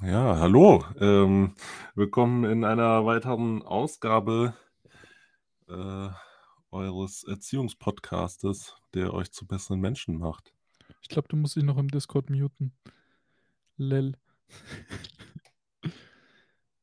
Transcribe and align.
Ja, 0.00 0.38
hallo. 0.38 0.84
Ähm, 1.00 1.54
willkommen 1.96 2.44
in 2.44 2.64
einer 2.64 3.04
weiteren 3.04 3.62
Ausgabe 3.62 4.54
äh, 5.68 6.08
eures 6.70 7.24
Erziehungspodcastes, 7.24 8.76
der 8.94 9.12
euch 9.12 9.32
zu 9.32 9.44
besseren 9.44 9.80
Menschen 9.80 10.16
macht. 10.16 10.52
Ich 11.02 11.08
glaube, 11.08 11.26
du 11.26 11.34
musst 11.34 11.56
dich 11.56 11.64
noch 11.64 11.78
im 11.78 11.88
Discord 11.88 12.30
muten. 12.30 12.72
Lel. 13.76 14.16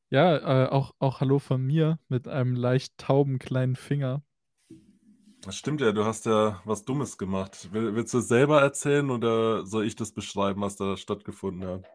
ja, 0.10 0.66
äh, 0.66 0.70
auch, 0.70 0.94
auch 1.00 1.22
Hallo 1.22 1.40
von 1.40 1.62
mir 1.62 2.00
mit 2.10 2.28
einem 2.28 2.54
leicht 2.54 2.98
tauben 2.98 3.40
kleinen 3.40 3.78
Finger. 3.78 4.24
Das 5.40 5.56
stimmt 5.56 5.80
ja, 5.80 5.94
du 5.94 6.04
hast 6.04 6.26
ja 6.26 6.62
was 6.66 6.84
Dummes 6.84 7.18
gemacht. 7.18 7.72
Will, 7.72 7.96
willst 7.96 8.14
du 8.14 8.18
es 8.18 8.28
selber 8.28 8.62
erzählen 8.62 9.10
oder 9.10 9.66
soll 9.66 9.86
ich 9.86 9.96
das 9.96 10.12
beschreiben, 10.12 10.60
was 10.60 10.76
da 10.76 10.98
stattgefunden 10.98 11.66
hat? 11.66 11.95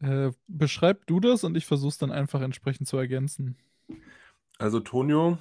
Äh, 0.00 0.30
beschreib 0.46 1.06
du 1.06 1.20
das 1.20 1.44
und 1.44 1.56
ich 1.56 1.66
versuche 1.66 1.90
es 1.90 1.98
dann 1.98 2.10
einfach 2.10 2.40
entsprechend 2.40 2.88
zu 2.88 2.96
ergänzen. 2.96 3.56
Also 4.58 4.80
Tonio 4.80 5.38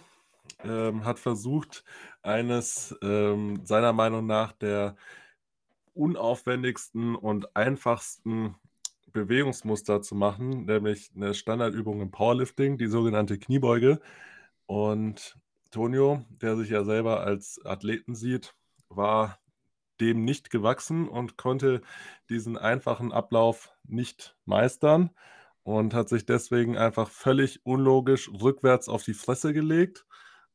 ähm, 0.64 1.06
hat 1.06 1.20
versucht, 1.20 1.84
eines 2.22 2.98
ähm, 3.02 3.62
seiner 3.66 3.94
Meinung 3.94 4.26
nach 4.26 4.52
der 4.52 4.96
unaufwendigsten 5.94 7.16
und 7.16 7.56
einfachsten 7.56 8.56
Bewegungsmuster 9.12 10.02
zu 10.02 10.16
machen, 10.16 10.66
nämlich 10.66 11.12
eine 11.16 11.34
Standardübung 11.34 12.02
im 12.02 12.12
Powerlifting, 12.12 12.78
die 12.78 12.88
sogenannte 12.88 13.40
Kniebeuge. 13.40 14.00
Und 14.66 15.38
Tonio, 15.72 16.24
der 16.42 16.58
sich 16.58 16.70
ja 16.70 16.84
selber 16.84 17.22
als 17.22 17.60
Athleten 17.66 18.16
sieht, 18.16 18.56
war 18.90 19.40
dem 20.02 20.24
nicht 20.26 20.50
gewachsen 20.50 21.08
und 21.08 21.38
konnte 21.38 21.82
diesen 22.30 22.58
einfachen 22.58 23.12
Ablauf 23.12 23.74
nicht 23.84 24.36
meistern 24.46 25.12
und 25.64 25.94
hat 25.94 26.10
sich 26.10 26.26
deswegen 26.26 26.78
einfach 26.78 27.10
völlig 27.10 27.66
unlogisch 27.66 28.30
rückwärts 28.30 28.90
auf 28.90 29.04
die 29.04 29.14
Fresse 29.14 29.54
gelegt 29.54 30.06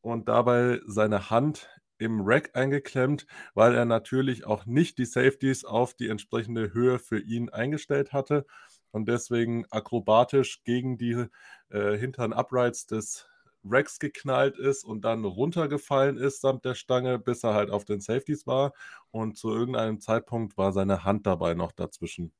und 0.00 0.28
dabei 0.28 0.80
seine 0.86 1.30
Hand 1.30 1.68
im 1.98 2.22
Rack 2.22 2.50
eingeklemmt, 2.54 3.26
weil 3.54 3.74
er 3.74 3.84
natürlich 3.84 4.44
auch 4.44 4.66
nicht 4.66 4.98
die 4.98 5.04
Safeties 5.04 5.64
auf 5.64 5.94
die 5.94 6.08
entsprechende 6.08 6.74
Höhe 6.74 6.98
für 6.98 7.20
ihn 7.20 7.48
eingestellt 7.50 8.12
hatte 8.12 8.46
und 8.90 9.08
deswegen 9.08 9.64
akrobatisch 9.70 10.62
gegen 10.64 10.98
die 10.98 11.26
äh, 11.70 11.96
hinteren 11.96 12.32
Uprights 12.32 12.86
des 12.86 13.26
Rex 13.64 13.98
geknallt 13.98 14.58
ist 14.58 14.84
und 14.84 15.04
dann 15.04 15.24
runtergefallen 15.24 16.16
ist 16.16 16.40
samt 16.40 16.64
der 16.64 16.74
Stange, 16.74 17.18
bis 17.18 17.44
er 17.44 17.54
halt 17.54 17.70
auf 17.70 17.84
den 17.84 18.00
Safeties 18.00 18.46
war. 18.46 18.72
Und 19.10 19.36
zu 19.36 19.50
irgendeinem 19.50 20.00
Zeitpunkt 20.00 20.56
war 20.56 20.72
seine 20.72 21.04
Hand 21.04 21.26
dabei 21.26 21.54
noch 21.54 21.72
dazwischen. 21.72 22.32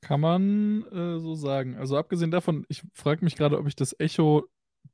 Kann 0.00 0.20
man 0.20 0.84
äh, 0.92 1.18
so 1.18 1.34
sagen. 1.34 1.76
Also 1.76 1.96
abgesehen 1.96 2.30
davon, 2.30 2.66
ich 2.68 2.82
frage 2.92 3.24
mich 3.24 3.36
gerade, 3.36 3.58
ob 3.58 3.66
ich 3.66 3.76
das 3.76 3.98
Echo 3.98 4.46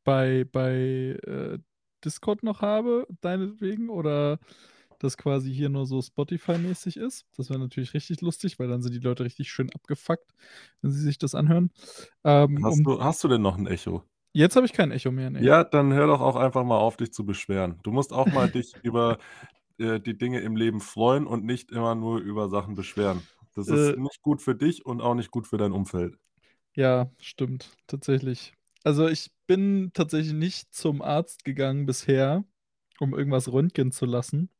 bei, 0.04 0.46
bei 0.50 1.18
äh, 1.26 1.58
Discord 2.04 2.42
noch 2.42 2.62
habe, 2.62 3.06
deinetwegen, 3.20 3.90
oder 3.90 4.38
das 5.00 5.16
quasi 5.16 5.52
hier 5.52 5.68
nur 5.68 5.86
so 5.86 6.00
Spotify-mäßig 6.00 6.96
ist. 6.98 7.26
Das 7.36 7.50
wäre 7.50 7.58
natürlich 7.58 7.94
richtig 7.94 8.20
lustig, 8.20 8.58
weil 8.58 8.68
dann 8.68 8.82
sind 8.82 8.94
die 8.94 9.00
Leute 9.00 9.24
richtig 9.24 9.50
schön 9.50 9.70
abgefuckt, 9.72 10.30
wenn 10.82 10.92
sie 10.92 11.00
sich 11.00 11.18
das 11.18 11.34
anhören. 11.34 11.70
Ähm, 12.22 12.62
hast, 12.62 12.78
um, 12.78 12.84
du, 12.84 13.02
hast 13.02 13.24
du 13.24 13.28
denn 13.28 13.42
noch 13.42 13.56
ein 13.56 13.66
Echo? 13.66 14.04
Jetzt 14.32 14.56
habe 14.56 14.66
ich 14.66 14.72
kein 14.72 14.90
Echo 14.92 15.10
mehr. 15.10 15.30
Nee. 15.30 15.42
Ja, 15.42 15.64
dann 15.64 15.92
hör 15.92 16.06
doch 16.06 16.20
auch 16.20 16.36
einfach 16.36 16.64
mal 16.64 16.78
auf, 16.78 16.96
dich 16.96 17.12
zu 17.12 17.24
beschweren. 17.24 17.80
Du 17.82 17.90
musst 17.90 18.12
auch 18.12 18.26
mal 18.26 18.48
dich 18.48 18.74
über 18.82 19.18
äh, 19.78 19.98
die 20.00 20.16
Dinge 20.16 20.40
im 20.40 20.56
Leben 20.56 20.80
freuen 20.80 21.26
und 21.26 21.44
nicht 21.44 21.72
immer 21.72 21.94
nur 21.94 22.18
über 22.20 22.48
Sachen 22.48 22.74
beschweren. 22.74 23.22
Das 23.54 23.68
ist 23.68 23.96
äh, 23.96 24.00
nicht 24.00 24.22
gut 24.22 24.40
für 24.40 24.54
dich 24.54 24.86
und 24.86 25.00
auch 25.00 25.14
nicht 25.14 25.30
gut 25.30 25.46
für 25.46 25.56
dein 25.56 25.72
Umfeld. 25.72 26.16
Ja, 26.74 27.10
stimmt, 27.18 27.70
tatsächlich. 27.86 28.52
Also 28.84 29.08
ich 29.08 29.30
bin 29.46 29.90
tatsächlich 29.92 30.32
nicht 30.32 30.72
zum 30.72 31.02
Arzt 31.02 31.44
gegangen 31.44 31.84
bisher, 31.86 32.44
um 33.00 33.12
irgendwas 33.12 33.52
röntgen 33.52 33.90
zu 33.92 34.06
lassen. 34.06 34.50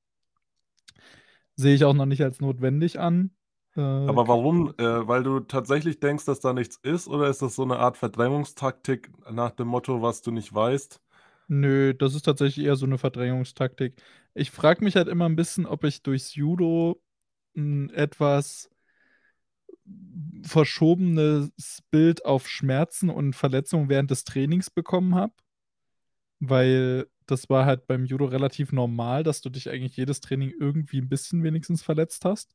Sehe 1.55 1.75
ich 1.75 1.85
auch 1.85 1.95
noch 1.95 2.07
nicht 2.07 2.23
als 2.23 2.41
notwendig 2.41 2.99
an. 2.99 3.31
Äh, 3.77 3.81
Aber 4.05 4.29
warum? 4.29 4.75
Äh, 4.79 5.07
weil 5.09 5.23
du 5.23 5.41
tatsächlich 5.41 6.01
denkst, 6.01 6.25
dass 6.27 6.41
da 6.41 6.53
nichts 6.53 6.77
ist, 6.83 7.09
oder 7.09 7.29
ist 7.29 7.43
das 7.43 7.55
so 7.55 7.63
eine 7.63 7.79
Art 7.79 7.97
Verdrängungstaktik 7.97 9.11
nach 9.31 9.53
dem 9.53 9.69
Motto, 9.69 10.03
was 10.03 10.21
du 10.23 10.31
nicht 10.33 10.53
weißt? 10.55 11.01
Nö, 11.49 11.95
das 11.95 12.15
ist 12.15 12.23
tatsächlich 12.23 12.65
eher 12.67 12.77
so 12.77 12.87
eine 12.87 12.99
Verdrängungstaktik. 12.99 14.01
Ich 14.35 14.51
frage 14.53 14.85
mich 14.85 14.95
halt 14.97 15.09
immer 15.09 15.27
ein 15.29 15.37
bisschen, 15.37 15.67
ob 15.67 15.83
ich 15.85 16.03
durchs 16.03 16.35
Judo 16.35 17.03
ein 17.57 17.91
etwas 17.91 18.71
verschobenes 20.43 21.83
Bild 21.91 22.25
auf 22.25 22.49
Schmerzen 22.49 23.11
und 23.11 23.35
Verletzungen 23.35 23.89
während 23.89 24.11
des 24.11 24.25
Trainings 24.25 24.71
bekommen 24.71 25.15
habe. 25.15 25.33
Weil 26.41 27.07
das 27.27 27.49
war 27.51 27.67
halt 27.67 27.87
beim 27.87 28.05
Judo 28.07 28.25
relativ 28.25 28.73
normal, 28.73 29.23
dass 29.23 29.41
du 29.41 29.51
dich 29.51 29.69
eigentlich 29.71 29.97
jedes 29.97 30.21
Training 30.21 30.53
irgendwie 30.59 30.99
ein 31.01 31.09
bisschen 31.09 31.43
wenigstens 31.45 31.83
verletzt 31.83 32.25
hast. 32.25 32.55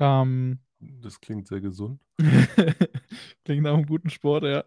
Ähm, 0.00 0.58
das 0.80 1.20
klingt 1.20 1.46
sehr 1.46 1.60
gesund. 1.60 2.00
klingt 3.44 3.62
nach 3.62 3.74
einem 3.74 3.86
guten 3.86 4.10
Sport, 4.10 4.44
ja. 4.44 4.64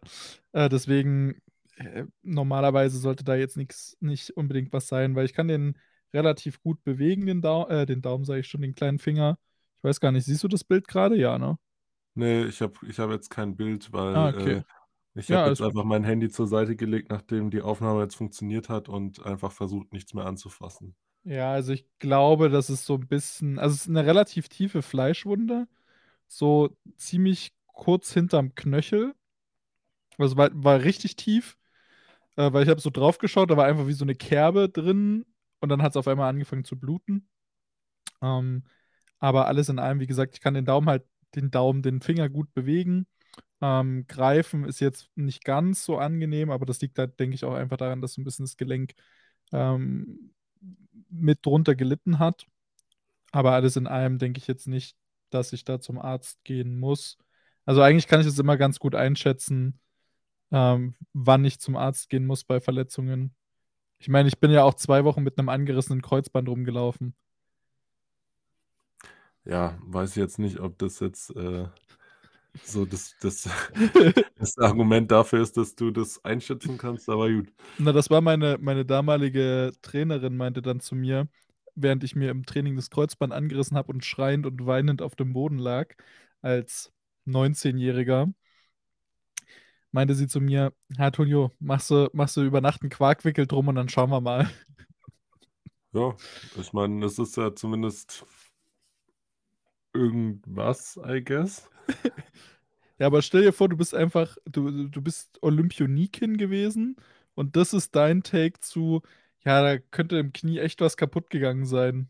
Äh, 0.52 0.70
deswegen, 0.70 1.42
äh, 1.76 2.06
normalerweise 2.22 2.98
sollte 3.00 3.24
da 3.24 3.36
jetzt 3.36 3.58
nichts, 3.58 3.98
nicht 4.00 4.32
unbedingt 4.32 4.72
was 4.72 4.88
sein, 4.88 5.16
weil 5.16 5.26
ich 5.26 5.34
kann 5.34 5.48
den 5.48 5.78
relativ 6.14 6.62
gut 6.62 6.84
bewegen, 6.84 7.26
den, 7.26 7.42
Dau 7.42 7.68
äh, 7.68 7.86
den 7.86 8.02
Daumen, 8.02 8.24
sage 8.24 8.42
ich 8.42 8.48
schon, 8.48 8.62
den 8.62 8.76
kleinen 8.76 9.00
Finger. 9.00 9.40
Ich 9.80 9.84
weiß 9.84 10.00
gar 10.00 10.12
nicht, 10.12 10.26
siehst 10.26 10.44
du 10.44 10.48
das 10.48 10.64
Bild 10.64 10.88
gerade? 10.88 11.18
Ja, 11.18 11.40
ne? 11.40 11.58
Nee, 12.16 12.46
ich 12.46 12.62
habe 12.62 12.74
ich 12.88 13.00
hab 13.00 13.10
jetzt 13.10 13.30
kein 13.30 13.56
Bild, 13.56 13.92
weil 13.92 14.16
ah, 14.16 14.30
okay. 14.30 14.52
äh, 14.52 14.64
ich 15.16 15.30
ja, 15.30 15.40
habe 15.40 15.50
jetzt 15.50 15.62
einfach 15.62 15.84
mein 15.84 16.04
Handy 16.04 16.30
zur 16.30 16.48
Seite 16.48 16.76
gelegt, 16.76 17.10
nachdem 17.10 17.50
die 17.50 17.62
Aufnahme 17.62 18.02
jetzt 18.02 18.16
funktioniert 18.16 18.70
hat 18.70 18.88
und 18.90 19.26
einfach 19.26 19.52
versucht, 19.52 19.92
nichts 19.94 20.14
mehr 20.14 20.26
anzufassen. 20.26 20.96
Ja, 21.26 21.54
also 21.54 21.72
ich 21.72 21.86
glaube, 22.00 22.50
das 22.50 22.70
ist 22.70 22.86
so 22.86 22.96
ein 22.96 23.08
bisschen, 23.08 23.58
also 23.58 23.74
es 23.76 23.82
ist 23.84 23.90
eine 23.90 24.06
relativ 24.06 24.50
tiefe 24.50 24.82
Fleischwunde, 24.82 25.68
so 26.28 26.78
ziemlich 26.98 27.54
kurz 27.68 28.14
hinterm 28.14 28.56
Knöchel. 28.56 29.16
Also 30.18 30.38
war, 30.38 30.50
war 30.54 30.82
richtig 30.84 31.16
tief, 31.16 31.58
äh, 32.38 32.54
weil 32.54 32.64
ich 32.64 32.70
habe 32.70 32.82
so 32.82 32.90
drauf 32.90 33.18
geschaut, 33.20 33.52
da 33.52 33.58
war 33.58 33.66
einfach 33.66 33.88
wie 33.88 33.94
so 33.94 34.06
eine 34.06 34.16
Kerbe 34.16 34.70
drin 34.70 35.26
und 35.62 35.70
dann 35.70 35.82
hat 35.84 35.92
es 35.94 35.98
auf 35.98 36.08
einmal 36.10 36.30
angefangen 36.30 36.66
zu 36.66 36.80
bluten. 36.80 37.30
Ähm, 38.22 38.64
aber 39.20 39.48
alles 39.48 39.70
in 39.70 39.80
allem, 39.80 40.00
wie 40.00 40.08
gesagt, 40.08 40.36
ich 40.36 40.42
kann 40.42 40.54
den 40.56 40.66
Daumen 40.66 40.90
halt, 40.90 41.06
den 41.36 41.52
Daumen, 41.52 41.84
den 41.84 42.02
Finger 42.02 42.30
gut 42.30 42.54
bewegen. 42.54 43.08
Ähm, 43.62 44.06
greifen 44.08 44.66
ist 44.66 44.82
jetzt 44.82 45.10
nicht 45.18 45.46
ganz 45.46 45.86
so 45.86 45.98
angenehm, 46.00 46.52
aber 46.52 46.66
das 46.68 46.82
liegt 46.82 47.00
halt, 47.00 47.20
denke 47.20 47.36
ich, 47.36 47.46
auch 47.46 47.56
einfach 47.56 47.78
daran, 47.78 48.02
dass 48.02 48.14
so 48.16 48.22
ein 48.22 48.26
bisschen 48.26 48.46
das 48.46 48.58
Gelenk 48.58 48.94
ähm, 49.54 50.34
mit 51.10 51.46
drunter 51.46 51.76
gelitten 51.76 52.20
hat. 52.20 52.46
Aber 53.32 53.54
alles 53.54 53.76
in 53.76 53.88
allem 53.88 54.20
denke 54.20 54.40
ich 54.40 54.48
jetzt 54.48 54.68
nicht, 54.68 54.96
dass 55.30 55.54
ich 55.54 55.66
da 55.66 55.80
zum 55.80 56.00
Arzt 56.00 56.44
gehen 56.44 56.80
muss. 56.80 57.18
Also 57.66 57.82
eigentlich 57.82 58.08
kann 58.08 58.22
ich 58.22 58.28
es 58.28 58.40
immer 58.40 58.58
ganz 58.58 58.80
gut 58.80 58.96
einschätzen, 58.96 59.80
ähm, 60.52 60.96
wann 61.14 61.46
ich 61.46 61.60
zum 61.60 61.76
Arzt 61.76 62.10
gehen 62.10 62.26
muss 62.26 62.44
bei 62.44 62.60
Verletzungen. 62.60 63.34
Ich 63.98 64.10
meine, 64.10 64.28
ich 64.28 64.40
bin 64.40 64.52
ja 64.52 64.64
auch 64.64 64.74
zwei 64.74 65.04
Wochen 65.06 65.24
mit 65.24 65.40
einem 65.40 65.50
angerissenen 65.50 66.02
Kreuzband 66.02 66.50
rumgelaufen. 66.50 67.16
Ja, 69.46 69.78
weiß 69.82 70.12
ich 70.12 70.16
jetzt 70.18 70.40
nicht, 70.40 70.60
ob 70.60 70.78
das 70.78 71.00
jetzt 71.00 71.36
äh, 71.36 71.68
so 72.64 72.86
das, 72.86 73.16
das, 73.22 73.50
das 74.38 74.58
Argument 74.58 75.12
dafür 75.12 75.42
ist, 75.42 75.58
dass 75.58 75.76
du 75.76 75.92
das 75.92 76.24
einschätzen 76.24 76.78
kannst, 76.78 77.10
aber 77.10 77.30
gut. 77.32 77.52
Na, 77.78 77.92
das 77.92 78.10
war 78.10 78.22
meine, 78.22 78.58
meine 78.62 78.86
damalige 78.86 79.72
Trainerin, 79.82 80.38
meinte 80.38 80.62
dann 80.62 80.80
zu 80.80 80.96
mir, 80.96 81.28
während 81.76 82.04
ich 82.04 82.16
mir 82.16 82.30
im 82.30 82.46
Training 82.46 82.76
das 82.76 82.90
Kreuzband 82.90 83.34
angerissen 83.34 83.78
habe 83.78 83.92
und 83.92 84.06
schreiend 84.06 84.46
und 84.46 84.66
weinend 84.66 85.02
auf 85.02 85.16
dem 85.16 85.34
Boden 85.34 85.58
lag, 85.58 85.94
als 86.42 86.92
19-Jähriger, 87.26 88.34
meinte 89.92 90.16
sie 90.16 90.28
zu 90.28 90.42
mir, 90.42 90.74
Herr 90.98 91.12
Tonio, 91.12 91.52
machst 91.60 91.90
du, 91.90 92.10
machst 92.14 92.36
du 92.38 92.42
über 92.42 92.62
Nacht 92.62 92.82
einen 92.82 92.90
Quarkwickel 92.90 93.48
drum 93.48 93.68
und 93.68 93.76
dann 93.76 93.90
schauen 93.90 94.10
wir 94.10 94.22
mal. 94.22 94.50
Ja, 95.94 96.16
ich 96.60 96.74
meine, 96.74 97.02
das 97.02 97.20
ist 97.20 97.38
ja 97.38 97.54
zumindest 97.54 98.26
irgendwas, 99.94 101.00
I 101.06 101.24
guess. 101.24 101.70
ja, 103.00 103.08
aber 103.08 103.22
stell 103.22 103.42
dir 103.44 103.54
vor, 103.54 103.70
du 103.70 103.78
bist 103.78 103.94
einfach, 103.96 104.38
du, 104.46 104.88
du 104.88 105.02
bist 105.02 105.40
Olympionikin 105.42 106.38
gewesen 106.38 106.96
und 107.36 107.56
das 107.56 107.74
ist 107.74 107.96
dein 107.96 108.24
Take 108.24 108.60
zu, 108.62 109.02
ja, 109.46 109.62
da 109.62 109.80
könnte 109.80 110.18
im 110.18 110.34
Knie 110.34 110.60
echt 110.60 110.82
was 110.82 110.98
kaputt 110.98 111.30
gegangen 111.30 111.66
sein. 111.66 112.10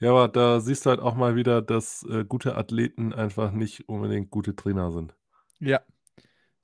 Ja, 0.00 0.10
aber 0.10 0.28
da 0.28 0.60
siehst 0.60 0.86
du 0.86 0.90
halt 0.90 1.00
auch 1.00 1.14
mal 1.14 1.34
wieder, 1.36 1.60
dass 1.62 2.02
äh, 2.04 2.24
gute 2.24 2.56
Athleten 2.56 3.12
einfach 3.12 3.50
nicht 3.52 3.88
unbedingt 3.88 4.30
gute 4.30 4.54
Trainer 4.54 4.92
sind. 4.92 5.14
Ja, 5.60 5.80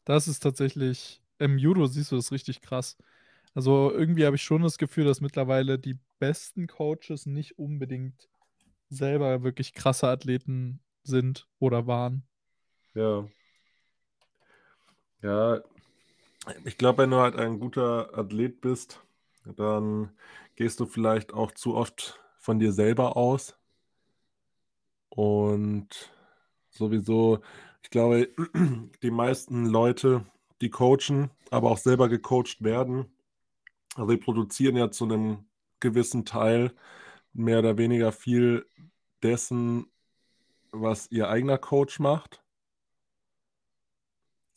das 0.05 0.29
ist 0.29 0.41
tatsächlich, 0.41 1.23
im 1.39 1.59
Judo 1.59 1.87
siehst 1.87 2.13
du 2.13 2.17
das 2.17 2.33
richtig 2.33 2.63
krass. 2.63 2.99
Also 3.55 3.93
irgendwie 3.93 4.27
habe 4.27 4.37
ich 4.37 4.43
schon 4.43 4.63
das 4.63 4.79
Gefühl, 4.79 5.05
dass 5.07 5.21
mittlerweile 5.21 5.79
die 5.79 5.99
besten 6.21 6.67
Coaches 6.69 7.27
nicht 7.27 7.59
unbedingt 7.59 8.29
selber 8.95 9.43
wirklich 9.43 9.75
krasse 9.75 10.09
Athleten 10.09 10.81
sind 11.03 11.49
oder 11.59 11.87
waren. 11.87 12.27
Ja. 12.95 13.27
Ja, 15.23 15.63
ich 16.65 16.77
glaube, 16.77 16.99
wenn 16.99 17.11
du 17.11 17.17
halt 17.17 17.37
ein 17.37 17.59
guter 17.59 18.17
Athlet 18.17 18.61
bist, 18.61 19.03
dann 19.57 20.11
gehst 20.57 20.81
du 20.81 20.87
vielleicht 20.87 21.33
auch 21.33 21.53
zu 21.53 21.75
oft 21.75 22.21
von 22.39 22.59
dir 22.59 22.73
selber 22.73 23.17
aus. 23.17 23.57
Und 25.09 26.13
sowieso, 26.71 27.41
ich 27.83 27.91
glaube, 27.91 28.29
die 29.03 29.11
meisten 29.11 29.67
Leute, 29.67 30.27
die 30.61 30.71
coachen, 30.71 31.31
aber 31.51 31.71
auch 31.71 31.79
selber 31.79 32.09
gecoacht 32.09 32.63
werden, 32.63 33.07
reproduzieren 33.97 34.77
ja 34.77 34.91
zu 34.91 35.05
einem 35.05 35.47
gewissen 35.81 36.25
Teil 36.25 36.73
mehr 37.35 37.61
oder 37.61 37.79
weniger 37.79 38.13
viel 38.13 38.67
dessen, 39.23 39.87
was 40.73 41.11
ihr 41.11 41.29
eigener 41.29 41.59
Coach 41.59 42.01
macht. 42.01 42.43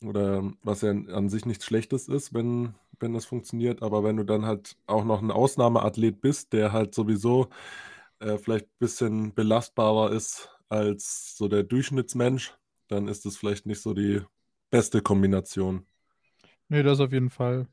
Oder 0.02 0.52
was 0.62 0.82
ja 0.82 0.90
an 0.90 1.28
sich 1.28 1.44
nichts 1.44 1.64
Schlechtes 1.64 2.08
ist, 2.08 2.32
wenn 2.34 2.74
wenn 3.00 3.14
das 3.14 3.26
funktioniert. 3.26 3.82
Aber 3.82 4.04
wenn 4.04 4.16
du 4.16 4.24
dann 4.24 4.44
halt 4.44 4.76
auch 4.86 5.04
noch 5.04 5.22
ein 5.22 5.30
Ausnahmeathlet 5.30 6.20
bist, 6.20 6.52
der 6.52 6.72
halt 6.72 6.94
sowieso, 6.94 7.48
äh, 8.20 8.38
vielleicht 8.38 8.66
ein 8.66 8.78
bisschen 8.78 9.34
belastbarer 9.34 10.12
ist 10.12 10.50
als 10.68 11.36
so 11.36 11.48
der 11.48 11.62
Durchschnittsmensch, 11.62 12.54
dann 12.88 13.08
ist 13.08 13.26
es 13.26 13.36
vielleicht 13.36 13.66
nicht 13.66 13.80
so 13.80 13.94
die 13.94 14.20
beste 14.70 15.02
Kombination. 15.02 15.86
Ne, 16.68 16.82
das 16.82 17.00
auf 17.00 17.12
jeden 17.12 17.30
Fall. 17.30 17.66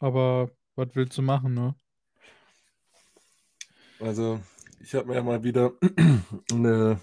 Aber 0.00 0.50
was 0.74 0.88
willst 0.94 1.18
du 1.18 1.22
machen, 1.22 1.54
ne? 1.54 1.74
Also, 4.00 4.40
ich 4.80 4.94
habe 4.94 5.08
mir 5.08 5.14
ja 5.14 5.22
mal 5.22 5.44
wieder 5.44 5.72
eine 6.52 7.00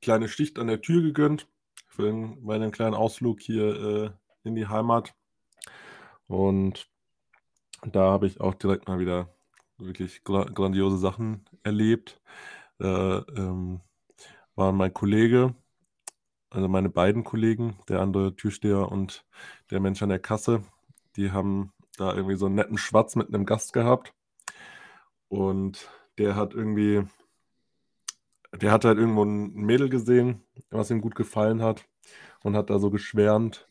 kleine 0.00 0.28
Schicht 0.28 0.58
an 0.58 0.66
der 0.66 0.80
Tür 0.80 1.02
gegönnt 1.02 1.48
für 1.86 2.12
meinen 2.12 2.72
kleinen 2.72 2.94
Ausflug 2.94 3.40
hier, 3.40 3.64
äh, 3.64 4.10
in 4.44 4.54
die 4.54 4.66
Heimat. 4.66 5.14
Und 6.26 6.88
da 7.84 8.10
habe 8.10 8.26
ich 8.26 8.40
auch 8.40 8.54
direkt 8.54 8.88
mal 8.88 8.98
wieder 8.98 9.34
wirklich 9.78 10.24
gra 10.24 10.44
grandiose 10.44 10.98
Sachen 10.98 11.44
erlebt. 11.62 12.20
Da, 12.78 13.24
ähm, 13.36 13.80
war 14.54 14.72
mein 14.72 14.92
Kollege 14.92 15.54
also 16.52 16.68
meine 16.68 16.90
beiden 16.90 17.24
Kollegen, 17.24 17.78
der 17.88 18.00
andere 18.00 18.36
Türsteher 18.36 18.92
und 18.92 19.24
der 19.70 19.80
Mensch 19.80 20.02
an 20.02 20.10
der 20.10 20.18
Kasse, 20.18 20.62
die 21.16 21.30
haben 21.30 21.72
da 21.96 22.14
irgendwie 22.14 22.36
so 22.36 22.44
einen 22.46 22.56
netten 22.56 22.76
Schwatz 22.76 23.16
mit 23.16 23.28
einem 23.28 23.46
Gast 23.46 23.72
gehabt. 23.72 24.12
Und 25.28 25.88
der 26.22 26.36
hat 26.36 26.54
irgendwie 26.54 27.02
der 28.52 28.70
hat 28.70 28.84
halt 28.84 28.98
irgendwo 28.98 29.24
ein 29.24 29.52
Mädel 29.54 29.88
gesehen, 29.88 30.42
was 30.70 30.90
ihm 30.90 31.00
gut 31.00 31.14
gefallen 31.14 31.62
hat 31.62 31.86
und 32.42 32.56
hat 32.56 32.70
da 32.70 32.78
so 32.78 32.90
geschwärmt 32.90 33.66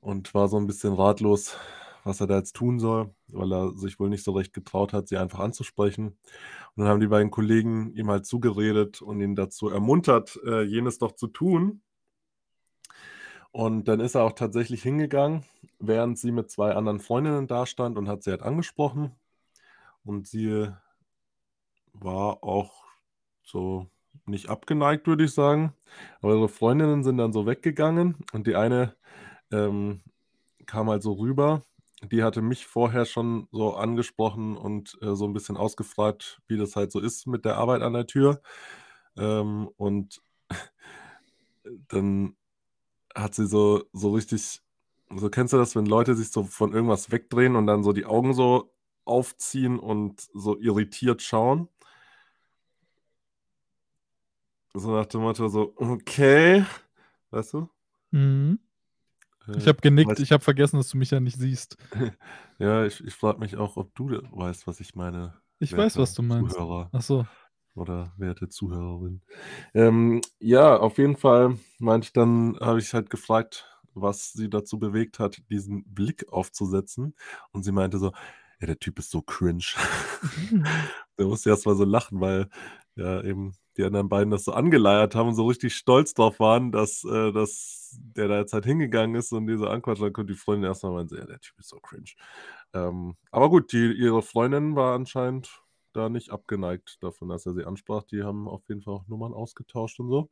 und 0.00 0.32
war 0.34 0.48
so 0.48 0.56
ein 0.56 0.66
bisschen 0.66 0.94
ratlos, 0.94 1.56
was 2.04 2.20
er 2.20 2.28
da 2.28 2.36
jetzt 2.36 2.54
tun 2.54 2.78
soll, 2.78 3.12
weil 3.28 3.52
er 3.52 3.76
sich 3.76 3.98
wohl 3.98 4.08
nicht 4.08 4.22
so 4.24 4.32
recht 4.32 4.52
getraut 4.52 4.92
hat, 4.92 5.08
sie 5.08 5.16
einfach 5.16 5.40
anzusprechen. 5.40 6.06
Und 6.06 6.16
dann 6.76 6.88
haben 6.88 7.00
die 7.00 7.08
beiden 7.08 7.30
Kollegen 7.30 7.92
ihm 7.94 8.10
halt 8.10 8.26
zugeredet 8.26 9.02
und 9.02 9.20
ihn 9.20 9.34
dazu 9.34 9.68
ermuntert, 9.68 10.38
äh, 10.46 10.62
jenes 10.62 10.98
doch 10.98 11.12
zu 11.12 11.26
tun. 11.26 11.82
Und 13.50 13.88
dann 13.88 14.00
ist 14.00 14.14
er 14.14 14.22
auch 14.22 14.32
tatsächlich 14.32 14.82
hingegangen, 14.82 15.44
während 15.80 16.18
sie 16.18 16.30
mit 16.30 16.50
zwei 16.50 16.74
anderen 16.74 17.00
Freundinnen 17.00 17.48
dastand 17.48 17.98
und 17.98 18.08
hat 18.08 18.22
sie 18.22 18.30
halt 18.30 18.42
angesprochen. 18.42 19.12
Und 20.04 20.28
sie 20.28 20.68
war 22.00 22.42
auch 22.44 22.84
so 23.42 23.86
nicht 24.26 24.48
abgeneigt, 24.48 25.06
würde 25.06 25.24
ich 25.24 25.32
sagen. 25.32 25.72
Aber 26.20 26.34
ihre 26.34 26.48
Freundinnen 26.48 27.04
sind 27.04 27.18
dann 27.18 27.32
so 27.32 27.46
weggegangen 27.46 28.16
und 28.32 28.46
die 28.46 28.56
eine 28.56 28.96
ähm, 29.52 30.02
kam 30.66 30.90
halt 30.90 31.02
so 31.02 31.14
rüber. 31.14 31.62
Die 32.02 32.22
hatte 32.22 32.42
mich 32.42 32.66
vorher 32.66 33.06
schon 33.06 33.48
so 33.52 33.74
angesprochen 33.74 34.56
und 34.56 34.98
äh, 35.02 35.14
so 35.16 35.26
ein 35.26 35.32
bisschen 35.32 35.56
ausgefragt, 35.56 36.40
wie 36.48 36.58
das 36.58 36.76
halt 36.76 36.92
so 36.92 37.00
ist 37.00 37.26
mit 37.26 37.44
der 37.44 37.56
Arbeit 37.56 37.82
an 37.82 37.94
der 37.94 38.06
Tür. 38.06 38.42
Ähm, 39.18 39.68
und 39.76 40.22
dann 41.88 42.36
hat 43.14 43.34
sie 43.34 43.46
so, 43.46 43.84
so 43.92 44.12
richtig, 44.12 44.60
so 45.16 45.30
kennst 45.30 45.52
du 45.52 45.58
das, 45.58 45.76
wenn 45.76 45.86
Leute 45.86 46.14
sich 46.14 46.30
so 46.32 46.44
von 46.44 46.72
irgendwas 46.72 47.10
wegdrehen 47.12 47.56
und 47.56 47.66
dann 47.66 47.84
so 47.84 47.92
die 47.92 48.06
Augen 48.06 48.34
so 48.34 48.72
aufziehen 49.04 49.78
und 49.78 50.22
so 50.34 50.58
irritiert 50.58 51.22
schauen? 51.22 51.68
So 54.78 54.90
nach 54.94 55.06
dem 55.06 55.22
Motto 55.22 55.48
so, 55.48 55.72
okay, 55.76 56.64
weißt 57.30 57.54
du? 57.54 57.68
Mhm. 58.10 58.58
Äh, 59.48 59.56
ich 59.56 59.66
habe 59.68 59.80
genickt, 59.80 60.10
weißt, 60.10 60.20
ich 60.20 60.32
habe 60.32 60.44
vergessen, 60.44 60.76
dass 60.76 60.90
du 60.90 60.98
mich 60.98 61.10
ja 61.10 61.20
nicht 61.20 61.38
siehst. 61.38 61.78
ja, 62.58 62.84
ich, 62.84 63.02
ich 63.02 63.14
frage 63.14 63.38
mich 63.38 63.56
auch, 63.56 63.76
ob 63.76 63.94
du 63.94 64.10
weißt, 64.10 64.66
was 64.66 64.80
ich 64.80 64.94
meine. 64.94 65.34
Ich 65.58 65.74
weiß, 65.74 65.96
was 65.96 66.12
du 66.14 66.22
meinst. 66.22 66.54
Zuhörer. 66.54 66.90
Ach 66.92 67.00
so 67.00 67.26
oder 67.76 68.12
werte 68.16 68.48
Zuhörerin. 68.48 69.20
Ähm, 69.74 70.22
ja, 70.40 70.76
auf 70.76 70.98
jeden 70.98 71.16
Fall 71.16 71.58
meinte 71.78 72.06
ich 72.06 72.12
dann, 72.12 72.58
habe 72.60 72.78
ich 72.78 72.92
halt 72.94 73.10
gefragt, 73.10 73.70
was 73.94 74.32
sie 74.32 74.50
dazu 74.50 74.78
bewegt 74.78 75.18
hat, 75.18 75.42
diesen 75.50 75.84
Blick 75.84 76.30
aufzusetzen. 76.32 77.14
Und 77.52 77.64
sie 77.64 77.72
meinte 77.72 77.98
so, 77.98 78.12
ja, 78.60 78.66
der 78.66 78.78
Typ 78.78 78.98
ist 78.98 79.10
so 79.10 79.20
cringe. 79.22 79.64
der 81.18 81.26
musste 81.26 81.50
erst 81.50 81.66
mal 81.66 81.76
so 81.76 81.84
lachen, 81.84 82.20
weil 82.20 82.48
ja 82.96 83.22
eben 83.22 83.54
die 83.76 83.84
anderen 83.84 84.08
beiden 84.08 84.30
das 84.30 84.44
so 84.44 84.52
angeleiert 84.52 85.14
haben 85.14 85.28
und 85.28 85.34
so 85.34 85.46
richtig 85.46 85.74
stolz 85.74 86.14
drauf 86.14 86.40
waren, 86.40 86.72
dass, 86.72 87.04
äh, 87.04 87.32
dass 87.32 87.98
der 88.16 88.28
da 88.28 88.38
jetzt 88.38 88.52
halt 88.52 88.64
hingegangen 88.64 89.14
ist 89.16 89.32
und 89.32 89.46
diese 89.46 89.70
Anquatsch, 89.70 90.00
dann 90.00 90.12
konnte 90.12 90.32
die 90.32 90.38
Freundin 90.38 90.68
erstmal 90.68 90.92
meinen, 90.92 91.08
ja, 91.10 91.26
der 91.26 91.40
Typ 91.40 91.58
ist 91.58 91.68
so 91.68 91.78
cringe. 91.78 92.10
Ähm, 92.72 93.16
aber 93.30 93.50
gut, 93.50 93.72
die, 93.72 93.92
ihre 93.92 94.22
Freundin 94.22 94.76
war 94.76 94.94
anscheinend 94.94 95.62
da 95.92 96.08
nicht 96.08 96.30
abgeneigt 96.30 97.02
davon, 97.02 97.28
dass 97.28 97.46
er 97.46 97.54
sie 97.54 97.64
ansprach. 97.64 98.04
Die 98.04 98.22
haben 98.22 98.48
auf 98.48 98.68
jeden 98.68 98.82
Fall 98.82 98.94
auch 98.94 99.08
Nummern 99.08 99.32
ausgetauscht 99.32 100.00
und 100.00 100.08
so. 100.08 100.30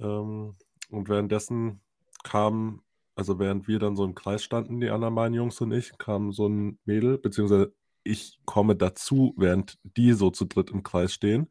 Ähm, 0.00 0.56
und 0.90 1.08
währenddessen 1.08 1.80
kam, 2.22 2.82
also 3.14 3.38
während 3.38 3.68
wir 3.68 3.78
dann 3.78 3.96
so 3.96 4.04
im 4.04 4.14
Kreis 4.14 4.42
standen, 4.42 4.80
die 4.80 4.90
anderen 4.90 5.14
beiden 5.14 5.34
Jungs 5.34 5.60
und 5.60 5.72
ich, 5.72 5.96
kam 5.98 6.32
so 6.32 6.48
ein 6.48 6.78
Mädel, 6.84 7.18
beziehungsweise 7.18 7.72
ich 8.04 8.38
komme 8.44 8.76
dazu, 8.76 9.34
während 9.36 9.78
die 9.82 10.12
so 10.12 10.30
zu 10.30 10.44
dritt 10.44 10.70
im 10.70 10.82
Kreis 10.82 11.12
stehen 11.12 11.48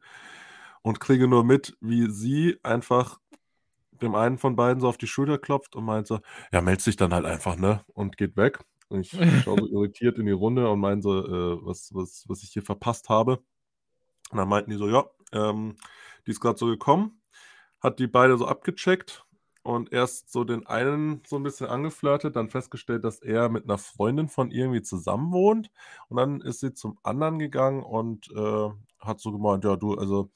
und 0.82 1.00
kriege 1.00 1.28
nur 1.28 1.44
mit, 1.44 1.76
wie 1.80 2.10
sie 2.10 2.58
einfach 2.62 3.18
dem 3.92 4.14
einen 4.14 4.38
von 4.38 4.56
beiden 4.56 4.80
so 4.80 4.88
auf 4.88 4.98
die 4.98 5.06
Schulter 5.06 5.38
klopft 5.38 5.76
und 5.76 5.84
meint 5.84 6.06
so, 6.06 6.20
ja, 6.52 6.60
meld 6.60 6.84
dich 6.84 6.96
dann 6.96 7.14
halt 7.14 7.24
einfach, 7.24 7.56
ne? 7.56 7.84
Und 7.94 8.16
geht 8.16 8.36
weg. 8.36 8.60
Und 8.88 9.00
ich 9.00 9.10
schaue 9.44 9.60
so 9.60 9.68
irritiert 9.68 10.18
in 10.18 10.26
die 10.26 10.32
Runde 10.32 10.68
und 10.68 10.80
meine 10.80 11.02
so, 11.02 11.24
äh, 11.24 11.64
was, 11.64 11.94
was, 11.94 12.24
was 12.28 12.42
ich 12.42 12.50
hier 12.50 12.62
verpasst 12.62 13.08
habe. 13.08 13.42
Und 14.30 14.38
dann 14.38 14.48
meinten 14.48 14.70
die 14.70 14.76
so, 14.76 14.88
ja, 14.88 15.04
ähm, 15.32 15.76
die 16.26 16.32
ist 16.32 16.40
gerade 16.40 16.58
so 16.58 16.66
gekommen, 16.66 17.22
hat 17.80 17.98
die 17.98 18.06
beide 18.06 18.36
so 18.36 18.46
abgecheckt 18.46 19.24
und 19.62 19.92
erst 19.92 20.32
so 20.32 20.44
den 20.44 20.66
einen 20.66 21.22
so 21.26 21.36
ein 21.36 21.42
bisschen 21.42 21.68
angeflirtet, 21.68 22.36
dann 22.36 22.50
festgestellt, 22.50 23.04
dass 23.04 23.20
er 23.20 23.48
mit 23.48 23.64
einer 23.64 23.78
Freundin 23.78 24.28
von 24.28 24.50
irgendwie 24.50 24.82
zusammen 24.82 25.32
wohnt. 25.32 25.70
Und 26.08 26.16
dann 26.16 26.40
ist 26.40 26.60
sie 26.60 26.74
zum 26.74 26.98
anderen 27.02 27.38
gegangen 27.38 27.82
und 27.82 28.28
äh, 28.32 28.70
hat 28.98 29.20
so 29.20 29.32
gemeint, 29.32 29.64
ja, 29.64 29.76
du, 29.76 29.94
also 29.94 30.30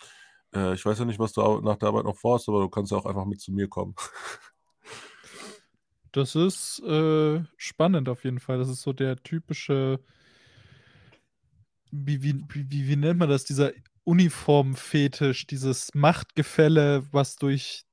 äh, 0.54 0.75
ich 0.75 0.85
weiß 0.85 0.99
ja 0.99 1.04
nicht, 1.04 1.18
was 1.18 1.33
du 1.33 1.61
nach 1.61 1.76
der 1.76 1.88
Arbeit 1.88 2.04
noch 2.04 2.16
vorhast, 2.16 2.49
aber 2.49 2.61
du 2.61 2.68
kannst 2.68 2.92
ja 2.92 2.99
auch 2.99 3.06
einfach 3.06 3.25
mit 3.25 3.40
zu 3.40 3.52
mir 3.52 3.68
kommen. 3.68 3.95
Das 6.12 6.35
ist 6.35 6.80
äh, 6.80 7.45
spannend 7.59 8.09
auf 8.09 8.25
jeden 8.25 8.40
Fall. 8.40 8.56
Das 8.56 8.71
ist 8.71 8.80
so 8.80 8.95
der 8.95 9.23
typische, 9.23 10.00
wie, 11.90 12.23
wie, 12.23 12.42
wie, 12.49 12.88
wie 12.88 12.97
nennt 12.97 13.18
man 13.18 13.28
das, 13.28 13.45
dieser 13.45 13.73
Uniformfetisch, 14.04 15.47
dieses 15.47 15.90
Machtgefälle, 15.92 17.06
was 17.12 17.37
durch, 17.37 17.85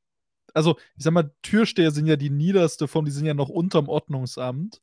also 0.53 0.77
ich 0.97 1.03
sag 1.03 1.13
mal, 1.13 1.31
Türsteher 1.41 1.91
sind 1.91 2.07
ja 2.07 2.15
die 2.15 2.29
niederste 2.29 2.87
Form, 2.87 3.05
die 3.05 3.11
sind 3.11 3.25
ja 3.25 3.33
noch 3.33 3.49
unterm 3.49 3.89
Ordnungsamt. 3.89 4.81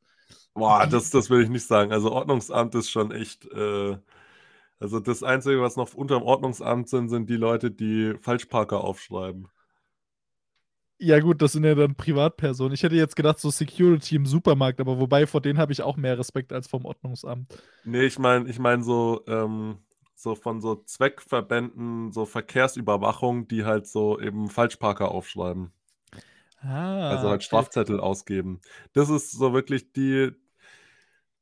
Boah, 0.54 0.86
das, 0.86 1.10
das 1.10 1.30
will 1.30 1.42
ich 1.42 1.48
nicht 1.48 1.66
sagen. 1.66 1.92
Also 1.92 2.12
Ordnungsamt 2.12 2.74
ist 2.74 2.90
schon 2.90 3.12
echt, 3.12 3.46
äh, 3.52 3.96
also 4.80 5.00
das 5.00 5.22
Einzige, 5.22 5.60
was 5.60 5.76
noch 5.76 5.94
unterm 5.94 6.22
Ordnungsamt 6.22 6.88
sind, 6.88 7.08
sind 7.08 7.30
die 7.30 7.36
Leute, 7.36 7.70
die 7.70 8.14
Falschparker 8.20 8.82
aufschreiben. 8.82 9.48
Ja, 11.02 11.18
gut, 11.20 11.40
das 11.40 11.52
sind 11.52 11.64
ja 11.64 11.74
dann 11.74 11.94
Privatpersonen. 11.94 12.74
Ich 12.74 12.82
hätte 12.82 12.94
jetzt 12.94 13.16
gedacht, 13.16 13.38
so 13.40 13.50
Security 13.50 14.16
im 14.16 14.26
Supermarkt, 14.26 14.80
aber 14.80 14.98
wobei 14.98 15.26
vor 15.26 15.40
denen 15.40 15.58
habe 15.58 15.72
ich 15.72 15.80
auch 15.82 15.96
mehr 15.96 16.18
Respekt 16.18 16.52
als 16.52 16.68
vom 16.68 16.84
Ordnungsamt. 16.84 17.50
Nee, 17.84 18.04
ich 18.04 18.18
meine, 18.18 18.48
ich 18.48 18.58
meine 18.58 18.82
so, 18.82 19.22
ähm, 19.26 19.78
so 20.20 20.34
von 20.34 20.60
so 20.60 20.76
Zweckverbänden, 20.76 22.12
so 22.12 22.26
Verkehrsüberwachung, 22.26 23.48
die 23.48 23.64
halt 23.64 23.86
so 23.86 24.20
eben 24.20 24.48
Falschparker 24.48 25.10
aufschreiben. 25.10 25.72
Ah, 26.60 27.08
also 27.08 27.28
halt 27.28 27.36
okay. 27.36 27.44
Strafzettel 27.46 28.00
ausgeben. 28.00 28.60
Das 28.92 29.08
ist 29.08 29.32
so 29.32 29.54
wirklich 29.54 29.92
die, 29.92 30.32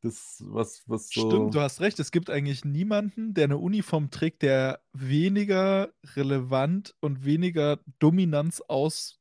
das, 0.00 0.44
was, 0.46 0.82
was 0.86 1.10
so. 1.10 1.28
Stimmt, 1.28 1.54
du 1.56 1.60
hast 1.60 1.80
recht. 1.80 1.98
Es 1.98 2.12
gibt 2.12 2.30
eigentlich 2.30 2.64
niemanden, 2.64 3.34
der 3.34 3.44
eine 3.44 3.58
Uniform 3.58 4.10
trägt, 4.10 4.42
der 4.42 4.80
weniger 4.92 5.92
relevant 6.14 6.94
und 7.00 7.24
weniger 7.24 7.80
Dominanz 7.98 8.62
aus 8.68 9.18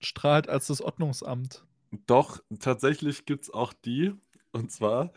strahlt 0.00 0.48
als 0.48 0.68
das 0.68 0.80
Ordnungsamt. 0.80 1.66
Doch, 2.06 2.42
tatsächlich 2.60 3.26
gibt's 3.26 3.50
auch 3.50 3.74
die. 3.74 4.14
Und 4.52 4.72
zwar 4.72 5.12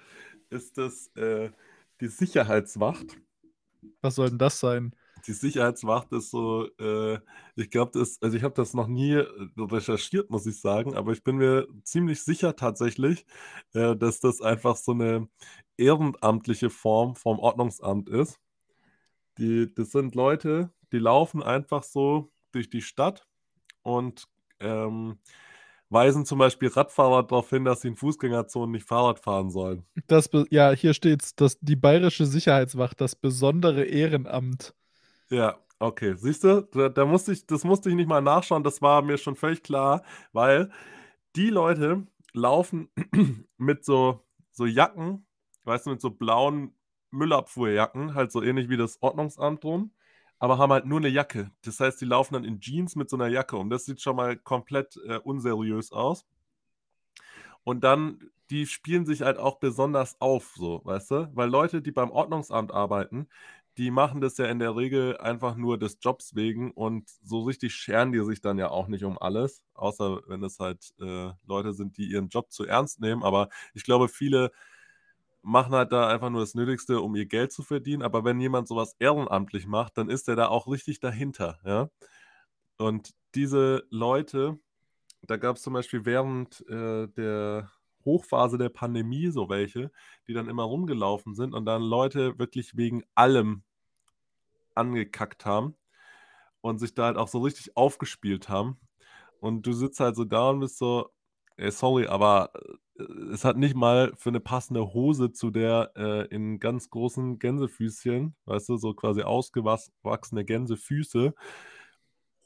ist 0.50 0.78
das, 0.78 1.08
äh, 1.16 1.52
die 2.02 2.08
Sicherheitswacht. 2.08 3.18
Was 4.02 4.16
soll 4.16 4.30
denn 4.30 4.38
das 4.40 4.60
sein? 4.60 4.94
Die 5.26 5.32
Sicherheitswacht 5.34 6.12
ist 6.12 6.32
so, 6.32 6.68
äh, 6.80 7.20
ich 7.56 7.70
glaube, 7.70 7.92
das 7.98 8.22
also, 8.22 8.36
ich 8.36 8.44
habe 8.44 8.56
das 8.56 8.74
noch 8.74 8.88
nie, 8.88 9.14
äh, 9.14 9.26
recherchiert, 9.58 10.30
muss 10.30 10.46
ich 10.48 10.60
sagen, 10.60 10.96
aber 10.96 11.14
ich 11.14 11.24
bin 11.24 11.38
mir 11.38 11.68
ziemlich 11.84 12.24
sicher 12.24 12.56
tatsächlich, 12.58 13.26
äh, 13.74 13.96
dass 13.96 14.20
das 14.20 14.42
einfach 14.42 14.76
so 14.76 14.94
'ne 14.94 15.30
ehrenamtliche 15.78 16.70
Form 16.70 17.16
vom 17.16 17.40
Ordnungsamt 17.40 18.10
ist. 18.10 18.40
Die 19.40 19.74
das 19.74 19.92
sind 19.92 20.16
Leute, 20.16 20.72
die 20.92 21.00
laufen 21.00 21.44
einfach 21.44 21.84
so 21.84 22.32
durch 22.52 22.70
die 22.70 22.82
Stadt 22.84 23.28
und, 23.84 24.28
ähm, 24.62 25.20
weisen 25.94 26.26
zum 26.26 26.40
Beispiel 26.40 26.70
Radfahrer 26.70 27.24
darauf 27.24 27.50
hin, 27.50 27.66
dass 27.66 27.82
sie 27.82 27.90
in 27.90 27.96
Fußgängerzonen 27.96 28.72
nicht 28.72 28.88
Fahrrad 28.88 29.20
fahren 29.20 29.52
sollen. 29.52 29.86
Das 30.08 30.30
ja, 30.50 30.72
hier 30.72 30.94
steht's, 30.94 31.36
das 31.36 31.60
die 31.60 31.76
Bayerische 31.76 32.26
Sicherheitswacht, 32.26 33.00
das 33.00 33.16
besondere 33.16 33.84
Ehrenamt. 33.86 34.74
Ja, 35.30 35.58
okay. 35.80 36.16
Siehst 36.18 36.44
du, 36.44 36.68
da 36.72 36.90
da 36.90 37.06
musste 37.06 37.32
ich 37.32 37.46
das 37.46 37.64
musste 37.64 37.90
ich 37.90 37.96
nicht 37.96 38.08
mal 38.10 38.22
nachschauen, 38.22 38.64
das 38.64 38.82
war 38.82 39.02
mir 39.02 39.18
schon 39.18 39.36
völlig 39.36 39.64
klar, 39.64 40.04
weil 40.34 40.72
die 41.36 41.50
Leute 41.50 42.06
laufen 42.34 42.90
mit 43.58 43.86
so 43.86 44.22
so 44.52 44.66
Jacken, 44.66 45.26
weißt 45.66 45.86
du, 45.86 45.92
mit 45.92 46.02
so 46.02 46.12
blauen 46.12 46.74
Müllabfuhrjacken, 47.12 48.16
halt 48.16 48.32
so 48.32 48.42
ähnlich 48.42 48.70
wie 48.70 48.78
das 48.78 49.02
Ordnungsamt 49.02 49.64
rum, 49.64 49.92
aber 50.44 50.58
haben 50.60 50.74
halt 50.74 50.86
nur 50.86 51.00
'ne 51.02 51.08
Jacke. 51.10 51.52
Das 51.64 51.80
heißt, 51.80 52.02
die 52.02 52.06
laufen 52.06 52.34
dann 52.36 52.44
in 52.46 52.60
Jeans 52.60 52.96
mit 52.98 53.10
so 53.10 53.18
'ner 53.18 53.28
Jacke 53.30 53.56
rum. 53.58 53.70
Das 53.72 53.86
sieht 53.86 54.02
schon 54.02 54.18
mal 54.18 54.38
komplett, 54.38 54.98
äh, 55.08 55.18
unseriös 55.20 55.92
aus. 55.94 56.24
Und 57.68 57.84
dann 57.84 58.20
die 58.50 58.68
spielen 58.68 59.06
sich 59.06 59.22
halt 59.22 59.38
auch 59.38 59.58
besonders 59.60 60.20
auf 60.20 60.52
so, 60.56 60.82
weißt 60.84 61.12
du? 61.12 61.32
Weil 61.34 61.50
Leute, 61.50 61.82
die 61.82 61.92
beim 61.92 62.12
Ordnungsamt 62.12 62.72
arbeiten, 62.72 63.28
die 63.78 63.90
machen 63.90 64.22
das 64.22 64.38
ja 64.38 64.46
in 64.46 64.60
der 64.60 64.76
Regel 64.76 65.18
einfach 65.18 65.56
nur 65.56 65.80
des 65.80 65.98
Jobs 66.02 66.36
wegen 66.36 66.72
und 66.72 67.10
so 67.24 67.40
richtig 67.42 67.74
scheren 67.74 68.12
die 68.12 68.24
sich 68.24 68.42
dann 68.42 68.58
ja 68.60 68.70
auch 68.70 68.88
nicht 68.88 69.04
um 69.06 69.18
alles, 69.18 69.64
außer 69.74 70.22
wenn 70.28 70.44
es 70.44 70.60
halt, 70.60 70.94
äh, 71.00 71.32
Leute 71.48 71.74
sind, 71.74 71.98
die 71.98 72.06
ihren 72.12 72.28
Job 72.28 72.52
zu 72.52 72.66
ernst 72.66 73.00
nehmen. 73.00 73.24
Aber 73.24 73.50
ich 73.74 73.84
glaube, 73.86 74.10
viele 74.10 74.52
machen 75.44 75.74
halt 75.76 75.92
da 75.94 76.08
einfach 76.10 76.30
nur 76.32 76.42
das 76.42 76.56
Nötigste, 76.56 77.02
um 77.02 77.16
ihr 77.16 77.28
Geld 77.28 77.52
zu 77.54 77.64
verdienen. 77.64 78.04
Aber 78.04 78.26
wenn 78.26 78.40
jemand 78.42 78.68
so 78.70 78.76
was 78.78 78.96
ehrenamtlich 79.00 79.68
macht, 79.68 79.98
dann 79.98 80.10
ist 80.10 80.28
der 80.30 80.36
da 80.38 80.48
auch 80.50 80.68
richtig 80.68 81.00
dahinter, 81.02 81.60
ja? 81.66 81.90
Und 82.78 83.12
diese 83.36 83.86
Leute 83.90 84.60
da 85.24 85.38
gab's 85.38 85.62
zum 85.64 85.74
Beispiel 85.74 86.06
während, 86.06 86.66
äh, 86.70 87.08
der 87.10 87.72
Hochphase 88.06 88.58
der 88.58 88.70
Pandemie 88.70 89.30
so 89.32 89.50
welche, 89.50 89.92
die 90.28 90.34
dann 90.34 90.50
immer 90.50 90.64
rumgelaufen 90.64 91.36
sind 91.36 91.54
und 91.56 91.66
dann 91.66 91.82
Leute 91.84 92.40
wirklich 92.40 92.78
wegen 92.78 93.04
allem 93.16 93.64
angekackt 94.76 95.46
haben 95.46 95.76
und 96.62 96.80
sich 96.80 96.96
da 96.96 97.06
halt 97.08 97.18
auch 97.18 97.28
so 97.28 97.42
richtig 97.42 97.78
aufgespielt 97.78 98.50
haben. 98.50 98.80
Und 99.40 99.66
du 99.68 99.74
sitzt 99.74 100.00
halt 100.00 100.16
so 100.16 100.26
da 100.26 100.52
und 100.52 100.62
bist 100.62 100.78
so: 100.80 101.12
„Ey, 101.58 101.72
sorry, 101.72 102.08
aber, 102.08 102.52
es 103.34 103.44
hat 103.46 103.58
nicht 103.58 103.76
mal 103.76 104.14
für 104.18 104.32
'ne 104.32 104.40
passende 104.40 104.94
Hose 104.94 105.32
zu 105.32 105.52
der, 105.52 105.92
äh, 105.96 106.28
in 106.34 106.60
ganz 106.60 106.90
großen 106.90 107.40
Gänsefüßchen, 107.40 108.36
weißt 108.46 108.70
du, 108.70 108.78
so 108.78 108.94
quasi 108.94 109.24
ausgewas 109.24 109.92
wachsene 110.04 110.46
Gänsefüße 110.46 111.34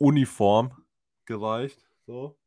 Uniform 0.02 0.72
gereicht, 1.26 1.90
so. 2.06 2.38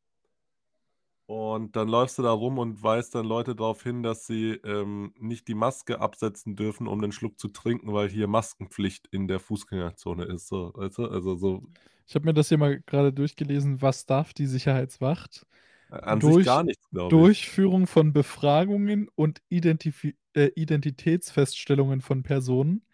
Und 1.28 1.76
dann 1.76 1.88
läufst 1.88 2.18
du 2.18 2.22
da 2.24 2.32
rum 2.32 2.58
und 2.58 2.82
weist 2.82 3.14
dann 3.14 3.24
Leute 3.24 3.54
darauf 3.54 3.84
hin, 3.84 4.02
dass 4.02 4.26
sie, 4.26 4.50
ähm, 4.64 5.14
nicht 5.16 5.46
die 5.46 5.54
Maske 5.54 6.00
absetzen 6.00 6.56
dürfen, 6.56 6.88
um 6.88 6.98
'nen 6.98 7.12
Schluck 7.12 7.38
zu 7.38 7.46
trinken, 7.48 7.92
weil 7.92 8.08
hier 8.08 8.26
Maskenpflicht 8.26 9.06
in 9.12 9.28
der 9.28 9.38
Fußgängerzone 9.38 10.24
ist, 10.24 10.48
so, 10.48 10.72
weißt 10.74 10.98
du? 10.98 11.04
Also, 11.06 11.36
so 11.36 11.70
Ich 12.08 12.14
habe 12.14 12.24
mir 12.26 12.34
das 12.34 12.48
hier 12.48 12.58
mal 12.58 12.80
grade 12.80 13.12
durchgelesen. 13.12 13.82
Was 13.82 14.06
darf 14.06 14.32
die 14.34 14.46
Sicherheitswacht? 14.46 15.46
An 15.90 16.20
sich 16.20 16.30
Durch 16.34 16.44
gar 16.44 16.62
nichts, 16.62 16.88
glaube 16.90 17.16
ich. 17.16 17.20
Durchführung 17.22 17.86
von 17.86 18.12
Befragungen 18.12 19.08
und 19.14 19.42
Identifi 19.48 20.16
äh, 20.34 20.50
Identitätsfeststellungen 20.54 22.00
von 22.00 22.22
Personen, 22.22 22.84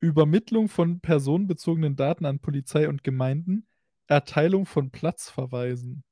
Übermittlung 0.00 0.68
von 0.68 1.00
personenbezogenen 1.00 1.96
Daten 1.96 2.24
an 2.24 2.38
Polizei 2.38 2.88
und 2.88 3.02
Gemeinden, 3.02 3.66
Erteilung 4.06 4.64
von 4.64 4.90
Platzverweisen. 4.90 6.04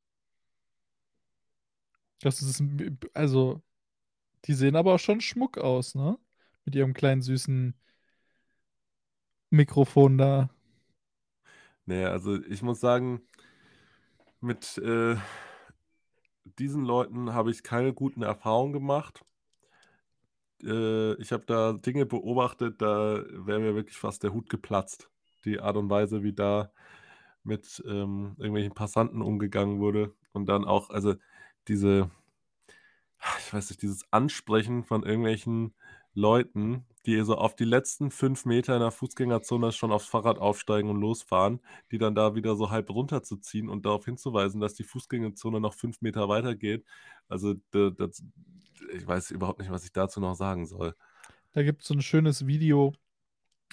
Das 2.21 2.43
ist 2.43 2.63
also, 3.15 3.63
die 4.47 4.55
sehen 4.55 4.77
aber 4.77 4.95
auch 4.95 4.99
schon 4.99 5.21
Schmuck 5.21 5.59
aus, 5.59 5.95
ne? 5.95 6.19
Mit 6.65 6.75
ihrem 6.75 6.95
kleinen 6.95 7.23
süßen 7.23 7.75
Mikrofon 9.51 10.19
da. 10.19 10.51
Ne, 11.87 12.09
also, 12.11 12.43
ich 12.43 12.63
muss 12.63 12.81
sagen 12.81 13.21
mit, 14.41 14.79
äh, 14.79 15.17
diesen 16.59 16.85
Leuten 16.85 17.33
habe 17.35 17.51
ich 17.51 17.63
keine 17.63 17.93
guten 17.93 18.23
Erfahrungen 18.23 18.73
gemacht. 18.73 19.25
Äh, 20.63 21.15
ich 21.21 21.33
habe 21.33 21.45
da 21.47 21.73
Dinge 21.75 22.07
beobachtet, 22.07 22.81
da 22.81 23.23
wäre 23.31 23.61
mir 23.61 23.75
wirklich 23.75 23.99
fast 23.99 24.23
der 24.23 24.33
Hut 24.33 24.49
geplatzt. 24.49 25.11
Die 25.45 25.61
Art 25.61 25.77
und 25.77 25.91
Weise, 25.91 26.23
wie 26.23 26.33
da 26.33 26.73
mit, 27.45 27.83
ähm, 27.87 28.35
irgendwelchen 28.39 28.75
Passanten 28.75 29.23
umgegangen 29.23 29.79
wurde 29.81 30.15
und 30.33 30.47
dann 30.49 30.65
auch 30.65 30.91
also, 30.91 31.15
diese 31.69 32.11
ich 33.39 33.53
weiß 33.53 33.71
nicht, 33.71 33.83
dieses 33.83 34.11
Ansprechen 34.13 34.85
von 34.85 35.03
irgendwelchen 35.03 35.75
Leuten, 36.15 36.85
die 37.07 37.21
so 37.25 37.37
auf 37.37 37.57
die 37.57 37.65
letzten 37.65 38.11
5 38.11 38.45
Meter 38.45 38.75
in 38.75 38.81
der 38.81 38.91
Fußgängerzone 38.91 39.73
schon 39.73 39.93
aufs 39.93 40.07
Fahrrad 40.09 40.39
aufsteigen 40.39 40.91
und 40.91 41.01
losfahren, 41.01 41.61
die 41.93 41.99
dann 41.99 42.15
da 42.15 42.35
wieder 42.35 42.57
so 42.57 42.71
halb 42.71 42.91
runterzuziehen 42.91 43.69
und 43.69 43.87
darauf 43.87 44.05
hinzuweisen, 44.05 44.61
dass 44.61 44.75
die 44.75 44.85
Fußgängerzone 44.85 45.61
noch 45.61 45.75
5 45.75 46.01
Meter 46.03 46.29
weitergeht. 46.29 46.85
Also, 47.29 47.55
da 47.71 47.91
das 47.91 48.23
ich 48.93 49.07
weiß 49.07 49.31
überhaupt 49.33 49.61
nicht, 49.61 49.71
was 49.71 49.85
ich 49.85 49.93
dazu 49.93 50.21
noch 50.21 50.35
sagen 50.35 50.67
soll. 50.67 50.97
Da 51.55 51.63
gibt's 51.63 51.89
so 51.89 51.95
'n 51.95 52.03
schönes 52.03 52.47
Video 52.47 52.93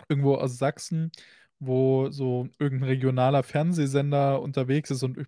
irgendwo 0.10 0.36
aus 0.36 0.58
Sachsen, 0.60 1.12
wo 1.60 2.10
so 2.12 2.50
irgend 2.60 2.82
'n 2.84 2.86
regionaler 2.86 3.44
Fernsehsender 3.44 4.42
unterwegs 4.42 4.92
ist 4.92 5.04
und 5.04 5.18
ich 5.20 5.28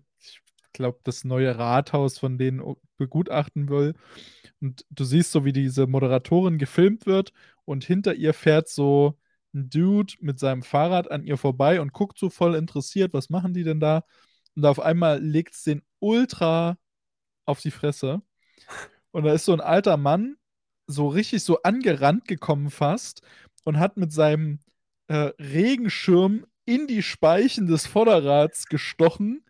glaube, 0.74 1.00
das 1.04 1.24
neue 1.24 1.58
Rathaus 1.58 2.18
von 2.18 2.38
denen 2.38 2.60
begutachten 2.98 3.68
will. 3.70 3.94
Und 4.60 4.84
du 4.90 5.04
siehst 5.04 5.32
so, 5.32 5.44
wie 5.44 5.52
diese 5.52 5.86
Moderatorin 5.86 6.58
gefilmt 6.58 7.06
wird 7.06 7.32
und 7.64 7.84
hinter 7.84 8.14
ihr 8.14 8.34
fährt 8.34 8.68
so 8.68 9.18
'n 9.54 9.70
Dude 9.70 10.14
mit 10.20 10.38
seinem 10.40 10.62
Fahrrad 10.62 11.10
an 11.10 11.24
ihr 11.24 11.38
vorbei 11.38 11.80
und 11.80 11.92
guckt 11.92 12.18
so 12.18 12.30
voll 12.30 12.54
interessiert: 12.56 13.12
„Was 13.14 13.30
machen 13.30 13.54
die 13.54 13.64
denn 13.64 13.80
da?“ 13.80 14.04
Und 14.56 14.66
auf 14.66 14.80
einmal 14.80 15.20
legt's 15.22 15.64
den 15.64 15.82
ultra 16.00 16.78
auf 17.46 17.60
die 17.62 17.70
Fresse. 17.72 18.22
Und 19.12 19.24
da 19.24 19.32
ist 19.34 19.44
so 19.46 19.52
'n 19.54 19.60
alter 19.60 19.96
Mann 19.98 20.36
so 20.88 21.08
richtig 21.08 21.44
so 21.44 21.62
angerannt 21.62 22.26
gekommen 22.28 22.70
fast 22.70 23.22
und 23.64 23.78
hat 23.80 23.96
mit 23.98 24.12
seinem, 24.12 24.60
äh, 25.08 25.32
Regenschirm 25.40 26.46
in 26.66 26.86
die 26.88 27.02
Speichen 27.02 27.66
des 27.68 27.86
Vorderrads 27.86 28.66
gestochen, 28.68 29.44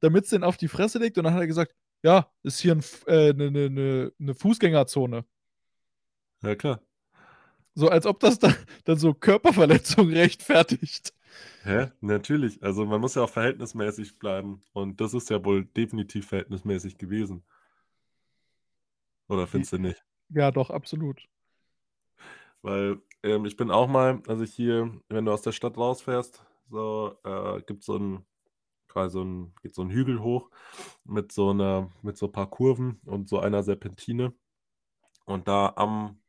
damit's 0.00 0.30
den 0.30 0.44
auf 0.44 0.56
die 0.58 0.68
Fresse 0.68 0.98
legt. 1.00 1.18
Und 1.18 1.24
dann 1.24 1.34
hat 1.34 1.40
er 1.42 1.46
gesagt: 1.48 1.74
„Ja, 2.02 2.32
ist 2.42 2.60
hier 2.60 2.76
F 2.78 3.04
äh, 3.06 3.32
'ne 3.32 3.50
'ne 3.50 3.68
'ne 3.70 4.12
'ne 4.18 4.34
Fußgängerzone.“ 4.34 5.24
Ja, 6.42 6.54
klar. 6.56 6.80
So, 7.74 7.88
als 7.88 8.06
ob 8.06 8.20
das 8.20 8.38
da 8.38 8.52
dann 8.84 8.98
so 8.98 9.14
Körperverletzung 9.14 10.08
rechtfertigt. 10.12 11.12
Hä? 11.62 11.90
Natürlich. 12.02 12.62
Also, 12.62 12.84
man 12.86 13.00
muss 13.00 13.14
ja 13.14 13.22
auch 13.22 13.30
verhältnismäßig 13.30 14.18
bleiben 14.18 14.62
und 14.74 15.00
das 15.00 15.14
ist 15.14 15.30
ja 15.30 15.42
wohl 15.44 15.64
definitiv 15.64 16.28
verhältnismäßig 16.28 16.98
gewesen. 16.98 17.44
Oder 19.28 19.46
findest 19.46 19.72
du 19.72 19.78
nicht? 19.78 20.04
ja, 20.28 20.50
doch, 20.50 20.70
absolut. 20.70 21.28
Weil, 22.62 23.00
ähm, 23.22 23.44
ich 23.46 23.56
bin 23.56 23.70
auch 23.70 23.88
mal 23.88 24.22
also, 24.28 24.44
hier, 24.44 24.92
wenn 25.08 25.24
du 25.24 25.32
aus 25.32 25.42
der 25.42 25.52
Stadt 25.52 25.76
rausfährst, 25.78 26.44
so, 26.70 27.16
äh, 27.24 27.62
gibt's 27.62 27.86
so 27.86 27.96
'n 27.96 28.24
quasi 28.90 29.14
so 29.14 29.22
'n 29.22 29.54
geht 29.62 29.74
so 29.76 29.82
'n 29.82 29.90
Hügel 29.90 30.20
hoch 30.22 30.50
mit 31.04 31.32
so 31.32 31.52
'ner 31.54 31.90
mit 32.02 32.18
so 32.18 32.28
paar 32.28 32.50
Kurven 32.50 33.00
und 33.06 33.28
so 33.30 33.40
einer 33.40 33.62
Serpentine. 33.64 34.34
Und 35.26 35.48
da 35.48 35.74
am 35.76 36.20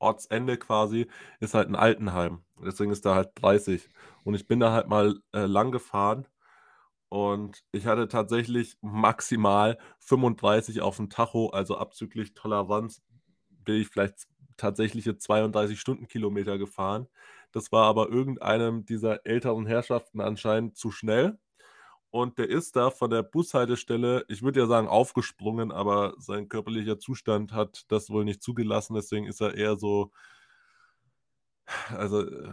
Ortsende 0.00 0.58
quasi 0.58 1.08
ist 1.40 1.54
halt 1.54 1.68
'n 1.70 1.76
Altenheim. 1.76 2.44
Deswegen 2.64 2.92
ist 2.92 3.06
da 3.06 3.14
halt 3.16 3.30
30. 3.36 3.90
Und 4.24 4.34
ich 4.36 4.46
bin 4.48 4.60
da 4.60 4.72
halt 4.72 4.88
mal, 4.88 5.20
äh, 5.34 5.46
lang 5.46 5.72
gefahren 5.72 6.26
und 7.10 7.62
ich 7.72 7.86
hatte 7.86 8.08
tatsächlich 8.08 8.76
maximal 8.82 9.78
35 10.00 10.82
aufm 10.82 11.10
Tacho, 11.10 11.48
also, 11.50 11.76
abzüglich 11.78 12.34
Toleranz 12.34 13.02
bin 13.50 13.76
ich 13.82 13.88
vielleicht 13.90 14.28
tatsächliche 14.58 15.18
32 15.18 15.80
Stundenkilometer 15.80 16.58
gefahren. 16.58 17.08
Das 17.52 17.72
war 17.72 17.86
aber 17.86 18.08
irgendeinem 18.10 18.86
dieser 18.86 19.26
älteren 19.26 19.66
Herrschaften 19.66 20.20
anscheinend 20.22 20.76
zu 20.78 20.90
schnell. 20.92 21.38
Und 22.12 22.38
der 22.38 22.50
ist 22.50 22.76
da 22.76 22.90
von 22.92 23.10
der 23.10 23.24
Bushaltestelle, 23.24 24.26
ich 24.28 24.42
würde 24.42 24.60
ja 24.60 24.66
sagen, 24.68 24.88
aufgesprungen, 24.88 25.72
aber 25.72 26.14
sein 26.18 26.48
körperlicher 26.50 27.00
Zustand 27.00 27.52
hat 27.54 27.84
das 27.90 28.10
wohl 28.10 28.24
nicht 28.26 28.42
zugelassen, 28.44 28.94
deswegen 28.96 29.26
ist 29.26 29.42
er 29.42 29.54
eher 29.56 29.76
so 29.78 30.10
also, 31.96 32.22
äh, 32.28 32.52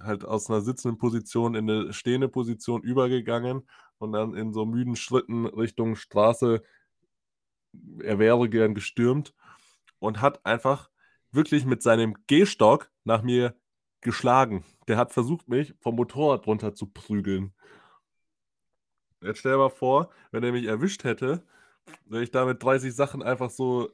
halt 0.00 0.24
aus 0.24 0.48
'ner 0.48 0.60
sitzenden 0.62 0.98
Position 0.98 1.54
in 1.54 1.66
'ne 1.66 1.92
stehende 1.92 2.28
Position 2.28 2.82
übergegangen 2.82 3.68
und 3.98 4.12
dann 4.12 4.34
in 4.34 4.52
so 4.52 4.66
müden 4.66 4.96
Schritten 4.96 5.46
Richtung 5.46 5.96
Straße 5.96 6.62
er 8.00 8.18
wäre 8.18 8.48
gern 8.48 8.74
gestürmt 8.74 9.34
und 9.98 10.20
hat 10.20 10.44
einfach 10.46 10.90
wirklich 11.32 11.64
mit 11.64 11.82
seinem 11.82 12.14
Gehstock 12.26 12.90
nach 13.04 13.22
mir 13.22 13.56
geschlagen. 14.00 14.64
Der 14.88 14.96
hat 14.96 15.12
versucht, 15.12 15.48
mich 15.48 15.74
vom 15.80 15.96
Motorrad 15.96 16.46
runter 16.46 16.74
zu 16.74 16.86
prügeln. 16.86 17.54
Jetzt 19.22 19.38
stell 19.38 19.52
dir 19.52 19.58
mal 19.58 19.68
vor, 19.68 20.10
wenn 20.30 20.42
er 20.42 20.52
mich 20.52 20.66
erwischt 20.66 21.04
hätte, 21.04 21.42
wäre 22.06 22.22
ich 22.22 22.30
da 22.30 22.44
mit 22.44 22.62
30 22.62 22.94
Sachen 22.94 23.22
einfach 23.22 23.50
so 23.50 23.90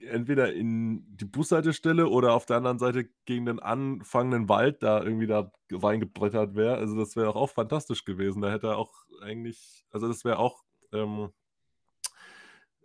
entweder 0.00 0.52
in 0.52 1.04
die 1.16 1.24
Bushaltestelle 1.24 2.08
oder 2.08 2.34
auf 2.34 2.46
der 2.46 2.56
anderen 2.56 2.78
Seite 2.78 3.08
gegen 3.24 3.46
den 3.46 3.60
anfangenden 3.60 4.48
Wald 4.48 4.82
da 4.82 5.02
irgendwie 5.02 5.28
da 5.28 5.52
reingebrettert 5.70 6.56
wäre. 6.56 6.76
Also, 6.76 6.96
das 6.96 7.16
wäre 7.16 7.36
auch 7.36 7.50
fantastisch 7.50 8.04
gewesen. 8.04 8.42
Da 8.42 8.50
hätte 8.50 8.68
er 8.68 8.78
auch 8.78 8.92
eigentlich 9.22 9.82
also, 9.92 10.08
das 10.08 10.24
wäre 10.24 10.38
auch, 10.38 10.64
ähm 10.92 11.30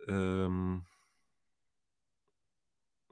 ähm 0.06 0.84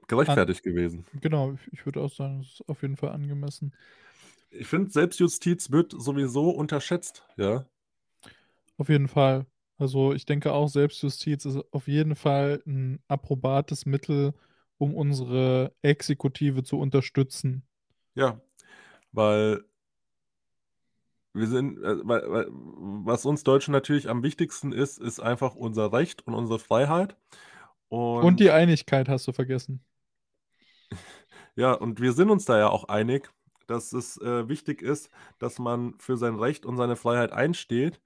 gerechtfertigt 0.07 0.63
gewesen. 0.63 1.05
genau, 1.19 1.57
ich 1.71 1.85
würde 1.85 1.99
auch 1.99 2.13
sagen, 2.13 2.39
das 2.39 2.47
ist 2.47 2.69
auf 2.69 2.81
jeden 2.81 2.95
Fall 2.95 3.09
angemessen. 3.09 3.73
Ich 4.49 4.67
finde, 4.67 4.89
Selbstjustiz 4.89 5.71
wird 5.71 5.91
sowieso 5.91 6.49
unterschätzt, 6.51 7.27
ja? 7.35 7.65
Auf 8.77 8.89
jeden 8.89 9.07
Fall. 9.07 9.45
Also, 9.77 10.13
ich 10.13 10.25
denke 10.25 10.53
auch, 10.53 10.67
Selbstjustiz 10.69 11.45
ist 11.45 11.57
auf 11.71 11.87
jeden 11.87 12.15
Fall 12.15 12.61
'n 12.65 12.99
approbates 13.07 13.85
Mittel, 13.85 14.33
um 14.77 14.93
unsere 14.95 15.73
Exekutive 15.81 16.63
zu 16.63 16.79
unterstützen. 16.79 17.63
Ja, 18.15 18.41
weil 19.13 19.65
wir 21.33 21.47
sind 21.47 21.77
äh, 21.83 21.97
weil 22.07 22.29
weil 22.31 22.47
was 22.49 23.25
uns 23.25 23.43
Deutschen 23.43 23.71
natürlich 23.71 24.09
am 24.09 24.23
wichtigsten 24.23 24.71
ist, 24.71 24.97
ist 24.99 25.19
einfach 25.19 25.55
unser 25.55 25.93
Recht 25.93 26.25
und 26.27 26.33
unsere 26.33 26.59
Freiheit 26.59 27.15
Und 28.19 28.39
die 28.39 28.49
und 28.49 28.51
Einigkeit 28.51 29.09
hast 29.09 29.27
du 29.27 29.31
vergessen. 29.33 29.83
Ja, 31.55 31.73
und 31.73 31.99
wir 32.01 32.13
sind 32.13 32.29
uns 32.29 32.45
da 32.45 32.57
ja 32.57 32.69
auch 32.69 32.85
einig, 32.85 33.31
dass 33.67 33.93
es, 33.93 34.17
äh, 34.21 34.47
wichtig 34.47 34.81
ist, 34.81 35.09
dass 35.39 35.59
man 35.59 35.95
für 35.99 36.17
sein 36.17 36.35
Recht 36.35 36.65
und 36.65 36.77
seine 36.77 36.95
Freiheit 36.95 37.31
einsteht. 37.33 37.99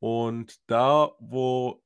Und 0.00 0.60
da, 0.70 1.12
wo 1.18 1.82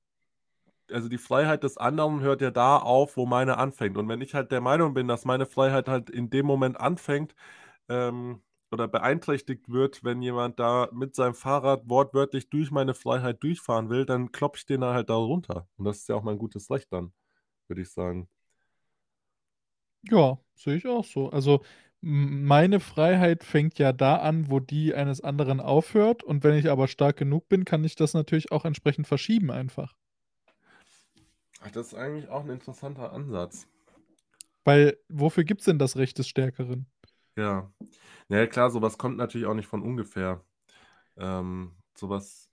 also, 0.90 1.08
die 1.08 1.18
Freiheit 1.18 1.64
des 1.64 1.78
anderen 1.78 2.20
hört 2.20 2.40
ja 2.42 2.50
da 2.50 2.76
auf, 2.78 3.16
wo 3.16 3.26
meine 3.26 3.58
anfängt. 3.58 3.96
Und 3.96 4.08
wenn 4.08 4.20
ich 4.20 4.34
halt 4.34 4.52
der 4.52 4.60
Meinung 4.60 4.94
bin, 4.94 5.08
dass 5.08 5.24
meine 5.24 5.46
Freiheit 5.46 5.88
halt 5.88 6.10
in 6.10 6.30
dem 6.30 6.46
Moment 6.46 6.78
anfängt, 6.80 7.34
ähm, 7.88 8.42
oder 8.72 8.88
beeinträchtigt 8.88 9.70
wird, 9.70 10.02
wenn 10.02 10.22
jemand 10.22 10.58
da 10.58 10.88
mit 10.92 11.14
seinem 11.14 11.34
Fahrrad 11.34 11.88
wortwörtlich 11.88 12.48
durch 12.48 12.70
meine 12.70 12.94
Freiheit 12.94 13.42
durchfahren 13.42 13.90
will, 13.90 14.06
dann 14.06 14.32
kloppe 14.32 14.58
ich 14.58 14.66
den 14.66 14.82
halt 14.84 15.10
da 15.10 15.14
runter. 15.14 15.68
Und 15.76 15.84
das 15.84 15.98
ist 15.98 16.08
ja 16.08 16.16
auch 16.16 16.22
mein 16.22 16.38
gutes 16.38 16.70
Recht 16.70 16.92
dann, 16.92 17.12
würde 17.68 17.82
ich 17.82 17.90
sagen. 17.92 18.28
Ja, 20.10 20.38
sehe 20.54 20.76
ich 20.76 20.86
auch 20.86 21.04
so. 21.04 21.30
Also, 21.30 21.62
meine 22.02 22.80
Freiheit 22.80 23.44
fängt 23.44 23.78
ja 23.78 23.92
da 23.92 24.16
an, 24.16 24.50
wo 24.50 24.60
die 24.60 24.94
eines 24.94 25.20
anderen 25.20 25.60
aufhört. 25.60 26.22
Und 26.24 26.44
wenn 26.44 26.56
ich 26.56 26.68
aber 26.68 26.88
stark 26.88 27.16
genug 27.16 27.48
bin, 27.48 27.64
kann 27.64 27.84
ich 27.84 27.94
das 27.96 28.12
natürlich 28.14 28.52
auch 28.52 28.64
entsprechend 28.64 29.06
verschieben 29.06 29.50
einfach. 29.50 29.94
Ach, 31.60 31.70
das 31.70 31.88
ist 31.88 31.94
eigentlich 31.94 32.28
auch 32.28 32.44
'n 32.44 32.50
interessanter 32.50 33.12
Ansatz. 33.12 33.66
Weil 34.64 34.98
wofür 35.08 35.44
gibt's 35.44 35.64
denn 35.64 35.78
das 35.78 35.96
Recht 35.96 36.18
des 36.18 36.28
Stärkeren? 36.28 36.86
Ja. 37.36 37.72
Na 38.28 38.38
ja, 38.38 38.46
klar, 38.46 38.70
so 38.70 38.82
was 38.82 38.98
kommt 38.98 39.16
natürlich 39.16 39.46
auch 39.46 39.54
nicht 39.54 39.66
von 39.68 39.82
ungefähr. 39.82 40.44
Ähm, 41.16 41.76
so 41.96 42.10
was 42.10 42.50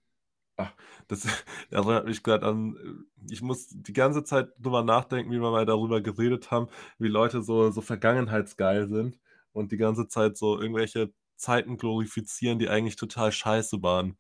ach, 0.58 0.74
das 1.08 1.26
erinnert 1.72 2.08
mich 2.08 2.24
grad 2.24 2.44
an 2.44 3.06
ich 3.30 3.42
muss 3.42 3.70
die 3.70 3.94
ganze 3.94 4.24
Zeit 4.24 4.50
drüber 4.60 4.84
nachdenken, 4.84 5.32
wie 5.32 5.42
wir 5.42 5.52
mal 5.52 5.66
darüber 5.66 6.02
geredet 6.02 6.52
haben, 6.52 6.68
wie 7.00 7.08
Leute 7.10 7.44
so 7.44 7.72
so 7.72 7.82
vergangenheitsgeil 7.82 8.90
sind 8.90 9.20
und 9.60 9.72
die 9.74 9.78
ganze 9.78 10.08
Zeit 10.08 10.38
so 10.38 10.60
irgendwelche 10.62 11.12
Zeiten 11.38 11.78
glorifizieren, 11.78 12.60
die 12.60 12.70
eigentlich 12.70 12.96
total 12.98 13.32
scheiße 13.32 13.82
waren. 13.84 14.18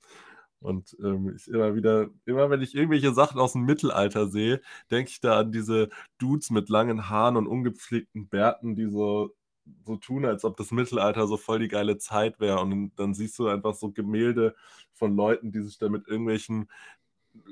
Und, 0.62 0.95
ähm, 1.04 1.34
ich 1.38 1.47
immer 1.47 1.75
wieder 1.75 2.10
immer 2.25 2.49
wenn 2.49 2.62
ich 2.62 2.75
irgendwelche 2.75 3.13
Sachen 3.13 3.39
aus'm 3.39 3.60
Mittelalter 3.65 4.28
sehe, 4.28 4.62
denke 4.91 5.12
ich 5.12 5.21
da 5.21 5.39
an 5.39 5.52
diese 5.54 5.89
Dudes 6.19 6.49
mit 6.52 6.69
langen 6.69 7.10
Haaren 7.10 7.38
und 7.38 7.47
ungepflegten 7.47 8.28
Bärten, 8.30 8.75
die 8.75 8.88
so 8.89 9.36
so 9.86 9.97
tun, 9.97 10.25
als 10.25 10.43
ob 10.45 10.58
das 10.58 10.71
Mittelalter 10.71 11.28
so 11.28 11.38
voll 11.38 11.60
die 11.60 11.67
geile 11.69 11.97
Zeit 11.99 12.39
wäre. 12.39 12.60
Und 12.62 12.91
dann 12.97 13.13
siehst 13.13 13.38
du 13.39 13.47
einfach 13.47 13.75
so 13.75 13.91
Gemälde 13.91 14.56
von 14.93 15.15
Leuten, 15.15 15.52
die 15.52 15.62
sich 15.62 15.78
da 15.80 15.89
mit 15.89 16.08
irgendwelchen 16.08 16.69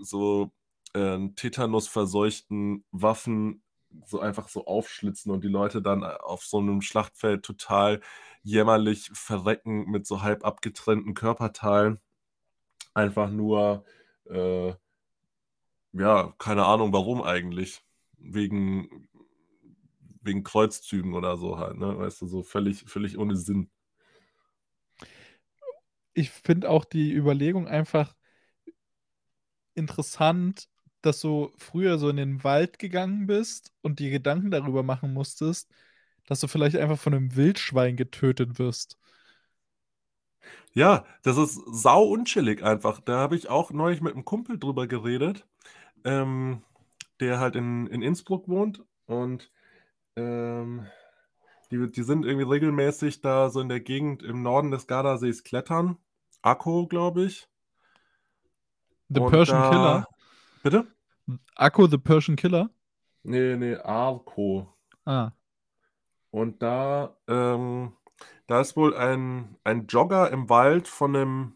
so, 0.02 0.52
ähm, 0.96 1.36
tetanusverseuchten 1.36 2.86
Waffen 2.92 3.62
so 4.06 4.20
einfach 4.20 4.48
so 4.50 4.66
aufschlitzen 4.66 5.32
und 5.32 5.44
die 5.44 5.48
Leute 5.50 5.82
dann 5.82 6.04
auf 6.04 6.44
so 6.46 6.62
'nem 6.62 6.82
Schlachtfeld 6.82 7.44
total 7.44 8.02
jämmerlich 8.44 9.10
verrecken 9.14 9.86
mit 9.92 10.08
so 10.08 10.22
halb 10.22 10.46
abgetrennten 10.46 11.14
Körperteilen. 11.14 12.00
Einfach 12.96 13.30
nur, 13.32 13.86
äh 14.30 14.74
ja, 15.94 16.34
keine 16.38 16.66
Ahnung, 16.66 16.94
warum 16.94 17.22
eigentlich. 17.24 17.84
Wegen 18.20 19.08
wegen 20.22 20.44
Kreuzzügen 20.44 21.14
oder 21.14 21.38
so 21.38 21.58
halt, 21.60 21.78
ne? 21.78 21.98
Weißt 21.98 22.22
du, 22.22 22.28
so 22.28 22.44
völlig 22.44 22.84
völlig 22.88 23.18
ohne 23.18 23.36
Sinn. 23.38 23.70
Ich 26.14 26.32
finde 26.32 26.70
auch 26.70 26.84
die 26.84 27.14
Überlegung 27.14 27.68
einfach 27.68 28.16
interessant, 29.76 30.68
dass 31.02 31.20
du 31.22 31.52
früher 31.58 31.98
so 32.00 32.10
in 32.10 32.18
den 32.18 32.44
Wald 32.44 32.80
gegangen 32.80 33.28
bist 33.28 33.74
und 33.82 34.00
dir 34.00 34.10
Gedanken 34.12 34.52
darüber 34.52 34.84
machen 34.84 35.14
musstest, 35.14 35.70
dass 36.28 36.40
du 36.42 36.48
vielleicht 36.48 36.78
einfach 36.78 37.00
von 37.00 37.14
'nem 37.14 37.36
Wildschwein 37.36 37.98
getötet 37.98 38.60
wirst. 38.60 38.96
Ja, 40.76 41.06
das 41.24 41.38
ist 41.38 41.60
sau 41.72 42.04
unchillig 42.04 42.64
einfach. 42.64 43.00
Da 43.00 43.18
habe 43.18 43.36
ich 43.36 43.50
auch 43.50 43.72
neulich 43.72 44.02
mit 44.02 44.16
'nem 44.16 44.26
Kumpel 44.26 44.60
drüber 44.60 44.88
geredet, 44.88 45.46
ähm, 46.06 46.64
der 47.22 47.40
halt 47.40 47.56
in 47.56 47.88
in 47.88 48.02
Innsbruck 48.04 48.48
wohnt 48.50 48.84
und, 49.08 49.52
ähm, 50.18 50.88
die 51.72 51.92
die 51.92 52.04
sind 52.04 52.26
irgendwie 52.26 52.50
regelmäßig 52.52 53.22
da 53.22 53.50
so 53.50 53.62
in 53.62 53.70
der 53.70 53.82
Gegend 53.82 54.24
im 54.24 54.44
Norden 54.44 54.72
des 54.72 54.88
Gardasees 54.88 55.44
klettern. 55.44 55.98
Akko, 56.44 56.88
glaube 56.88 57.26
ich. 57.26 57.48
The 59.10 59.22
Und 59.22 59.22
Persian 59.22 59.62
Killer? 59.62 60.04
Bitte? 60.70 60.88
Akko 61.56 61.88
the 61.88 61.98
Persian 61.98 62.36
Killer? 62.36 62.70
Ne, 63.24 63.56
ne, 63.58 63.78
Arko. 63.86 64.68
Ah. 65.06 65.32
Und 66.32 66.62
da 66.62 67.18
ähm, 67.28 67.94
da 68.48 68.62
ist 68.62 68.76
wohl 68.76 68.96
ein 68.96 69.58
ein 69.64 69.88
Jogger 69.88 70.30
im 70.32 70.50
Wald 70.50 70.88
von 70.88 71.12
'nem 71.14 71.54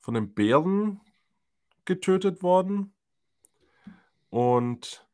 von 0.00 0.14
'nem 0.14 0.34
Bären 0.34 1.00
getötet 1.84 2.42
worden. 2.42 2.92
Und 4.32 5.06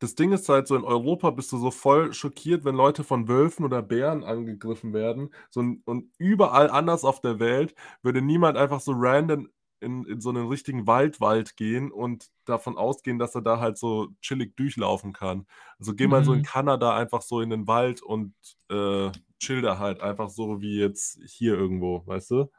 das 0.00 0.14
Ding 0.14 0.32
ist 0.32 0.48
halt 0.48 0.66
so, 0.68 0.76
in 0.76 0.84
Europa 0.84 1.30
bist 1.30 1.52
du 1.52 1.58
so 1.58 1.70
voll 1.70 2.12
schockiert, 2.12 2.64
wenn 2.64 2.74
Leute 2.74 3.04
von 3.04 3.28
Wölfen 3.28 3.64
oder 3.64 3.82
Bären 3.82 4.24
angegriffen 4.24 4.92
werden. 4.92 5.30
So 5.50 5.60
und 5.84 6.10
überall 6.18 6.70
anders 6.70 7.04
auf 7.04 7.20
der 7.20 7.38
Welt 7.40 7.74
würde 8.02 8.20
niemand 8.22 8.58
einfach 8.58 8.80
so 8.80 8.92
random 8.94 9.48
in 9.84 10.04
in 10.06 10.20
so 10.20 10.32
'nen 10.32 10.48
richtigen 10.48 10.86
Wald 10.88 11.20
Wald 11.20 11.56
gehen 11.56 11.92
und 11.92 12.28
davon 12.46 12.76
ausgehen, 12.78 13.18
dass 13.20 13.34
er 13.36 13.42
da 13.42 13.60
halt 13.60 13.78
so 13.78 14.08
chillig 14.22 14.56
durchlaufen 14.56 15.12
kann. 15.12 15.46
Also, 15.78 15.94
geh 15.94 16.08
mal 16.08 16.24
so 16.24 16.32
in 16.34 16.42
Mhm. 16.42 16.44
Kanada 16.44 16.96
einfach 16.96 17.22
so 17.22 17.40
in 17.42 17.50
den 17.50 17.66
Wald 17.68 18.02
und, 18.02 18.34
äh, 18.70 19.12
chill 19.40 19.62
da 19.62 19.78
halt 19.78 20.00
einfach 20.00 20.30
so 20.30 20.60
wie 20.62 20.78
jetzt 20.80 21.20
hier 21.26 21.54
irgendwo, 21.54 22.02
weißt 22.06 22.30
du? 22.32 22.50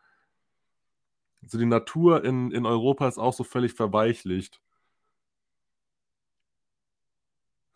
Also, 1.42 1.58
die 1.58 1.66
Natur 1.66 2.26
in 2.26 2.52
in 2.52 2.66
Europa 2.66 3.08
ist 3.08 3.18
auch 3.20 3.32
so 3.34 3.46
völlig 3.46 3.72
verweichlicht. 3.74 4.62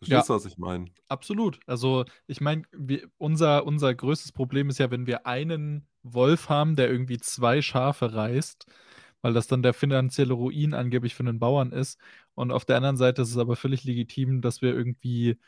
Ja. 0.06 0.24
Verstehst 0.24 0.28
du, 0.28 0.34
was 0.34 0.44
ich 0.46 0.58
meine? 0.58 0.90
Absolut. 1.08 1.60
Also, 1.66 2.04
ich 2.26 2.40
meine, 2.40 2.64
unser 3.18 3.66
unser 3.66 3.94
größtes 3.94 4.32
Problem 4.32 4.70
ist 4.70 4.78
ja, 4.78 4.90
wenn 4.90 5.06
wir 5.06 5.26
einen 5.26 5.88
Wolf 6.02 6.48
haben, 6.48 6.76
der 6.76 6.90
irgendwie 6.90 7.18
2 7.18 7.62
Schafe 7.62 8.14
reißt, 8.14 8.66
weil 9.22 9.32
das 9.34 9.46
dann 9.46 9.62
der 9.62 9.74
finanzielle 9.74 10.34
Ruin 10.34 10.74
angeblich 10.74 11.14
für 11.14 11.24
'nen 11.24 11.38
Bauern 11.40 11.72
ist. 11.72 11.98
Und 12.34 12.50
auf 12.52 12.64
der 12.64 12.76
anderen 12.76 12.96
Seite 12.96 13.22
ist 13.22 13.30
es 13.30 13.38
aber 13.38 13.56
völlig 13.56 13.84
legitim, 13.84 14.40
dass 14.42 14.62
wir 14.62 14.74
irgendwie 14.74 15.38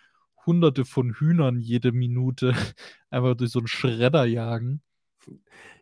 Hunderte 0.46 0.84
von 0.84 1.12
Hühnern 1.14 1.60
jede 1.60 1.92
Minute 1.92 2.52
einfach 3.10 3.34
durch 3.36 3.50
so 3.52 3.60
'n 3.60 3.66
Schredder 3.68 4.24
jagen. 4.24 4.82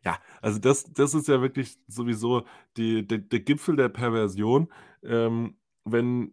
Ja, 0.04 0.18
also 0.40 0.58
das 0.58 0.92
das 0.92 1.14
ist 1.14 1.28
ja 1.28 1.40
wirklich 1.42 1.78
sowieso 1.86 2.44
die 2.76 3.06
der 3.06 3.18
der 3.18 3.40
Gipfel 3.40 3.76
der 3.76 3.88
Perversion, 3.88 4.72
ähm, 5.02 5.56
wenn 5.84 6.32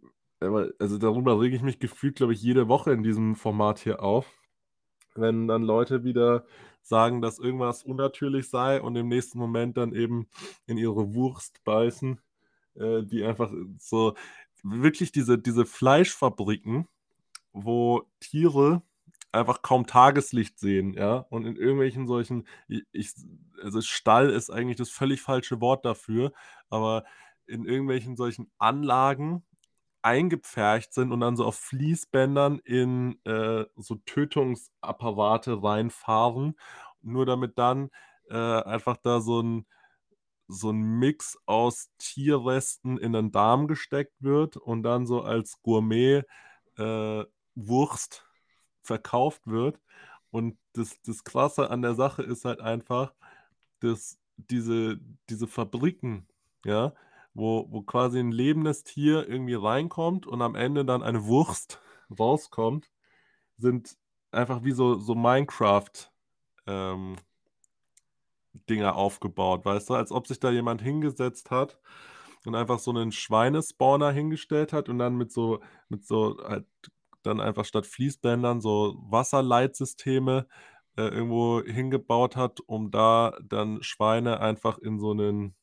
also 0.80 0.98
darüber 1.00 1.42
rege 1.42 1.56
ich 1.56 1.64
mich 1.64 1.80
gefühlt, 1.80 2.16
glaube 2.16 2.34
ich, 2.34 2.42
jede 2.44 2.68
Woche 2.68 2.92
in 2.94 3.02
diesem 3.04 3.36
Format 3.36 3.80
hier 3.80 4.04
auf, 4.04 4.32
wenn 5.16 5.48
dann 5.48 5.64
Leute 5.64 6.04
wieder 6.04 6.46
sagen, 6.88 7.22
dass 7.22 7.40
irgendwas 7.40 7.84
unnatürlich 7.84 8.50
sei 8.50 8.82
und 8.82 8.96
im 8.96 9.08
nächsten 9.08 9.40
Moment 9.40 9.78
dann 9.78 9.94
eben 9.94 10.28
in 10.66 10.78
ihre 10.78 11.14
Wurst 11.14 11.64
beißen, 11.64 12.20
äh, 12.76 13.04
die 13.04 13.24
einfach 13.24 13.52
so 13.78 14.16
wirklich 14.64 15.12
diese 15.12 15.38
diese 15.38 15.66
Fleischfabriken, 15.66 16.88
wo 17.54 18.04
Tiere 18.20 18.82
einfach 19.32 19.62
kaum 19.62 19.86
Tageslicht 19.88 20.60
sehen, 20.60 20.94
ja, 20.94 21.18
und 21.30 21.46
in 21.46 21.58
irgendwelchen 21.58 22.08
solchen 22.08 22.48
ich 22.68 23.14
also 23.62 23.82
Stall 23.82 24.30
ist 24.30 24.50
eigentlich 24.50 24.78
das 24.78 24.90
völlig 24.90 25.22
falsche 25.22 25.62
Wort 25.62 25.86
dafür, 25.86 26.32
aber 26.70 27.04
in 27.48 27.66
irgendwelchen 27.66 28.16
solchen 28.16 28.52
Anlagen 28.58 29.44
eingepfercht 30.04 30.94
sind 30.94 31.12
und 31.12 31.20
dann 31.22 31.38
so 31.38 31.46
auf 31.46 31.58
Fließbändern 31.60 32.60
in, 32.60 33.20
äh, 33.26 33.66
so 33.78 33.96
Tötungsapparate 34.06 35.62
reinfahren, 35.64 36.58
nur 37.02 37.26
damit 37.26 37.58
dann, 37.58 37.90
äh, 38.30 38.36
einfach 38.36 38.98
da 38.98 39.22
so 39.22 39.42
'n 39.42 39.66
so 40.50 40.70
'n 40.72 40.78
Mix 41.00 41.38
aus 41.48 41.90
Tierresten 42.00 42.98
in 43.00 43.14
'nen 43.14 43.32
Darm 43.32 43.68
gesteckt 43.68 44.16
wird 44.22 44.58
und 44.58 44.84
dann 44.84 45.08
so 45.08 45.24
als 45.24 45.62
Gourmet, 45.64 46.24
äh, 46.78 47.26
verkauft 48.84 49.42
wird. 49.48 49.80
Und 50.32 50.58
das 50.74 51.02
das 51.04 51.24
Krasse 51.24 51.70
an 51.72 51.82
der 51.82 51.96
Sache 51.96 52.24
ist 52.24 52.46
halt 52.46 52.62
einfach, 52.62 53.14
dass 53.82 54.20
diese 54.38 55.00
diese 55.30 55.48
Fabriken, 55.48 56.28
ja, 56.66 56.94
wo 57.38 57.68
wo 57.72 57.84
quasi 57.84 58.20
'n 58.20 58.32
lebendes 58.32 58.84
Tier 58.86 59.28
irgendwie 59.30 59.56
reinkommt 59.56 60.28
und 60.28 60.42
am 60.44 60.56
Ende 60.56 60.86
dann 60.86 61.04
eine 61.04 61.26
Wurst 61.28 61.82
rauskommt, 62.20 62.92
sind 63.58 63.98
einfach 64.32 64.64
wie 64.66 64.72
so 64.74 65.00
so 65.00 65.16
Minecraft, 65.16 66.12
ähm 66.68 67.18
Dinger 68.70 68.96
aufgebaut, 68.96 69.66
weißt 69.66 69.90
du? 69.90 69.94
Als 69.96 70.12
ob 70.12 70.28
sich 70.28 70.40
da 70.40 70.52
jemand 70.52 70.82
hingesetzt 70.82 71.52
hat 71.52 71.80
und 72.46 72.56
einfach 72.56 72.80
so 72.80 72.92
'nen 72.94 73.12
Schweinespawner 73.12 74.12
hingestellt 74.12 74.74
hat 74.74 74.90
und 74.90 75.00
dann 75.00 75.16
mit 75.16 75.32
so 75.32 75.60
mit 75.90 76.06
so 76.06 76.38
halt 76.44 76.66
dann 77.24 77.42
einfach 77.42 77.66
statt 77.66 77.88
Fließbändern 77.88 78.62
so 78.62 78.96
Wasserleitsysteme, 79.10 80.48
äh, 80.98 81.04
irgendwo 81.04 81.62
hingebaut 81.64 82.36
hat, 82.38 82.60
um 82.68 82.92
da 82.92 83.38
dann 83.44 83.84
Schweine 83.84 84.40
einfach 84.42 84.78
in 84.80 85.00
so 85.00 85.14
'nen 85.14 85.56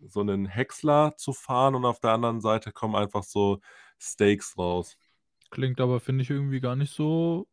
so 0.00 0.22
'nen 0.24 0.46
Häcksler 0.46 1.16
zu 1.16 1.32
fahren 1.32 1.74
und 1.74 1.84
auf 1.84 2.00
der 2.00 2.12
anderen 2.12 2.40
Seite 2.40 2.72
kommen 2.72 2.96
einfach 2.96 3.22
so 3.24 3.60
Steaks 4.00 4.56
raus. 4.58 4.96
Klingt 5.52 5.80
aber, 5.80 6.00
finde 6.00 6.22
ich, 6.22 6.30
irgendwie 6.30 6.60
gar 6.60 6.76
nicht 6.76 6.92
so 6.92 7.46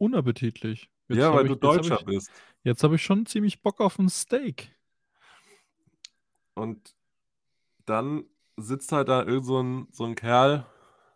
unappetitlich. 0.00 0.90
Jetzt 1.08 1.30
Ja, 1.30 1.30
weil 1.30 1.44
du 1.44 1.54
ich 1.62 1.76
habe 1.76 1.90
Deutscher 1.90 1.98
ich 1.98 2.04
bist. 2.04 2.42
jetzt 2.62 2.82
habe 2.84 2.96
ich 2.96 3.02
schon 3.02 3.26
ziemlich 3.26 3.60
Bock 3.62 3.80
auf 3.80 3.98
'n 3.98 4.08
Steak. 4.08 4.74
Und 6.56 6.96
dann 7.86 8.26
sitzt 8.58 8.92
halt 8.92 9.08
da 9.10 9.24
irgend 9.24 9.46
so 9.46 9.60
'n 9.60 9.88
so 9.92 10.04
'n 10.06 10.16
Kerl 10.16 10.66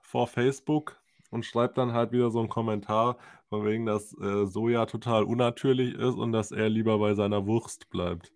vor 0.03 0.29
Facebook 0.29 1.03
und 1.31 1.47
schreibt 1.47 1.79
dann 1.79 1.95
halt 1.95 2.12
wieder 2.12 2.33
so 2.33 2.40
'n 2.43 2.51
Kommentar 2.51 3.19
von 3.51 3.67
wegen, 3.67 3.87
dass, 3.87 4.14
äh, 4.21 4.47
Soja 4.47 4.87
total 4.87 5.25
unnatürlich 5.25 5.95
ist 5.97 6.17
und 6.17 6.33
dass 6.33 6.53
er 6.53 6.71
lieber 6.71 6.99
bei 7.01 7.14
seiner 7.17 7.47
Wurst 7.47 7.90
bleibt. 7.90 8.34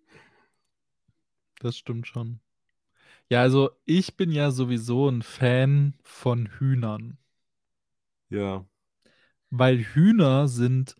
Das 1.59 1.77
stimmt 1.77 2.07
schon. 2.07 2.39
Ja, 3.29 3.41
also 3.41 3.71
ich 3.85 4.17
bin 4.17 4.31
ja 4.31 4.51
sowieso 4.51 5.09
'n 5.09 5.21
Fan 5.23 5.95
von 6.03 6.47
Hühnern. 6.59 7.17
Ja. 8.29 8.65
Weil 9.51 9.79
Hühner 9.79 10.47
sind 10.47 10.95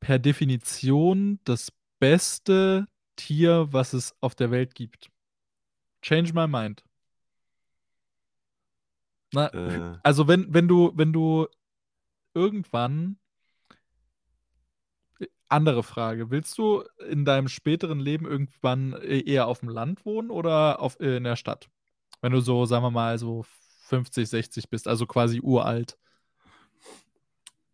per 0.00 0.18
Definition 0.18 1.40
das 1.44 1.72
beste 2.00 2.88
Tier, 3.16 3.68
was 3.72 3.94
es 3.94 4.14
auf 4.20 4.34
der 4.34 4.50
Welt 4.50 4.74
gibt. 4.74 5.10
Change 6.02 6.32
my 6.34 6.46
mind. 6.48 6.82
Na, 9.32 9.52
Äh. 9.52 10.00
also 10.02 10.28
wenn 10.28 10.52
wenn 10.52 10.68
du 10.68 10.92
wenn 10.96 11.12
du 11.12 11.46
irgendwann 12.34 13.18
andere 15.50 15.82
Frage, 15.82 16.30
willst 16.30 16.58
du 16.58 16.84
in 17.08 17.24
deinem 17.24 17.48
späteren 17.48 18.00
Leben 18.00 18.26
irgendwann 18.26 18.94
e 19.02 19.20
eher 19.20 19.46
auf'm 19.48 19.70
Land 19.70 20.04
wohnen 20.06 20.30
oder 20.30 20.80
auf 20.80 21.00
in 21.00 21.24
der 21.24 21.36
Stadt? 21.36 21.68
Wenn 22.22 22.32
du 22.32 22.40
so, 22.40 22.66
sagen 22.66 22.84
wir 22.84 22.90
mal, 22.92 23.18
so 23.18 23.44
50, 23.86 24.28
60 24.30 24.70
bist, 24.70 24.88
also 24.88 25.06
quasi 25.06 25.40
uralt. 25.42 25.96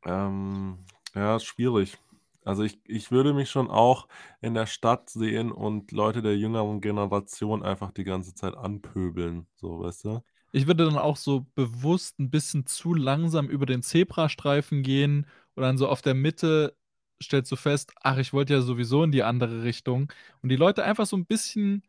Ähm, 0.04 0.84
ja, 1.14 1.38
schwierig. 1.40 1.96
Also 2.44 2.62
ich 2.62 2.78
ich 2.84 3.10
würde 3.10 3.34
mich 3.34 3.50
schon 3.50 3.68
auch 3.70 4.06
in 4.40 4.54
der 4.54 4.66
Stadt 4.66 5.10
sehen 5.10 5.50
und 5.50 5.90
Leute 5.92 6.22
der 6.22 6.36
jüngeren 6.36 6.80
Generation 6.80 7.62
einfach 7.64 7.90
die 7.92 8.04
ganze 8.04 8.34
Zeit 8.34 8.54
anpöbeln, 8.56 9.46
so, 9.56 9.80
weißt 9.80 10.04
du? 10.04 10.20
Ich 10.54 10.66
würde 10.66 10.84
dann 10.84 10.96
auch 10.98 11.16
so 11.16 11.46
bewusst 11.54 12.18
'n 12.18 12.30
bisschen 12.30 12.66
zu 12.66 12.94
langsam 12.94 13.48
über 13.48 13.66
den 13.66 13.82
Zebrastreifen 13.82 14.82
gehen 14.82 15.26
und 15.54 15.62
dann 15.62 15.76
so 15.78 15.88
auf 15.88 16.02
der 16.02 16.14
Mitte 16.14 16.76
stellst 17.22 17.52
du 17.52 17.56
fest: 17.56 17.92
„Ach, 18.02 18.18
ich 18.18 18.32
wollte 18.32 18.54
ja 18.54 18.60
sowieso 18.62 19.02
in 19.04 19.12
die 19.12 19.22
andere 19.24 19.62
Richtung.“ 19.64 20.12
Und 20.42 20.50
die 20.50 20.56
Leute 20.56 20.84
einfach 20.84 21.06
so 21.06 21.16
'n 21.16 21.26
bisschen 21.26 21.82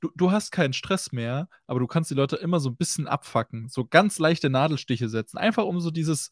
du 0.00 0.10
du 0.16 0.32
hast 0.32 0.52
keinen 0.52 0.72
Stress 0.74 1.12
mehr, 1.12 1.48
aber 1.66 1.80
du 1.80 1.86
kannst 1.88 2.10
die 2.10 2.14
Leute 2.16 2.36
immer 2.36 2.60
so 2.60 2.70
'n 2.70 2.76
bisschen 2.76 3.08
abfucken, 3.08 3.68
so 3.68 3.84
ganz 3.86 4.18
leichte 4.20 4.50
Nadelstiche 4.50 5.08
setzen, 5.08 5.38
einfach 5.38 5.64
um 5.66 5.80
so 5.80 5.90
dieses 5.92 6.30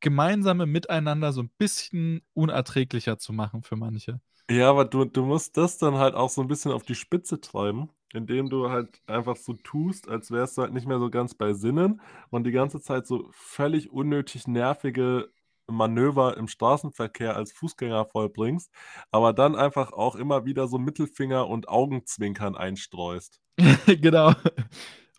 gemeinsame 0.00 0.66
Miteinander 0.66 1.32
so 1.32 1.42
'n 1.42 1.50
bisschen 1.58 2.22
unerträglicher 2.34 3.18
zu 3.18 3.32
machen 3.34 3.62
für 3.62 3.76
manche. 3.76 4.20
Ja, 4.50 4.70
aber 4.70 4.84
du 4.84 5.04
du 5.04 5.24
musst 5.24 5.56
das 5.56 5.76
dann 5.78 5.96
halt 5.96 6.14
auch 6.14 6.30
so 6.30 6.40
'n 6.40 6.46
bisschen 6.46 6.70
auf 6.70 6.84
die 6.84 6.94
Spitze 6.94 7.40
treiben, 7.40 7.90
indem 8.12 8.48
du 8.48 8.70
halt 8.70 9.00
einfach 9.08 9.34
so 9.34 9.54
tust, 9.54 10.08
als 10.08 10.30
wärst 10.30 10.56
du 10.56 10.62
halt 10.62 10.72
nicht 10.72 10.86
mehr 10.86 11.00
so 11.00 11.10
ganz 11.10 11.34
bei 11.34 11.52
Sinnen 11.52 12.00
und 12.30 12.44
die 12.44 12.52
ganze 12.52 12.80
Zeit 12.80 13.08
so 13.08 13.28
völlig 13.32 13.90
unnötig 13.90 14.46
nervige 14.46 15.32
Manöver 15.68 16.36
im 16.36 16.48
Straßenverkehr 16.48 17.36
als 17.36 17.52
Fußgänger 17.52 18.06
vollbringst, 18.06 18.70
aber 19.10 19.32
dann 19.32 19.56
einfach 19.56 19.92
auch 19.92 20.16
immer 20.16 20.44
wieder 20.44 20.68
so 20.68 20.78
Mittelfinger 20.78 21.48
und 21.48 21.68
Augenzwinkern 21.68 22.56
einstreust. 22.56 23.40
Genau. 24.00 24.32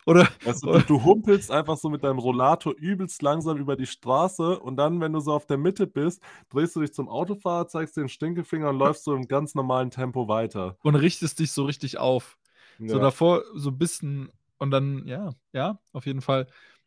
Oder 0.06 0.28
Weißt 0.44 0.62
du, 0.64 0.68
oder 0.68 0.80
du 0.80 1.02
humpelst 1.04 1.50
einfach 1.50 1.76
so 1.76 1.90
mit 1.90 2.04
deinem 2.04 2.18
Rollator 2.20 2.72
übelst 2.76 3.22
langsam 3.22 3.56
über 3.58 3.76
die 3.76 3.86
Straße 3.86 4.58
und 4.60 4.76
dann, 4.76 5.00
wenn 5.00 5.12
du 5.12 5.20
so 5.20 5.32
auf 5.32 5.46
der 5.46 5.58
Mitte 5.58 5.86
bist, 5.86 6.22
drehst 6.48 6.76
du 6.76 6.80
dich 6.80 6.92
zum 6.94 7.08
Autofahrer, 7.08 7.66
zeigst 7.68 7.96
den 7.96 8.08
Stinkefinger 8.08 8.70
und 8.70 8.78
läufst 8.78 9.04
so 9.04 9.14
im 9.14 9.26
ganz 9.28 9.54
normalen 9.54 9.90
Tempo 9.90 10.28
weiter. 10.28 10.78
Und 10.84 10.94
richtest 10.94 11.38
dich 11.40 11.52
so 11.52 11.64
richtig 11.64 11.98
auf. 11.98 12.38
So 12.86 12.98
Ja. 12.98 12.98
davor 12.98 13.44
so 13.54 13.70
'n 13.70 13.78
bisschen 13.78 14.30
und 14.58 14.70
dann 14.70 15.06
ja, 15.06 15.34
ja, 15.52 15.80
auf 15.92 16.06
jeden 16.06 16.20
Fall. 16.22 16.46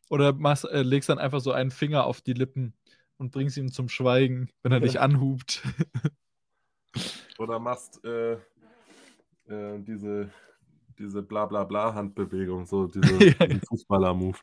Oder 0.10 0.34
machst 0.34 0.65
äh, 0.65 0.82
legst 0.82 1.10
dann 1.10 1.19
einfach 1.19 1.41
so 1.41 1.52
einen 1.52 1.71
Finger 1.71 2.06
auf 2.06 2.21
die 2.21 2.34
Lippen 2.34 2.74
und 3.22 3.32
bringst 3.32 3.56
ihn 3.56 3.72
zum 3.72 3.88
Schweigen, 3.88 4.50
wenn 4.64 4.72
er 4.74 4.82
dich 4.82 5.00
anhupt. 5.00 5.62
Oder 7.38 7.60
machst, 7.60 8.04
äh, 8.04 8.34
äh, 9.48 9.80
diese 9.80 10.32
diese 11.00 11.24
Bla-Bla-Bla-Handbewegung, 11.24 12.66
so 12.66 12.88
diese 12.94 13.24
Ja. 13.24 13.48
Fußballer-Move. 13.70 14.38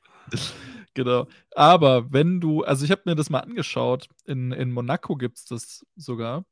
Genau. 0.95 1.27
Aber 1.55 2.13
wenn 2.13 2.41
du 2.41 2.65
also 2.65 2.85
ich 2.85 2.91
habe 2.91 3.03
mir 3.05 3.15
das 3.15 3.31
mal 3.31 3.41
angeschaut, 3.41 4.09
in 4.25 4.53
in 4.53 4.73
Monaco 4.73 5.17
gibt's 5.17 5.45
das 5.45 5.85
sogar. 5.97 6.45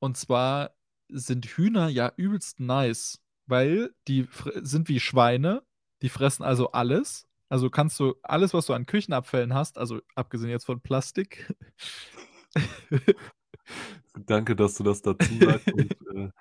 Und 0.00 0.16
zwar 0.16 0.70
sind 1.08 1.46
Hühner 1.46 1.88
ja 1.88 2.12
übelst 2.16 2.60
nice, 2.60 3.20
weil 3.46 3.92
die 4.08 4.28
sind 4.62 4.88
wie 4.88 5.00
Schweine, 5.00 5.62
die 6.02 6.08
fressen 6.08 6.42
also 6.42 6.72
alles. 6.72 7.26
Also 7.50 7.68
kannst 7.68 7.98
du 8.00 8.14
alles, 8.22 8.54
was 8.54 8.66
du 8.66 8.72
an 8.72 8.86
Küchenabfällen 8.86 9.52
hast, 9.52 9.76
also 9.76 10.00
abgesehen 10.14 10.50
jetzt 10.50 10.64
von 10.64 10.80
Plastik 10.80 11.52
Danke, 14.26 14.56
dass 14.56 14.74
du 14.74 14.84
das 14.84 15.02
dazu 15.02 15.34
sagst 15.38 15.72
und, 15.72 15.90
äh 16.14 16.30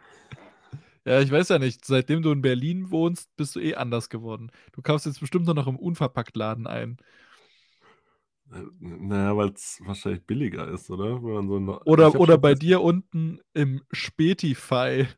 Ja, 1.05 1.21
ich 1.21 1.31
weiß 1.31 1.49
ja 1.49 1.57
nicht, 1.57 1.85
seitdem 1.85 2.21
du 2.21 2.31
in 2.31 2.41
Berlin 2.41 2.91
wohnst, 2.91 3.35
bist 3.35 3.55
du 3.55 3.59
eh 3.59 3.73
anders 3.73 4.09
geworden. 4.09 4.51
Du 4.73 4.81
kaufst 4.83 5.07
jetzt 5.07 5.21
bestimmt 5.21 5.45
nur 5.45 5.55
noch 5.55 5.65
im 5.65 5.77
Unverpacktladen 5.77 6.67
ein. 6.67 6.97
Äh, 8.51 8.63
na 8.79 9.23
ja, 9.23 9.37
weil's 9.37 9.79
wahrscheinlich 9.85 10.23
billiger 10.25 10.67
ist, 10.67 10.91
oder? 10.91 11.19
So 11.19 11.81
Oder 11.85 12.19
oder 12.19 12.37
bei 12.37 12.53
dir 12.53 12.81
unten 12.81 13.39
im 13.53 13.81
Spätify. 13.91 15.07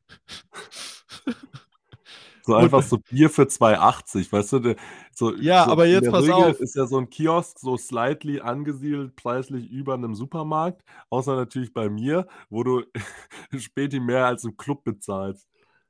So 2.44 2.56
einfach 2.56 2.82
so 2.82 2.98
Bier 2.98 3.30
für 3.30 3.44
2,80, 3.44 4.32
weißt 4.32 4.54
du? 4.54 4.76
So 5.22 5.34
Ja, 5.38 5.66
so 5.66 5.70
aber 5.70 5.86
jetzt 5.88 6.10
pass 6.10 6.28
Regel 6.28 6.30
auf. 6.30 6.58
ist 6.60 6.76
ja 6.76 6.88
so 6.88 6.98
'n 6.98 7.08
Kiosk 7.12 7.60
so 7.60 7.78
slightly 7.78 8.40
angesiedelt 8.42 9.16
preislich 9.16 9.70
über 9.70 9.96
'nem 9.96 10.16
Supermarkt, 10.16 10.84
außer 11.12 11.36
natürlich 11.36 11.74
bei 11.74 11.90
mir, 11.90 12.28
wo 12.50 12.64
du 12.64 12.84
Späti 13.60 14.00
mehr 14.00 14.26
als 14.26 14.44
im 14.46 14.58
Club 14.58 14.84
bezahlst. 14.84 15.44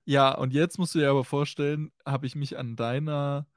Ja, 0.07 0.31
und 0.35 0.51
jetzt 0.53 0.79
musst 0.79 0.95
du 0.95 0.99
dir 0.99 1.09
aber 1.11 1.23
vorstellen, 1.23 1.91
habe 2.05 2.25
ich 2.25 2.35
mich 2.35 2.57
an 2.57 2.75
deiner 2.75 3.47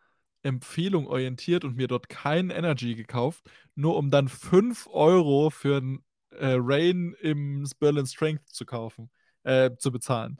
Empfehlung 0.42 1.06
orientiert 1.06 1.64
und 1.64 1.74
mir 1.76 1.88
dort 1.88 2.08
kein 2.10 2.50
Energy 2.50 2.94
gekauft, 2.94 3.50
nur 3.74 3.96
um 3.96 4.10
dann 4.10 4.28
5 4.28 4.86
€ 4.88 5.50
für 5.50 5.78
'n, 5.78 6.04
äh, 6.30 6.56
Reign 6.58 7.14
im 7.20 7.64
Berlin 7.78 8.06
Strength 8.06 8.50
zu 8.50 8.66
kaufen 8.66 9.10
äh, 9.44 9.70
zu 9.78 9.90
bezahlen. 9.90 10.38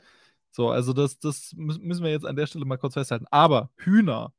So, 0.53 0.69
also 0.71 0.93
das 0.93 1.19
das 1.19 1.53
müss 1.57 1.79
müssen 1.79 2.05
wir 2.05 2.11
jetzt 2.13 2.27
an 2.27 2.37
der 2.37 2.47
Stelle 2.47 2.65
mal 2.67 2.77
kurz 2.79 2.95
festhalten. 2.95 3.27
Aber 3.31 3.71
Hühner 3.77 4.35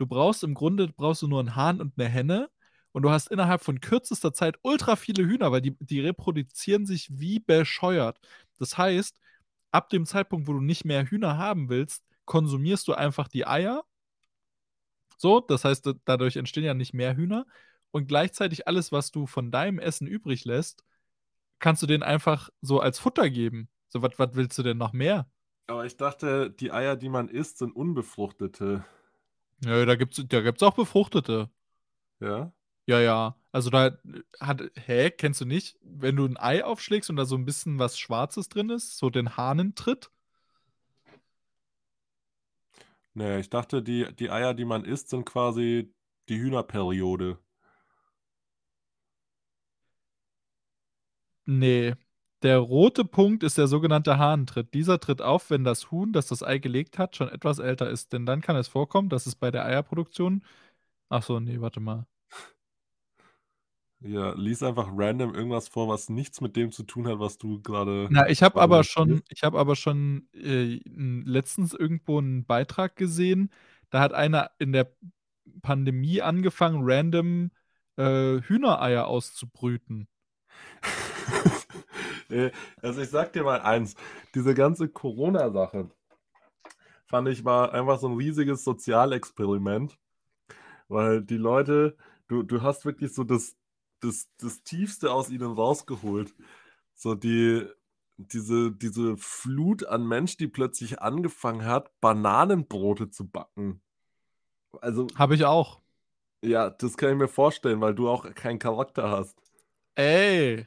du 0.00 0.06
brauchst 0.08 0.44
im 0.44 0.54
Grunde 0.54 0.88
brauchst 0.88 1.22
du 1.22 1.28
nur 1.28 1.40
'n 1.42 1.56
Hahn 1.56 1.80
und 1.80 1.98
'ne 1.98 2.06
Henne 2.08 2.50
und 2.92 3.02
du 3.04 3.10
hast 3.10 3.28
innerhalb 3.30 3.62
von 3.64 3.80
kürzester 3.80 4.32
Zeit 4.34 4.56
ultra 4.62 4.96
viele 4.96 5.24
Hühner, 5.24 5.52
weil 5.52 5.62
die 5.62 5.76
die 5.80 6.00
reproduzieren 6.00 6.86
sich 6.86 7.08
wie 7.12 7.40
bescheuert. 7.40 8.20
Das 8.58 8.78
heißt, 8.78 9.20
ab 9.72 9.90
dem 9.90 10.06
Zeitpunkt, 10.06 10.48
wo 10.48 10.54
du 10.54 10.60
nicht 10.60 10.84
mehr 10.84 11.04
Hühner 11.06 11.38
haben 11.38 11.68
willst, 11.70 12.04
konsumierst 12.26 12.88
du 12.88 12.94
einfach 12.94 13.28
die 13.28 13.46
Eier. 13.46 13.84
So, 15.18 15.40
das 15.40 15.64
heißt, 15.64 15.90
dadurch 16.04 16.36
entstehen 16.36 16.64
ja 16.64 16.74
nicht 16.74 16.94
mehr 16.94 17.14
Hühner 17.16 17.46
und 17.90 18.08
gleichzeitig 18.08 18.66
alles, 18.66 18.90
was 18.92 19.10
du 19.10 19.26
von 19.26 19.50
deinem 19.50 19.78
Essen 19.78 20.06
übrig 20.06 20.44
lässt, 20.46 20.82
kannst 21.60 21.82
du 21.82 21.86
denen 21.86 22.02
einfach 22.02 22.50
so 22.62 22.80
als 22.80 22.98
Futter 22.98 23.30
geben. 23.30 23.68
So, 23.88 24.02
was 24.02 24.12
willst 24.34 24.58
du 24.58 24.62
denn 24.62 24.78
noch 24.78 24.92
mehr? 24.92 25.30
Aber 25.66 25.86
ich 25.86 25.96
dachte, 25.96 26.50
die 26.50 26.72
Eier, 26.72 26.96
die 26.96 27.08
man 27.08 27.28
isst, 27.28 27.58
sind 27.58 27.74
unbefruchtete. 27.74 28.84
Nö, 29.62 29.84
da 29.86 29.94
gibt's 29.96 30.22
da 30.28 30.40
gibt's 30.40 30.62
auch 30.62 30.74
befruchtete. 30.74 31.50
Ja? 32.20 32.52
Ja, 32.86 33.00
ja. 33.00 33.36
Also, 33.52 33.70
da, 33.70 33.98
hat 34.40 34.62
hä, 34.76 35.10
kennst 35.10 35.40
du 35.42 35.46
nicht, 35.46 35.78
wenn 35.82 36.16
du 36.16 36.24
'n 36.26 36.36
Ei 36.38 36.64
aufschlägst 36.64 37.10
und 37.10 37.16
da 37.16 37.26
so 37.26 37.36
'n 37.36 37.44
bisschen 37.46 37.78
was 37.78 37.98
Schwarzes 37.98 38.48
drin 38.50 38.70
ist, 38.70 38.98
so 38.98 39.10
den 39.10 39.36
Hahnentritt? 39.36 40.10
Ne, 43.16 43.40
ich 43.40 43.50
dachte, 43.50 43.82
die 43.82 44.06
die 44.18 44.30
Eier, 44.30 44.54
die 44.54 44.64
man 44.64 44.84
isst, 44.84 45.10
sind 45.10 45.24
quasi 45.26 45.92
die 46.28 46.38
Hühnerperiode. 46.38 47.38
Ne, 51.46 51.94
der 52.42 52.58
rote 52.58 53.04
Punkt 53.04 53.42
ist 53.42 53.58
der 53.58 53.66
sogenannte 53.68 54.18
Hahnentritt. 54.18 54.74
Dieser 54.74 55.00
tritt 55.00 55.22
auf, 55.22 55.50
wenn 55.50 55.64
das 55.64 55.90
Huhn, 55.90 56.12
das 56.12 56.28
das 56.28 56.42
Ei 56.42 56.58
gelegt 56.58 56.98
hat, 56.98 57.16
schon 57.16 57.28
etwas 57.28 57.58
älter 57.58 57.90
ist, 57.90 58.12
denn 58.12 58.26
dann 58.26 58.40
kann 58.40 58.56
es 58.56 58.68
vorkommen, 58.68 59.08
dass 59.10 59.26
es 59.26 59.34
bei 59.36 59.50
der 59.50 59.64
Eierproduktion 59.66 60.44
ach 61.10 61.22
so, 61.24 61.40
ne, 61.40 61.60
warte 61.62 61.80
mal. 61.80 62.06
Ja, 64.02 64.32
lies 64.34 64.62
einfach 64.62 64.88
random 64.94 65.34
irgendwas 65.34 65.68
vor, 65.68 65.86
was 65.88 66.08
nichts 66.08 66.40
mit 66.40 66.56
dem 66.56 66.72
zu 66.72 66.84
tun 66.84 67.06
hat, 67.06 67.18
was 67.18 67.36
du 67.36 67.60
grade 67.60 68.12
Na, 68.12 68.28
ich 68.28 68.42
habe 68.42 68.60
aber 68.60 68.82
schon 68.82 69.22
ich 69.28 69.44
habe 69.44 69.56
aber 69.58 69.76
schon, 69.76 70.28
äh, 70.34 70.80
letztens 70.84 71.72
irgendwo 71.74 72.18
'n 72.18 72.44
Beitrag 72.44 72.96
gesehen, 72.96 73.52
da 73.90 74.00
hat 74.00 74.12
einer 74.12 74.50
in 74.58 74.72
der 74.72 74.92
Pandemie 75.62 76.20
angefangen, 76.22 76.80
random, 76.82 77.50
äh, 77.96 78.40
Hühnereier 78.42 79.06
auszubrüten. 79.06 80.08
Also, 82.82 83.00
ich 83.00 83.10
sage 83.10 83.32
dir 83.32 83.44
mal 83.44 83.60
eins, 83.60 83.94
diese 84.34 84.54
ganze 84.54 84.88
Corona-Sache 84.88 85.90
fand 87.06 87.28
ich, 87.28 87.44
war 87.44 87.72
einfach 87.74 87.98
so 87.98 88.08
'n 88.08 88.16
riesiges 88.16 88.64
Sozialexperiment, 88.64 89.98
weil 90.88 91.22
die 91.22 91.36
Leute 91.38 91.96
du 92.28 92.42
du 92.42 92.62
hast 92.62 92.84
wirklich 92.84 93.14
so 93.14 93.24
das 93.24 93.56
das 94.00 94.28
das 94.38 94.62
Tiefste 94.64 95.12
aus 95.12 95.30
ihnen 95.30 95.52
rausgeholt. 95.52 96.34
So 96.94 97.14
die 97.14 97.66
diese 98.18 98.72
diese 98.72 99.16
Flut 99.18 99.86
an 99.86 100.06
Mensch, 100.06 100.36
die 100.38 100.48
plötzlich 100.48 101.00
angefangen 101.02 101.64
hat, 101.66 101.90
Bananenbrote 102.00 103.10
zu 103.10 103.28
backen. 103.28 103.82
Also 104.80 105.08
Habe 105.16 105.34
ich 105.34 105.44
auch. 105.44 105.80
Ja, 106.42 106.70
das 106.70 106.96
kann 106.96 107.10
ich 107.10 107.16
mir 107.18 107.28
vorstellen, 107.28 107.80
weil 107.80 107.94
du 107.94 108.08
auch 108.08 108.34
keinen 108.34 108.58
Charakter 108.58 109.10
hast. 109.10 109.36
Ey, 109.94 110.66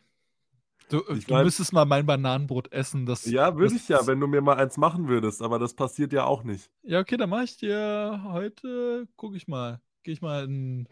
du 0.90 1.04
Ich 1.16 1.26
du 1.26 1.34
meine 1.34 1.46
müsstest 1.46 1.74
mal 1.74 1.86
mein 1.86 2.06
Bananenbrot 2.06 2.72
essen, 2.72 3.06
das 3.06 3.26
Ja, 3.26 3.56
würde 3.58 3.76
ich 3.76 3.88
ja, 3.88 4.06
wenn 4.08 4.20
du 4.20 4.28
mir 4.28 4.42
mal 4.42 4.58
eins 4.58 4.78
machen 4.78 5.08
würdest, 5.08 5.42
aber 5.42 5.60
das 5.60 5.74
passiert 5.74 6.14
ja 6.14 6.26
auch 6.26 6.44
nicht. 6.44 6.70
Ja, 6.84 7.00
okay, 7.00 7.18
dann 7.18 7.30
mache 7.30 7.46
ich 7.46 7.58
dir 7.58 8.22
heute 8.26 9.08
gucke 9.16 9.38
ich 9.38 9.48
mal 9.48 9.82
gehe 10.04 10.14
ich 10.14 10.22
mal 10.22 10.44
in 10.44 10.88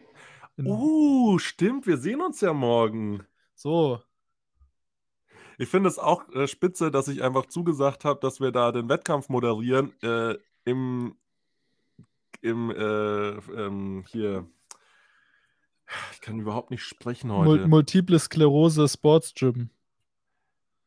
in 0.56 0.66
Uh, 0.66 1.38
stimmt, 1.38 1.86
wir 1.86 1.96
sehen 1.96 2.20
uns 2.20 2.40
ja 2.40 2.52
morgen. 2.52 3.24
So. 3.54 4.00
Ich 5.58 5.68
finde 5.68 5.88
es 5.88 5.98
auch, 5.98 6.28
äh, 6.30 6.48
spitze, 6.48 6.90
dass 6.90 7.08
ich 7.08 7.22
einfach 7.22 7.46
zugesagt 7.46 8.04
habe, 8.04 8.20
dass 8.20 8.40
wir 8.40 8.52
da 8.52 8.72
den 8.72 8.88
Wettkampf 8.88 9.28
moderieren, 9.28 9.92
äh, 10.02 10.36
im 10.64 11.16
im, 12.40 12.70
äh, 12.70 13.28
ähm, 13.54 14.04
hier 14.08 14.46
ich 16.12 16.20
kann 16.20 16.40
überhaupt 16.40 16.70
nicht 16.70 16.82
sprechen 16.82 17.30
heute. 17.30 17.68
Multiple 17.68 18.18
Sklerose 18.18 18.88
Sports 18.88 19.34
Gym. 19.34 19.70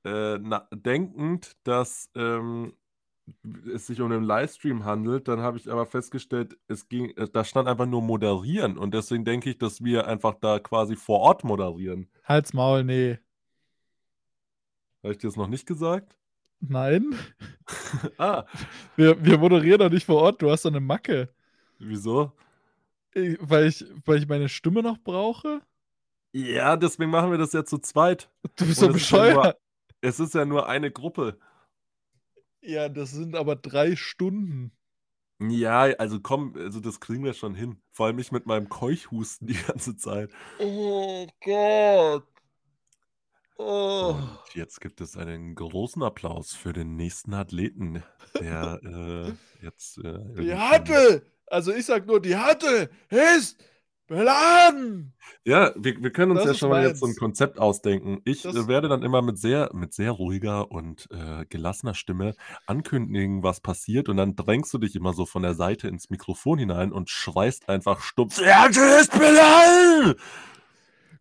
Äh, 0.06 0.38
na 0.39 0.68
denkend, 0.72 1.58
dass, 1.63 2.12
ähm, 2.15 2.74
es 3.74 3.88
sich 3.88 4.02
um 4.02 4.10
'nen 4.10 4.24
Livestream 4.24 4.86
handelt, 4.86 5.28
dann 5.28 5.41
habe 5.41 5.58
ich 5.58 5.72
aber 5.72 5.86
festgestellt, 5.88 6.58
es 6.68 6.89
ging 6.89 7.12
äh, 7.18 7.28
da 7.32 7.44
stand 7.46 7.68
einfach 7.70 7.88
nur 7.88 8.02
moderieren 8.04 8.78
und 8.78 8.94
deswegen 8.94 9.26
denke 9.26 9.50
ich, 9.52 9.58
dass 9.60 9.84
wir 9.84 10.08
einfach 10.08 10.36
da 10.41 10.60
quasi 10.60 10.96
vor 10.98 11.20
Ort 11.22 11.44
moderieren. 11.46 12.10
Halt's 12.24 12.54
Maul, 12.54 12.84
ne. 12.84 13.20
Habe 15.04 15.13
ich 15.13 15.18
dir 15.20 15.28
das 15.28 15.36
noch 15.38 15.48
nicht 15.48 15.65
gesagt? 15.68 16.15
Nein. 16.62 17.15
Ah. 18.20 18.46
Wir 18.96 19.24
wir 19.26 19.38
moderieren 19.38 19.80
doch 19.80 19.89
nicht 19.89 20.06
vor 20.06 20.22
Ort, 20.22 20.41
du 20.41 20.52
hast 20.52 20.65
doch 20.65 20.72
'ne 20.72 20.80
Macke. 20.80 21.30
Wieso? 21.80 22.32
Äh, 23.13 23.38
weil 23.39 23.68
ich 23.68 23.86
weil 24.06 24.20
ich 24.20 24.28
meine 24.28 24.50
Stimme 24.50 24.82
noch 24.84 24.98
brauche? 24.98 25.62
Ja, 26.34 26.76
deswegen 26.76 27.12
machen 27.12 27.32
wir 27.32 27.38
das 27.38 27.54
ja 27.54 27.63
zu 27.63 27.78
zweit. 27.78 28.30
Du 28.58 28.65
bist 28.65 28.82
Und 28.82 28.88
nur 28.88 28.94
bescheuert. 28.94 29.58
Es 30.06 30.20
ist 30.20 30.36
ja 30.36 30.46
nur 30.46 30.68
eine 30.70 30.91
Gruppe. 30.91 31.39
Ja, 32.62 32.89
das 32.89 33.12
sind 33.12 33.36
aber 33.36 33.56
3 33.56 33.96
Stunden. 33.96 34.72
Ja, 35.39 35.82
also 35.98 36.20
komm, 36.22 36.56
also 36.56 36.80
das 36.80 37.00
kriegen 37.00 37.24
wir 37.24 37.34
schon 37.34 37.56
hin. 37.56 37.82
Vor 37.91 38.06
allem 38.06 38.20
ich 38.20 38.32
mit 38.32 38.46
meinem 38.46 38.70
Keuchhusten 38.70 39.48
die 39.48 39.62
ganze 39.68 39.98
Zeit. 39.98 40.32
Oh 40.60 41.28
Gott. 41.44 42.24
Oh. 43.58 44.15
Und 44.18 44.56
jetzt 44.56 44.82
gibt 44.82 45.02
es 45.02 45.18
einen 45.18 45.56
großen 45.56 46.04
Applaus 46.04 46.54
für 46.54 46.74
den 46.74 46.96
nächsten 46.96 47.34
Athleten, 47.34 48.04
der, 48.39 48.80
äh, 48.84 49.65
jetzt, 49.65 49.98
äh, 50.00 50.20
Die 50.41 50.54
Hantel! 50.54 51.32
Also, 51.48 51.72
ich 51.74 51.86
sage 51.86 52.06
nur, 52.08 52.22
die 52.22 52.36
Hantel 52.36 52.89
ist 53.10 53.63
beladen! 54.08 55.13
Ja, 55.48 55.72
wir 55.78 56.02
wir 56.02 56.10
können 56.12 56.32
uns 56.32 56.41
Das 56.41 56.44
ja 56.44 56.56
schon 56.56 56.72
mal 56.72 56.82
jetzt 56.82 56.98
so 57.02 57.06
'n 57.06 57.13
meins. 57.13 57.15
Konzept 57.15 57.60
ausdenken. 57.60 58.20
Ich, 58.26 58.46
Das 58.46 58.56
äh, 58.56 58.68
werde 58.68 58.89
dann 58.89 59.04
immer 59.04 59.22
mit 59.22 59.38
sehr 59.38 59.70
mit 59.76 59.94
sehr 59.94 60.10
ruhiger 60.10 60.72
und, 60.72 61.08
äh, 61.12 61.46
gelassener 61.48 61.94
Stimme 61.94 62.34
ankündigen, 62.65 63.44
was 63.44 63.62
passiert 63.62 64.10
und 64.10 64.18
dann 64.18 64.36
drängst 64.36 64.74
du 64.74 64.80
dich 64.80 64.96
immer 64.96 65.13
so 65.13 65.28
von 65.28 65.44
der 65.44 65.54
Seite 65.54 65.88
ins 65.88 66.10
Mikrofon 66.10 66.58
hinein 66.58 66.91
und 66.91 67.12
schreist 67.12 67.70
einfach 67.70 68.02
stumpf: 68.02 68.39
„Die 68.39 68.52
Hantel 68.52 69.00
ist 69.00 69.12
beladen!“ 69.12 70.15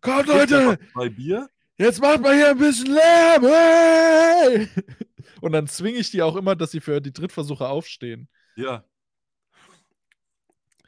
Kommt, 0.01 0.27
Leute! 0.27 0.77
2 0.93 1.09
Bier. 1.09 1.49
Jetzt 1.77 2.01
macht 2.01 2.21
mal 2.21 2.35
hier 2.35 2.51
'n 2.51 2.57
bisschen 2.59 2.93
Lärm, 2.93 3.43
hey! 3.45 4.69
Und 5.41 5.51
dann 5.53 5.67
zwinge 5.67 5.97
ich 5.99 6.11
die 6.11 6.21
auch 6.23 6.35
immer, 6.37 6.55
dass 6.55 6.71
sie 6.71 6.81
für 6.81 7.01
die 7.01 7.13
Trittversuche 7.13 7.67
aufstehen. 7.69 8.27
Ja. 8.57 8.85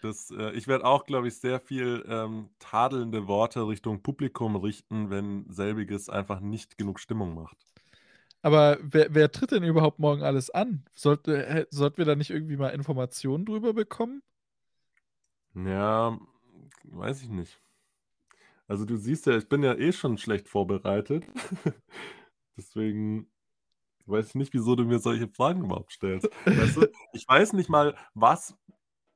Das, 0.01 0.31
äh 0.31 0.51
ich 0.51 0.67
werde 0.67 0.85
auch, 0.85 1.05
glaube 1.05 1.27
ich, 1.27 1.37
sehr 1.39 1.59
viel, 1.59 2.05
ähm, 2.07 2.49
tadelnde 2.59 3.27
Worte 3.27 3.67
Richtung 3.67 4.01
Publikum 4.03 4.55
richten, 4.55 5.09
wenn 5.09 5.45
selbiges 5.49 6.09
einfach 6.09 6.39
nicht 6.39 6.77
genug 6.77 6.99
Stimmung 6.99 7.33
macht. 7.35 7.57
Aber 8.41 8.77
wer 8.81 9.13
wer 9.13 9.31
tritt 9.31 9.51
denn 9.51 9.63
überhaupt 9.63 9.99
morgen 9.99 10.23
alles 10.23 10.49
an? 10.49 10.85
Sollte 10.93 11.45
hä 11.47 11.65
sollten 11.69 11.97
wir 11.97 12.05
da 12.05 12.15
nicht 12.15 12.29
irgendwie 12.31 12.57
mal 12.57 12.69
Informationen 12.69 13.45
drüber 13.45 13.73
bekommen? 13.73 14.21
Ja, 15.55 16.17
weiß 16.83 17.23
ich 17.23 17.29
nicht. 17.29 17.59
Also, 18.67 18.85
du 18.85 18.97
siehst 18.97 19.25
ja, 19.27 19.37
ich 19.37 19.47
bin 19.47 19.63
ja 19.63 19.75
eh 19.75 19.93
schon 19.93 20.17
schlecht 20.17 20.47
vorbereitet. 20.49 21.25
Deswegen 22.57 23.29
weiß 24.07 24.29
ich 24.29 24.35
nicht, 24.35 24.53
wieso 24.53 24.75
du 24.75 24.85
mir 24.85 24.99
solche 24.99 25.27
Fragen 25.29 25.65
überhaupt 25.65 25.93
stellst. 25.93 26.29
Weißt 26.55 26.77
du, 26.77 26.87
ich 27.13 27.27
weiß 27.27 27.53
nicht 27.53 27.69
mal, 27.69 27.95
was 28.13 28.57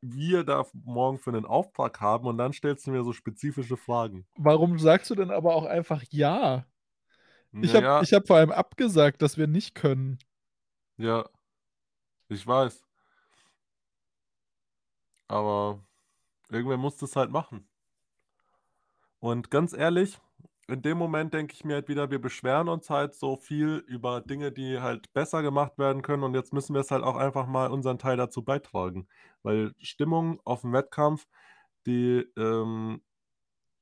wir 0.01 0.43
da 0.43 0.65
morgen 0.73 1.19
für 1.19 1.31
'nen 1.31 1.45
Auftrag 1.45 2.01
haben 2.01 2.27
und 2.27 2.37
dann 2.37 2.53
stellst 2.53 2.87
du 2.87 2.91
mir 2.91 3.03
so 3.03 3.13
spezifische 3.13 3.77
Fragen. 3.77 4.25
Warum 4.37 4.79
sagst 4.79 5.09
du 5.09 5.15
denn 5.15 5.29
aber 5.31 5.55
auch 5.55 5.65
einfach 5.65 6.03
„ja“? 6.09 6.65
Ich 7.61 7.73
Na 7.73 7.75
habe 7.75 7.87
ja 7.87 7.99
ich 7.99 8.13
habe 8.13 8.25
vor 8.27 8.37
allem 8.37 8.51
abgesagt, 8.51 9.21
dass 9.21 9.37
wir 9.37 9.47
nicht 9.47 9.75
können. 9.75 10.19
Ja. 10.99 11.23
Ich 12.29 12.45
weiß. 12.47 12.83
Aber 15.29 15.83
irgendwer 16.49 16.77
muss 16.77 16.97
das 16.97 17.15
halt 17.17 17.31
machen. 17.31 17.67
Und 19.23 19.51
ganz 19.51 19.73
ehrlich, 19.73 20.17
in 20.71 20.81
dem 20.81 20.97
Moment 20.97 21.33
denke 21.33 21.53
ich 21.53 21.65
mir 21.65 21.75
halt 21.75 21.87
wieder, 21.87 22.11
wir 22.11 22.19
beschweren 22.19 22.69
uns 22.69 22.89
halt 22.89 23.15
so 23.15 23.37
viel 23.37 23.83
über 23.87 24.21
Dinge, 24.21 24.51
die 24.51 24.79
halt 24.79 25.11
besser 25.13 25.41
gemacht 25.41 25.77
werden 25.77 26.01
können 26.01 26.23
und 26.23 26.33
jetzt 26.33 26.53
müssen 26.53 26.73
wir 26.73 26.81
es 26.81 26.91
halt 26.91 27.03
auch 27.03 27.15
einfach 27.15 27.47
mal 27.47 27.69
unseren 27.69 27.97
Teil 27.97 28.17
dazu 28.17 28.43
beitragen. 28.43 29.07
Weil 29.43 29.73
Stimmung 29.79 30.39
auf 30.45 30.61
dem 30.61 30.73
Wettkampf, 30.73 31.27
die 31.85 32.25
ähm, 32.37 33.01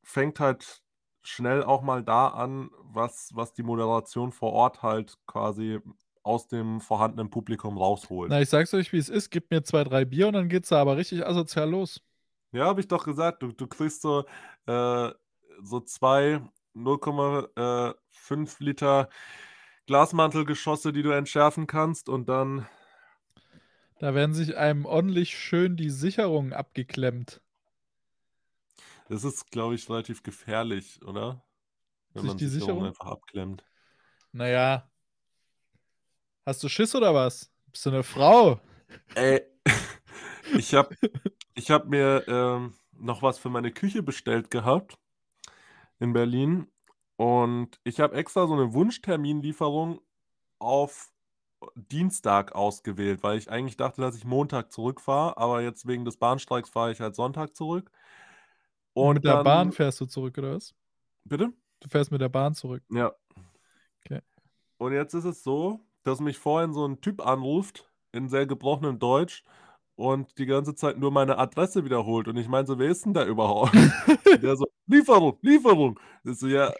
fängt 0.03 0.39
halt 0.39 0.81
schnell 1.21 1.63
auch 1.63 1.81
mal 1.81 2.03
da 2.03 2.29
an, 2.29 2.69
was, 2.81 3.31
was 3.33 3.53
die 3.53 3.63
Moderation 3.63 4.31
vor 4.31 4.53
Ort 4.53 4.81
halt 4.81 5.17
quasi 5.27 5.79
aus 6.23 6.47
dem 6.47 6.81
vorhandenen 6.81 7.29
Publikum 7.29 7.77
rausholt. 7.77 8.29
Na, 8.29 8.41
ich 8.41 8.49
sag's 8.49 8.73
euch, 8.73 8.91
wie 8.93 8.97
es 8.97 9.09
ist. 9.09 9.29
Gib 9.29 9.51
mir 9.51 9.63
zwei, 9.63 9.83
drei 9.83 10.05
Bier 10.05 10.27
und 10.27 10.33
dann 10.33 10.49
geht's 10.49 10.69
da 10.69 10.81
aber 10.81 10.97
richtig 10.97 11.25
asozial 11.25 11.69
los. 11.69 12.01
Ja, 12.51 12.65
habe 12.65 12.81
ich 12.81 12.87
doch 12.87 13.05
gesagt. 13.05 13.43
Du, 13.43 13.51
du 13.51 13.67
kriegst 13.67 14.01
so, 14.01 14.25
äh, 14.65 15.11
so 15.61 15.79
zwei 15.81 16.41
0,5 16.75 18.59
Liter 18.59 19.09
Glasmantelgeschosse, 19.87 20.93
die 20.93 21.03
du 21.03 21.11
entschärfen 21.11 21.67
kannst 21.67 22.09
und 22.09 22.29
dann. 22.29 22.67
Da 23.99 24.13
werden 24.13 24.33
sich 24.33 24.57
einem 24.57 24.85
ordentlich 24.85 25.37
schön 25.37 25.77
die 25.77 25.89
Sicherungen 25.89 26.51
abgeklemmt. 26.53 27.39
Das 29.09 29.23
ist, 29.25 29.51
glaube 29.51 29.75
ich, 29.75 29.89
relativ 29.89 30.23
gefährlich, 30.23 31.01
oder? 31.03 31.43
Wenn 32.13 32.25
Sich 32.25 32.27
man 32.27 32.37
die 32.37 32.47
Sicherungen 32.47 32.87
Sicherung? 32.87 32.89
einfach 32.89 33.07
abklemmt. 33.07 33.65
Naja. 34.33 34.89
Hast 36.45 36.63
du 36.63 36.69
Schiss 36.69 36.95
oder 36.95 37.13
was? 37.13 37.51
Bist 37.71 37.85
du 37.85 37.89
eine 37.91 38.03
Frau? 38.03 38.59
Ey, 39.15 39.41
ich 40.57 40.73
habe 40.73 40.95
ich 41.55 41.71
hab 41.71 41.87
mir 41.87 42.25
ähm, 42.27 42.73
noch 42.93 43.21
was 43.21 43.39
für 43.39 43.49
meine 43.49 43.71
Küche 43.71 44.03
bestellt 44.03 44.51
gehabt 44.51 44.97
in 45.99 46.13
Berlin 46.13 46.67
und 47.19 47.79
ich 47.83 47.99
habe 47.99 48.15
extra 48.15 48.47
so 48.47 48.53
eine 48.53 48.73
Wunschterminlieferung 48.73 49.99
auf 50.59 51.11
Dienstag 51.75 52.55
ausgewählt, 52.55 53.23
weil 53.23 53.37
ich 53.37 53.49
eigentlich 53.49 53.75
dachte, 53.75 54.01
dass 54.01 54.15
ich 54.15 54.23
Montag 54.23 54.71
zurückfahre, 54.71 55.37
aber 55.37 55.61
jetzt 55.61 55.85
wegen 55.85 56.05
des 56.05 56.15
Bahnstreiks 56.15 56.69
fahre 56.69 56.91
ich 56.91 57.01
halt 57.01 57.15
Sonntag 57.15 57.55
zurück. 57.55 57.91
Und 58.93 59.15
mit 59.15 59.25
der 59.25 59.35
dann, 59.35 59.43
Bahn 59.43 59.71
fährst 59.73 59.99
du 59.99 60.05
zurück, 60.05 60.37
oder 60.37 60.55
was? 60.55 60.73
Bitte? 61.25 61.51
Du 61.81 61.89
fährst 61.89 62.11
mit 62.11 62.21
der 62.21 62.29
Bahn 62.29 62.53
zurück. 62.53 62.83
Ja. 62.89 63.11
Okay. 64.05 64.21
Und 64.77 64.93
jetzt 64.93 65.13
ist 65.13 65.25
es 65.25 65.43
so, 65.43 65.81
dass 66.03 66.21
mich 66.21 66.37
vorhin 66.37 66.73
so 66.73 66.87
ein 66.87 67.01
Typ 67.01 67.25
anruft 67.25 67.91
in 68.13 68.29
sehr 68.29 68.45
gebrochenem 68.45 68.97
Deutsch 68.97 69.43
und 69.95 70.37
die 70.37 70.45
ganze 70.45 70.73
Zeit 70.73 70.97
nur 70.97 71.11
meine 71.11 71.37
Adresse 71.37 71.83
wiederholt. 71.83 72.29
Und 72.29 72.37
ich 72.37 72.47
meine 72.47 72.65
so, 72.65 72.79
wer 72.79 72.89
ist 72.89 73.05
denn 73.05 73.13
da 73.13 73.25
überhaupt? 73.25 73.73
der 74.41 74.55
so, 74.55 74.65
Lieferung, 74.89 75.37
Lieferung. 75.41 75.99
So, 76.23 76.47
ja, 76.47 76.73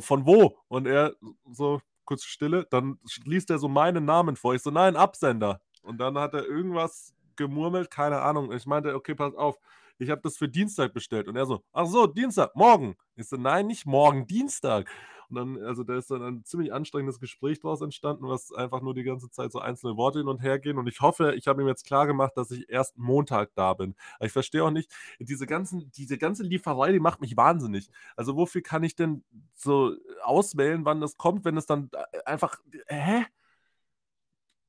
von 0.00 0.26
wo? 0.26 0.58
Und 0.68 0.86
er 0.86 1.14
so, 1.50 1.80
kurz 2.04 2.24
Stille, 2.24 2.66
dann 2.70 2.98
liest 3.24 3.50
er 3.50 3.58
so 3.58 3.68
meinen 3.68 4.04
Namen 4.04 4.36
vor. 4.36 4.54
Ich 4.54 4.62
so, 4.62 4.70
nein, 4.70 4.94
Absender. 4.94 5.60
Und 5.82 5.98
dann 5.98 6.18
hat 6.18 6.34
er 6.34 6.44
irgendwas 6.44 7.14
gemurmelt, 7.36 7.90
keine 7.90 8.20
Ahnung. 8.20 8.52
Ich 8.52 8.66
meinte, 8.66 8.94
okay, 8.94 9.14
pass 9.14 9.34
auf, 9.34 9.58
ich 9.98 10.10
habe 10.10 10.20
das 10.22 10.36
für 10.36 10.48
Dienstag 10.48 10.92
bestellt. 10.92 11.28
Und 11.28 11.36
er 11.36 11.46
so, 11.46 11.62
ach 11.72 11.86
so, 11.86 12.06
Dienstag, 12.06 12.54
morgen. 12.54 12.94
Ich 13.16 13.28
so, 13.28 13.36
nein, 13.36 13.66
nicht 13.66 13.86
morgen, 13.86 14.26
Dienstag. 14.26 14.90
Und 15.30 15.36
dann, 15.36 15.64
also 15.64 15.84
da 15.84 15.96
ist 15.96 16.10
dann 16.10 16.22
ein 16.22 16.44
ziemlich 16.44 16.72
anstrengendes 16.72 17.20
Gespräch 17.20 17.60
daraus 17.60 17.80
entstanden, 17.80 18.28
was 18.28 18.52
einfach 18.52 18.80
nur 18.82 18.94
die 18.94 19.04
ganze 19.04 19.30
Zeit 19.30 19.52
so 19.52 19.60
einzelne 19.60 19.96
Worte 19.96 20.18
hin 20.18 20.28
und 20.28 20.42
her 20.42 20.58
gehen. 20.58 20.76
Und 20.76 20.88
ich 20.88 21.00
hoffe, 21.00 21.34
ich 21.36 21.46
habe 21.46 21.62
ihm 21.62 21.68
jetzt 21.68 21.86
klar 21.86 22.06
gemacht, 22.06 22.32
dass 22.36 22.50
ich 22.50 22.68
erst 22.68 22.98
Montag 22.98 23.54
da 23.54 23.74
bin. 23.74 23.94
Aber 24.16 24.26
ich 24.26 24.32
verstehe 24.32 24.64
auch 24.64 24.70
nicht, 24.70 24.92
diese, 25.20 25.46
ganzen, 25.46 25.90
diese 25.92 26.18
ganze 26.18 26.42
Lieferei, 26.42 26.92
die 26.92 27.00
macht 27.00 27.20
mich 27.20 27.36
wahnsinnig. 27.36 27.90
Also 28.16 28.36
wofür 28.36 28.62
kann 28.62 28.82
ich 28.82 28.96
denn 28.96 29.24
so 29.54 29.94
auswählen, 30.22 30.84
wann 30.84 31.00
das 31.00 31.16
kommt, 31.16 31.44
wenn 31.44 31.56
es 31.56 31.66
dann 31.66 31.90
äh, 31.92 32.22
einfach, 32.24 32.58
hä? 32.88 33.24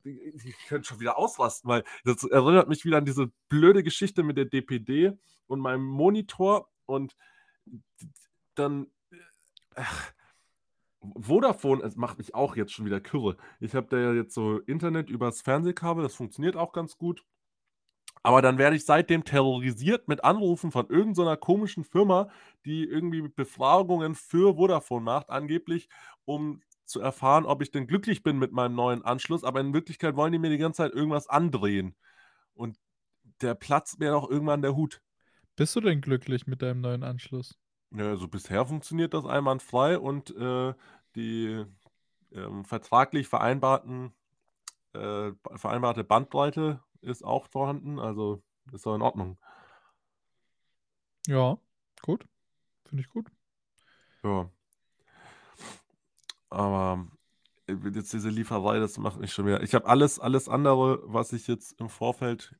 Ich 0.03 0.55
könnte 0.67 0.87
schon 0.87 0.99
wieder 0.99 1.17
ausrasten, 1.17 1.69
weil 1.69 1.83
das 2.05 2.23
erinnert 2.23 2.67
mich 2.67 2.85
wieder 2.85 2.97
an 2.97 3.05
diese 3.05 3.31
blöde 3.49 3.83
Geschichte 3.83 4.23
mit 4.23 4.35
der 4.37 4.45
DPD 4.45 5.11
und 5.45 5.59
meinem 5.59 5.85
Monitor 5.85 6.69
und 6.85 7.15
dann, 8.55 8.87
ach, 9.75 10.13
Vodafone, 11.01 11.83
es 11.83 11.95
macht 11.95 12.17
mich 12.19 12.35
auch 12.35 12.55
jetzt 12.55 12.73
schon 12.73 12.85
wieder 12.85 13.01
kürre. 13.01 13.37
Ich 13.59 13.75
habe 13.75 13.87
da 13.89 13.97
ja 13.97 14.13
jetzt 14.13 14.33
so 14.33 14.59
Internet 14.59 15.09
übers 15.09 15.41
Fernsehkabel, 15.41 16.03
das 16.03 16.15
funktioniert 16.15 16.55
auch 16.55 16.73
ganz 16.73 16.97
gut. 16.97 17.23
Aber 18.23 18.41
dann 18.41 18.57
werde 18.57 18.75
ich 18.75 18.85
seitdem 18.85 19.23
terrorisiert 19.23 20.07
mit 20.07 20.23
Anrufen 20.23 20.71
von 20.71 20.87
irgendeiner 20.89 21.37
komischen 21.37 21.83
Firma, 21.83 22.29
die 22.65 22.83
irgendwie 22.83 23.27
Befragungen 23.27 24.13
für 24.15 24.55
Vodafone 24.55 25.03
macht, 25.03 25.29
angeblich, 25.29 25.89
um 26.25 26.61
zu 26.85 26.99
erfahren, 26.99 27.45
ob 27.45 27.61
ich 27.63 27.71
denn 27.71 27.87
glücklich 27.87 28.21
bin 28.21 28.37
mit 28.37 28.51
meinem 28.51 28.75
neuen 28.75 29.03
Anschluss. 29.03 29.43
Aber 29.43 29.59
in 29.59 29.73
Wirklichkeit 29.73 30.15
wollen 30.15 30.33
die 30.33 30.39
mir 30.39 30.51
die 30.51 30.57
ganze 30.59 30.77
Zeit 30.77 30.93
irgendwas 30.93 31.27
andrehen. 31.27 31.95
Und 32.53 32.77
der 33.41 33.55
platzt 33.55 33.99
mir 33.99 34.15
auch 34.15 34.29
irgendwann 34.29 34.61
der 34.61 34.75
Hut. 34.75 35.01
Bist 35.55 35.75
du 35.75 35.81
denn 35.81 36.01
glücklich 36.01 36.45
mit 36.45 36.61
deinem 36.61 36.81
neuen 36.81 37.03
Anschluss? 37.03 37.57
Ja, 37.93 38.05
also 38.09 38.27
bisher 38.27 38.65
funktioniert 38.65 39.13
das 39.13 39.25
einwandfrei 39.25 39.99
und 39.99 40.35
äh, 40.35 40.73
die 41.15 41.65
ähm, 42.31 42.63
vertraglich 42.63 43.27
vereinbarten, 43.27 44.13
äh, 44.93 45.31
vereinbarte 45.55 46.03
Bandbreite 46.03 46.81
ist 47.01 47.23
auch 47.23 47.47
vorhanden, 47.47 47.99
also 47.99 48.41
ist 48.71 48.85
doch 48.85 48.95
in 48.95 49.01
Ordnung. 49.01 49.37
Ja, 51.27 51.57
gut. 52.01 52.25
Finde 52.85 53.03
ich 53.03 53.09
gut. 53.09 53.27
Ja. 54.23 54.49
Aber 56.49 57.07
äh, 57.67 57.75
jetzt 57.93 58.13
diese 58.13 58.29
Lieferei, 58.29 58.79
das 58.79 58.97
macht 58.97 59.19
mich 59.19 59.33
schon 59.33 59.45
wieder. 59.45 59.63
Ich 59.63 59.73
habe 59.73 59.87
alles, 59.87 60.19
alles 60.19 60.49
andere, 60.49 61.01
was 61.05 61.33
ich 61.33 61.47
jetzt 61.47 61.79
im 61.79 61.89
Vorfeld 61.89 62.55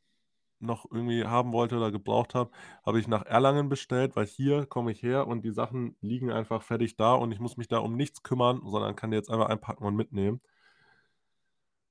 noch 0.62 0.86
irgendwie 0.92 1.26
haben 1.26 1.54
wollte 1.54 1.78
oder 1.78 1.92
gebraucht 1.92 2.36
habe, 2.36 2.52
habe 2.86 3.00
ich 3.00 3.08
nach 3.08 3.26
Erlangen 3.26 3.70
bestellt, 3.70 4.16
weil 4.16 4.26
hier 4.26 4.66
komme 4.66 4.92
ich 4.92 5.02
her 5.04 5.28
und 5.28 5.44
die 5.44 5.52
Sachen 5.52 5.96
liegen 6.02 6.32
einfach 6.32 6.62
fertig 6.64 6.96
da 6.96 7.14
und 7.14 7.32
ich 7.32 7.40
muss 7.40 7.58
mich 7.58 7.68
da 7.68 7.80
um 7.80 7.96
nichts 7.96 8.24
kümmern, 8.24 8.62
sondern 8.66 8.96
kann 8.96 9.12
die 9.12 9.18
jetzt 9.18 9.30
einfach 9.30 9.50
einpacken 9.50 9.84
und 9.84 9.96
mitnehmen. 9.96 10.42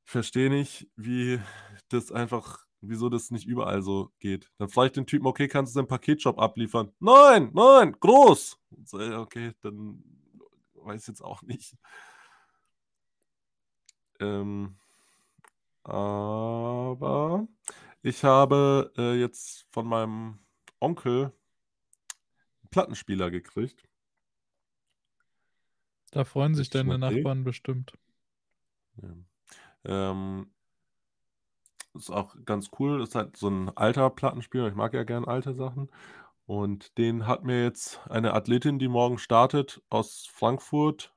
Ich 0.05 0.11
verstehe 0.13 0.51
nicht, 0.51 0.89
wie 0.97 1.41
das 1.89 2.11
einfach, 2.13 2.67
wieso 2.81 3.09
das 3.09 3.31
nicht 3.31 3.47
überall 3.47 3.83
so 3.83 4.11
geht. 4.19 4.51
Dann 4.59 4.69
ich 4.87 4.93
den 4.93 5.07
Typen, 5.07 5.27
okay, 5.27 5.49
kannst 5.49 5.77
du 5.77 5.81
den 5.81 5.89
Paketshop 5.89 6.39
abliefern? 6.39 6.93
Nein, 6.99 7.51
nein, 7.55 7.97
groß. 7.99 8.59
Okay, 8.93 9.53
dann 9.63 10.03
weiß 10.75 11.03
ich 11.03 11.09
jetzt 11.09 11.23
auch 11.23 11.43
nicht. 11.43 11.77
Ähm, 14.21 14.77
aber 15.83 17.47
ich 18.03 18.25
habe 18.25 18.93
äh, 18.97 19.19
jetzt 19.19 19.67
von 19.71 19.87
meinem 19.87 20.39
Onkel 20.81 21.25
einen 21.25 22.71
Plattenspieler 22.71 23.31
gekriegt. 23.31 23.89
Da 26.11 26.25
freuen 26.25 26.55
sich 26.55 26.71
deine 26.71 26.95
okay. 26.95 27.17
Nachbarn 27.17 27.45
bestimmt. 27.45 27.93
Ja. 28.97 29.15
Ähm, 29.85 30.51
ist 31.95 32.11
auch 32.11 32.37
ganz 32.45 32.71
cool. 32.79 33.03
Ist 33.03 33.15
halt 33.15 33.37
so 33.37 33.49
ein 33.49 33.77
alter 33.77 34.11
Plattenspieler. 34.11 34.69
Ich 34.69 34.75
mag 34.75 34.95
ja 34.95 35.05
gern 35.05 35.25
alte 35.25 35.55
Sachen. 35.55 35.91
Und 36.47 36.99
den 36.99 37.27
hat 37.27 37.45
mir 37.45 37.63
jetzt 37.63 38.01
eine 38.09 38.35
Athletin, 38.35 38.79
die 38.79 38.89
morgen 38.89 39.19
startet, 39.19 39.83
aus 39.89 40.27
Frankfurt 40.33 41.15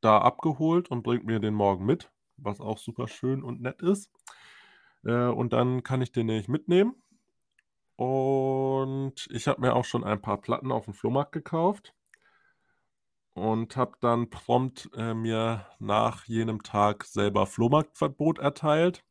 da 0.00 0.18
abgeholt 0.18 0.88
und 0.88 1.02
bringt 1.02 1.24
mir 1.24 1.40
den 1.40 1.54
morgen 1.54 1.84
mit, 1.84 2.12
was 2.36 2.60
auch 2.60 2.78
super 2.78 3.08
schön 3.08 3.42
und 3.42 3.60
nett 3.60 3.82
ist. 3.82 4.12
Äh, 5.08 5.28
und 5.28 5.54
dann 5.54 5.82
kann 5.82 6.02
ich 6.02 6.12
den 6.12 6.26
nämlich 6.26 6.48
mitnehmen. 6.48 6.94
Und 7.96 9.26
ich 9.30 9.48
habe 9.48 9.62
mir 9.62 9.74
auch 9.74 9.84
schon 9.84 10.04
ein 10.04 10.20
paar 10.20 10.40
Platten 10.40 10.70
auf 10.70 10.84
dem 10.84 10.94
Flohmarkt 10.94 11.32
gekauft 11.32 11.94
und 13.32 13.76
habe 13.76 13.96
dann 14.00 14.30
prompt 14.30 14.90
äh, 14.94 15.14
mir 15.14 15.66
nach 15.78 16.26
jenem 16.26 16.62
Tag 16.62 17.04
selber 17.04 17.46
Flohmarktverbot 17.46 18.38
erteilt, 18.38 19.02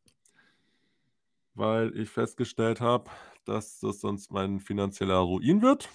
weil 1.56 1.98
ich 1.98 2.10
festgestellt 2.10 2.80
habe, 2.80 3.10
dass 3.46 3.80
das 3.80 4.00
sonst 4.00 4.32
mein 4.32 4.60
finanzieller 4.60 5.18
Ruin 5.18 5.62
wird. 5.62 5.90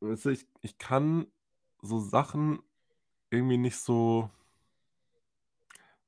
Ich, 0.00 0.46
ich 0.62 0.78
kann 0.78 1.26
so 1.82 1.98
Sachen 1.98 2.60
irgendwie 3.30 3.58
nicht 3.58 3.76
so. 3.76 4.30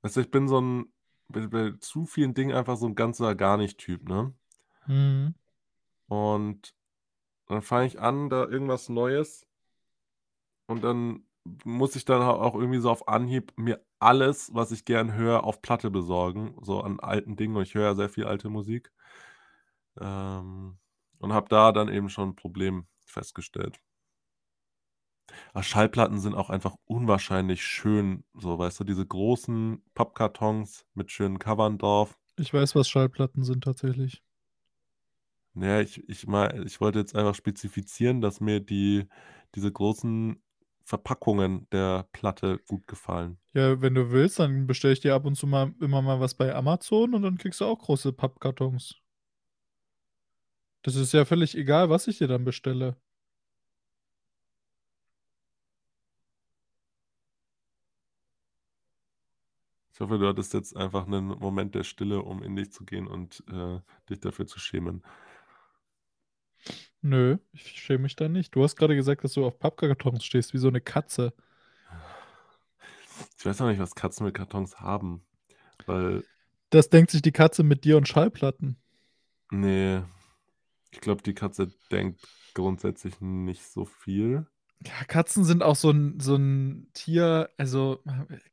Du, 0.03 0.21
ich 0.21 0.31
bin 0.31 0.49
so 0.49 0.61
ein, 0.61 0.93
bei, 1.29 1.47
bei 1.47 1.73
zu 1.81 2.07
vielen 2.07 2.35
Dingen 2.35 2.55
einfach 2.57 2.77
so 2.77 2.87
ein 2.87 2.95
ganzer 2.95 3.35
gar 3.35 3.57
nicht 3.57 3.79
Typ, 3.79 4.09
ne? 4.09 4.35
Mhm. 4.89 5.35
Und 6.09 6.75
dann 7.49 7.63
fange 7.63 7.87
ich 7.87 8.01
an, 8.01 8.31
da 8.31 8.47
irgendwas 8.47 8.89
Neues 8.91 9.47
und 10.67 10.83
dann 10.85 11.25
muss 11.65 11.95
ich 11.97 12.05
dann 12.05 12.23
auch 12.23 12.55
irgendwie 12.55 12.81
so 12.81 12.91
auf 12.91 13.09
Anhieb 13.09 13.53
mir 13.57 13.85
alles, 14.01 14.53
was 14.55 14.73
ich 14.73 14.85
gern 14.85 15.15
höre, 15.15 15.45
auf 15.45 15.63
Platte 15.63 15.91
besorgen, 15.91 16.57
so 16.63 16.81
an 16.81 17.01
alten 17.01 17.37
Dingen 17.37 17.57
und 17.57 17.63
ich 17.63 17.75
höre 17.75 17.85
ja 17.85 17.95
sehr 17.95 18.09
viel 18.09 18.25
alte 18.27 18.49
Musik. 18.51 18.93
Ähm, 20.01 20.79
und 21.19 21.33
habe 21.33 21.49
da 21.49 21.73
dann 21.73 21.89
eben 21.89 22.09
schon 22.11 22.31
'n 22.31 22.37
Problem 22.37 22.87
festgestellt. 23.05 23.81
Ah, 25.55 25.63
Schallplatten 25.63 26.21
sind 26.21 26.35
auch 26.35 26.51
einfach 26.51 26.77
unwahrscheinlich 26.85 27.63
schön, 27.65 28.23
so, 28.35 28.59
weißt 28.59 28.79
du, 28.81 28.85
diese 28.85 29.05
großen 29.07 29.83
Pappkartons 29.95 30.87
mit 30.95 31.11
schönen 31.11 31.39
Covern 31.41 31.79
drauf. 31.79 32.17
Ich 32.39 32.53
weiß, 32.55 32.75
was 32.75 32.89
Schallplatten 32.89 33.45
sind 33.45 33.65
tatsächlich. 33.65 34.23
Ja, 35.55 35.81
ich 35.81 36.07
ich 36.09 36.27
mei 36.27 36.63
ich 36.67 36.81
wollte 36.81 36.99
jetzt 36.99 37.15
einfach 37.17 37.35
spezifizieren, 37.35 38.21
dass 38.21 38.41
mir 38.41 38.61
die 38.61 39.09
diese 39.55 39.73
großen 39.73 40.43
Verpackungen 40.85 41.67
der 41.73 42.09
Platte 42.13 42.59
gut 42.69 42.87
gefallen. 42.87 43.39
Ja, 43.55 43.81
wenn 43.81 43.95
du 43.95 44.11
willst, 44.13 44.39
dann 44.39 44.67
bestelle 44.69 44.93
ich 44.93 45.01
dir 45.01 45.15
ab 45.15 45.25
und 45.25 45.35
zu 45.35 45.47
mal 45.49 45.75
immer 45.81 46.01
mal 46.03 46.21
was 46.21 46.35
bei 46.37 46.55
Amazon 46.55 47.13
und 47.15 47.23
dann 47.23 47.39
kriegst 47.39 47.61
du 47.61 47.65
auch 47.65 47.79
große 47.79 48.13
Pappkartons. 48.13 49.01
Das 50.83 50.95
ist 50.97 51.13
ja 51.13 51.27
völlig 51.27 51.55
egal, 51.55 51.91
was 51.91 52.07
ich 52.09 52.17
dir 52.17 52.29
dann 52.29 52.45
bestelle. 52.47 52.97
Ich 59.97 60.01
hoffe, 60.01 60.19
du 60.19 60.29
hattest 60.29 60.53
jetzt 60.53 60.77
einfach 60.77 61.07
'nen 61.07 61.25
Moment 61.29 61.75
der 61.75 61.83
Stille, 61.83 62.21
um 62.21 62.43
in 62.43 62.55
dich 62.55 62.71
zu 62.71 62.85
gehen 62.85 63.07
und, 63.07 63.43
äh, 63.51 63.81
dich 64.11 64.21
dafür 64.21 64.47
zu 64.47 64.59
schämen. 64.59 65.03
Nö, 67.05 67.37
ich 67.53 67.81
schäme 67.81 68.01
mich 68.05 68.17
da 68.17 68.29
nicht. 68.29 68.55
Du 68.55 68.63
hast 68.63 68.77
grade 68.77 68.97
gesagt, 68.97 69.23
dass 69.25 69.35
du 69.35 69.45
auf 69.45 69.59
Pappkartons 69.59 70.25
stehst 70.25 70.55
wie 70.55 70.59
so 70.59 70.71
'ne 70.71 70.81
Katze. 70.81 71.33
Ich 73.39 73.45
weiß 73.45 73.61
auch 73.61 73.67
nicht, 73.69 73.79
was 73.79 73.95
Katzen 73.95 74.25
mit 74.27 74.35
Kartons 74.35 74.81
haben, 74.81 75.23
weil 75.87 76.25
Das 76.73 76.91
denkt 76.91 77.13
sich 77.13 77.23
die 77.23 77.33
Katze 77.33 77.63
mit 77.63 77.85
dir 77.85 77.97
und 77.97 78.09
Schallplatten. 78.09 78.77
Ne, 79.53 80.09
ich 80.93 81.01
glaube, 81.01 81.23
die 81.23 81.35
Katze 81.35 81.73
denkt 81.91 82.21
grundsätzlich 82.55 83.21
nicht 83.21 83.65
so 83.65 83.85
viel. 83.87 84.47
Ja, 84.87 85.05
Katzen 85.07 85.45
sind 85.45 85.63
auch 85.63 85.77
so 85.77 85.91
'n 85.91 86.21
so 86.21 86.35
'n 86.37 86.89
Tier 86.93 87.51
also, 87.57 88.03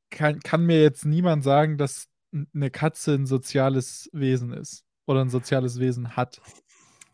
kann 0.10 0.40
kann 0.40 0.66
mir 0.66 0.82
jetzt 0.82 1.06
niemand 1.06 1.44
sagen, 1.44 1.78
dass 1.78 2.08
'n 2.34 2.48
'ne 2.54 2.70
Katze 2.72 3.14
'n 3.16 3.26
soziales 3.26 4.10
Wesen 4.14 4.52
ist 4.54 4.86
oder 5.06 5.22
'n 5.22 5.30
soziales 5.30 5.80
Wesen 5.80 6.16
hat. 6.16 6.42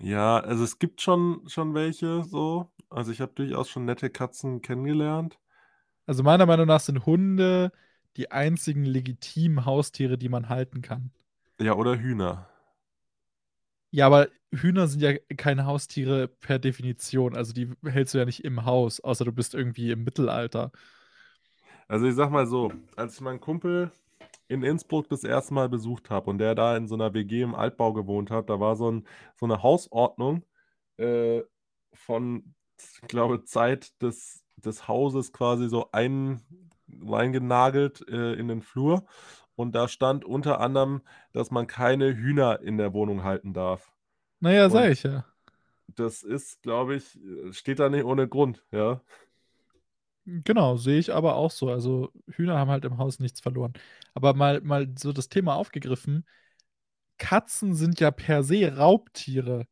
Ja, 0.02 0.40
also, 0.40 0.64
es 0.64 0.80
gibt 0.80 1.02
schon 1.02 1.44
schon 1.48 1.74
welche 1.74 2.24
so. 2.24 2.72
Also, 2.90 3.12
ich 3.12 3.20
habe 3.22 3.34
durchaus 3.36 3.70
schon 3.70 3.86
nette 3.86 4.10
Katzen 4.10 4.62
kennengelernt. 4.62 5.40
Also, 6.08 6.24
meiner 6.24 6.46
Meinung 6.48 6.66
nach 6.68 6.80
sind 6.80 7.06
Hunde 7.06 7.72
die 8.18 8.32
einzigen 8.32 8.84
legitimen 8.84 9.66
Haustiere, 9.66 10.18
die 10.18 10.28
man 10.30 10.50
halten 10.50 10.82
kann. 10.82 11.12
Ja, 11.62 11.74
oder 11.76 11.98
Hühner. 12.00 12.48
Ja, 13.94 14.06
aber 14.06 14.30
Hühner 14.54 14.88
sind 14.88 15.02
ja 15.02 15.14
keine 15.38 15.66
Haustiere 15.66 16.28
per 16.28 16.58
Definition. 16.60 17.36
Also, 17.36 17.54
die 17.54 17.70
hältst 17.86 18.14
du 18.14 18.18
ja 18.18 18.26
nicht 18.26 18.44
im 18.44 18.66
Haus, 18.66 19.00
außer 19.00 19.24
du 19.26 19.32
bist 19.32 19.54
irgendwie 19.54 19.92
im 19.92 20.04
Mittelalter. 20.04 20.72
Also, 21.92 22.06
ich 22.06 22.14
sage 22.14 22.30
mal 22.32 22.46
so, 22.46 22.72
als 22.98 23.16
ich 23.16 23.22
meinen 23.22 23.40
Kumpel 23.40 23.92
in 24.48 24.62
Innsbruck 24.62 25.10
das 25.10 25.24
1. 25.24 25.56
Mal 25.56 25.70
besucht 25.70 26.12
habe 26.12 26.30
und 26.30 26.38
der 26.38 26.54
da 26.54 26.78
in 26.78 26.88
so 26.88 26.96
'ner 26.96 27.16
WG 27.16 27.42
im 27.42 27.56
Altbau 27.56 27.94
gewohnt 27.94 28.30
hat, 28.30 28.48
da 28.52 28.60
war 28.60 28.76
so 28.76 28.90
'n 28.92 29.08
so 29.36 29.48
'ne 29.48 29.64
Hausordnung, 29.64 30.44
äh, 30.98 31.42
von, 31.94 32.54
ich 32.80 33.02
glaube, 33.08 33.44
Zeit 33.46 34.00
des 34.04 34.44
des 34.58 34.88
Hauses 34.88 35.34
quasi 35.34 35.68
so 35.68 35.90
ein 35.92 36.42
reingenagelt, 37.04 38.08
äh, 38.08 38.34
in 38.34 38.48
den 38.50 38.62
Flur. 38.62 39.06
Und 39.56 39.74
da 39.74 39.88
stand 39.88 40.26
unter 40.26 40.60
anderem, 40.62 41.02
dass 41.34 41.50
man 41.52 41.66
keine 41.68 42.16
Hühner 42.16 42.62
in 42.62 42.78
der 42.78 42.94
Wohnung 42.94 43.24
halten 43.24 43.54
darf. 43.54 43.92
Na 44.42 44.52
ja, 44.54 44.70
Und 44.70 44.70
sage 44.70 44.92
ich 44.92 45.04
ja. 45.04 45.26
das 45.88 46.24
ist, 46.24 46.62
glaube 46.64 46.96
ich 46.96 47.20
steht 47.52 47.80
da 47.80 47.90
nicht 47.90 48.06
ohne 48.06 48.28
Grund, 48.28 48.66
ja. 48.72 49.02
Genau, 50.26 50.78
sehe 50.78 51.00
ich 51.00 51.14
aber 51.14 51.36
auch 51.36 51.50
so. 51.52 51.70
Also, 51.70 52.12
Hühner 52.28 52.58
haben 52.58 52.70
halt 52.70 52.86
im 52.86 52.98
Haus 52.98 53.20
nichts 53.20 53.40
verloren. 53.42 53.74
Aber 54.14 54.34
mal 54.34 54.62
mal 54.62 54.88
so 54.98 55.12
das 55.12 55.30
Thema 55.30 55.56
aufgegriffen. 55.56 56.26
Katzen 57.18 57.76
sind 57.76 58.00
ja 58.00 58.12
per 58.12 58.44
se 58.44 58.76
Raubtiere. 58.78 59.68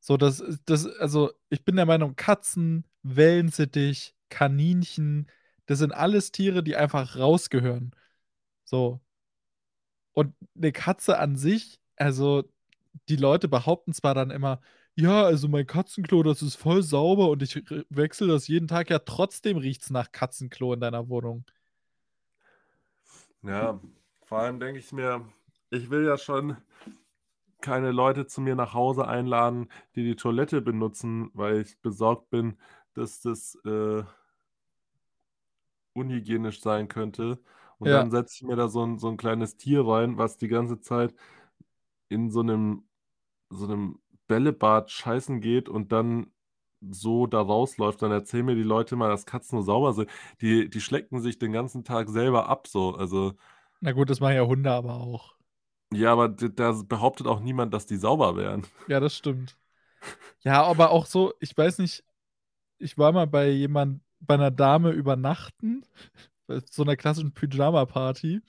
So, 0.00 0.16
das 0.16 0.40
ist 0.40 0.62
das 0.66 0.86
also, 0.86 1.30
ich 1.50 1.64
bin 1.64 1.76
der 1.76 1.84
Meinung, 1.86 2.16
Katzen, 2.16 2.86
Wellensittich, 3.02 4.14
Kaninchen, 4.30 5.28
das 5.66 5.78
sind 5.78 5.92
alles 5.92 6.32
Tiere, 6.32 6.62
die 6.62 6.76
einfach 6.76 7.16
rausgehören. 7.16 7.94
So. 8.64 9.00
Und 10.16 10.34
'ne 10.54 10.72
Katze 10.72 11.18
an 11.18 11.36
sich 11.36 11.80
also, 11.96 12.44
die 13.08 13.16
Leute 13.16 13.48
behaupten 13.48 13.92
zwar 13.92 14.14
dann 14.14 14.30
immer: 14.30 14.60
„Ja, 14.96 15.22
also, 15.24 15.48
mein 15.48 15.66
Katzenklo, 15.66 16.22
das 16.22 16.42
ist 16.42 16.56
voll 16.56 16.82
sauber 16.82 17.28
und 17.30 17.42
ich 17.42 17.56
wechsle 17.90 18.26
das 18.28 18.48
jeden 18.48 18.68
Tag.“ 18.68 18.90
Ja, 18.90 18.98
trotzdem 19.00 19.56
riecht's 19.58 19.90
nach 19.90 20.12
Katzenklo 20.12 20.72
in 20.74 20.80
deiner 20.80 21.08
Wohnung. 21.08 21.44
Ja, 23.44 23.80
vor 24.26 24.38
allem 24.40 24.60
denke 24.60 24.78
ich 24.80 24.92
mir, 24.92 25.26
ich 25.70 25.88
will 25.90 26.04
ja 26.06 26.18
schon 26.18 26.58
keine 27.62 27.92
Leute 27.92 28.26
zu 28.26 28.40
mir 28.42 28.56
nach 28.56 28.74
Hause 28.74 29.08
einladen, 29.08 29.68
die 29.96 30.04
die 30.04 30.16
Toilette 30.16 30.62
benutzen, 30.62 31.30
weil 31.34 31.60
ich 31.62 31.80
besorgt 31.82 32.30
bin, 32.30 32.58
dass 32.94 33.20
das, 33.22 33.56
äh 33.66 34.04
unhygienisch 35.96 36.60
sein 36.60 36.88
könnte. 36.88 37.40
Und 37.78 37.90
Ja. 37.90 37.90
dann 37.90 38.10
setze 38.10 38.34
ich 38.36 38.42
mir 38.42 38.56
da 38.56 38.68
so 38.68 38.82
'n 38.84 38.98
so 38.98 39.08
'n 39.08 39.16
kleines 39.16 39.56
Tier 39.56 39.84
rein, 39.86 40.18
was 40.18 40.36
die 40.36 40.48
ganze 40.48 40.80
Zeit 40.80 41.14
in 42.10 42.30
so 42.30 42.42
'nem 42.42 42.84
so 43.50 43.66
'nem 43.68 44.00
Bällebad 44.28 44.90
scheißen 44.92 45.40
geht 45.42 45.68
und 45.70 45.92
dann 45.92 46.28
so 46.90 47.26
da 47.28 47.40
rausläuft. 47.42 48.02
Dann 48.02 48.12
erzählen 48.12 48.46
mir 48.46 48.56
die 48.56 48.62
Leute 48.64 48.96
immer, 48.96 49.08
dass 49.08 49.26
Katzen 49.26 49.58
so 49.60 49.64
sauber 49.66 49.94
sind. 49.94 50.10
Die 50.42 50.70
die 50.70 50.80
schlecken 50.82 51.20
sich 51.22 51.38
den 51.40 51.52
ganzen 51.52 51.84
Tag 51.84 52.08
selber 52.10 52.48
ab 52.48 52.68
so, 52.68 52.94
also 52.96 53.34
Na 53.82 53.92
gut, 53.92 54.10
das 54.10 54.20
machen 54.20 54.34
ja 54.36 54.46
Hunde 54.46 54.70
aber 54.70 54.94
auch. 54.94 55.34
Ja, 55.92 56.12
aber 56.12 56.28
da 56.28 56.72
behauptet 56.86 57.26
auch 57.26 57.40
niemand, 57.40 57.74
dass 57.74 57.84
die 57.86 57.96
sauber 57.96 58.36
wären. 58.36 58.64
Ja, 58.88 59.00
das 59.00 59.16
stimmt. 59.16 59.56
Ja, 60.44 60.62
aber 60.64 60.90
auch 60.90 61.06
so 61.06 61.34
ich 61.40 61.56
weiß 61.58 61.78
nicht, 61.80 62.04
ich 62.78 62.98
war 62.98 63.12
mal 63.12 63.26
bei 63.28 63.50
jemand 63.50 64.02
bei 64.20 64.36
'ner 64.36 64.50
Dame 64.52 64.90
übernachten, 64.92 65.84
bei 66.48 66.60
so 66.70 66.84
'ner 66.84 66.96
klassischen 66.96 67.32
Pyjamaparty. 67.34 68.42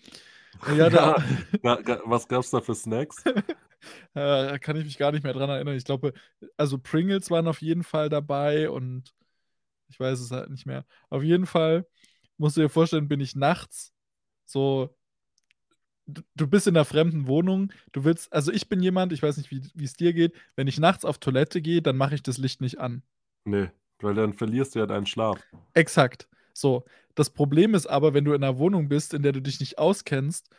Ja, 0.78 1.16
ga 1.64 1.76
ga 1.82 2.02
was 2.06 2.28
gab's 2.28 2.52
da 2.52 2.62
für 2.62 2.76
Snacks? 2.76 3.24
Äh, 4.16 4.60
kann 4.60 4.76
ich 4.76 4.84
mich 4.86 4.98
gar 4.98 5.12
nicht 5.12 5.24
mehr 5.24 5.34
dran 5.34 5.50
erinnern. 5.50 5.76
Ich 5.76 5.86
glaube, 5.86 6.14
also, 6.58 6.78
Pringles 6.78 7.32
waren 7.32 7.48
auf 7.48 7.62
jeden 7.62 7.84
Fall 7.84 8.10
dabei 8.10 8.70
und 8.70 9.14
ich 9.90 10.00
weiß 10.00 10.20
es 10.20 10.32
halt 10.32 10.50
nicht 10.52 10.66
mehr. 10.68 10.86
Auf 11.10 11.24
jeden 11.24 11.46
Fall 11.48 11.88
musst 12.38 12.58
du 12.58 12.62
dir 12.62 12.70
vorstellen, 12.70 13.08
bin 13.10 13.22
ich 13.22 13.36
nachts 13.36 13.94
so 14.46 14.96
d 16.08 16.22
du 16.36 16.48
bist 16.48 16.68
in 16.68 16.74
'ner 16.74 16.86
fremden 16.86 17.28
Wohnung, 17.28 17.72
du 17.92 18.04
willst 18.04 18.32
also, 18.34 18.52
ich 18.52 18.68
bin 18.70 18.82
jemand, 18.82 19.14
ich 19.14 19.22
weiß 19.22 19.38
nicht, 19.38 19.52
wie 19.52 19.62
wie's 19.76 19.94
dir 19.94 20.14
geht, 20.14 20.34
wenn 20.56 20.68
ich 20.68 20.80
nachts 20.80 21.06
auf 21.06 21.20
Toilette 21.20 21.62
gehe, 21.62 21.82
dann 21.82 21.98
mache 21.98 22.16
ich 22.16 22.24
das 22.24 22.38
Licht 22.38 22.62
nicht 22.62 22.80
an. 22.80 23.04
Ne, 23.48 23.72
weil 24.00 24.14
dann 24.14 24.34
verlierst 24.34 24.76
du 24.76 24.80
ja 24.80 24.86
deinen 24.86 25.06
Schlaf. 25.08 25.40
Exakt. 25.74 26.28
So. 26.62 26.86
Das 27.16 27.30
Problem 27.32 27.76
ist 27.76 27.88
aber, 27.88 28.14
wenn 28.14 28.26
du 28.26 28.34
in 28.34 28.42
'ner 28.42 28.58
Wohnung 28.60 28.90
bist, 28.90 29.14
in 29.14 29.24
der 29.24 29.34
du 29.34 29.42
dich 29.42 29.60
nicht 29.60 29.80
auskennst, 29.80 30.50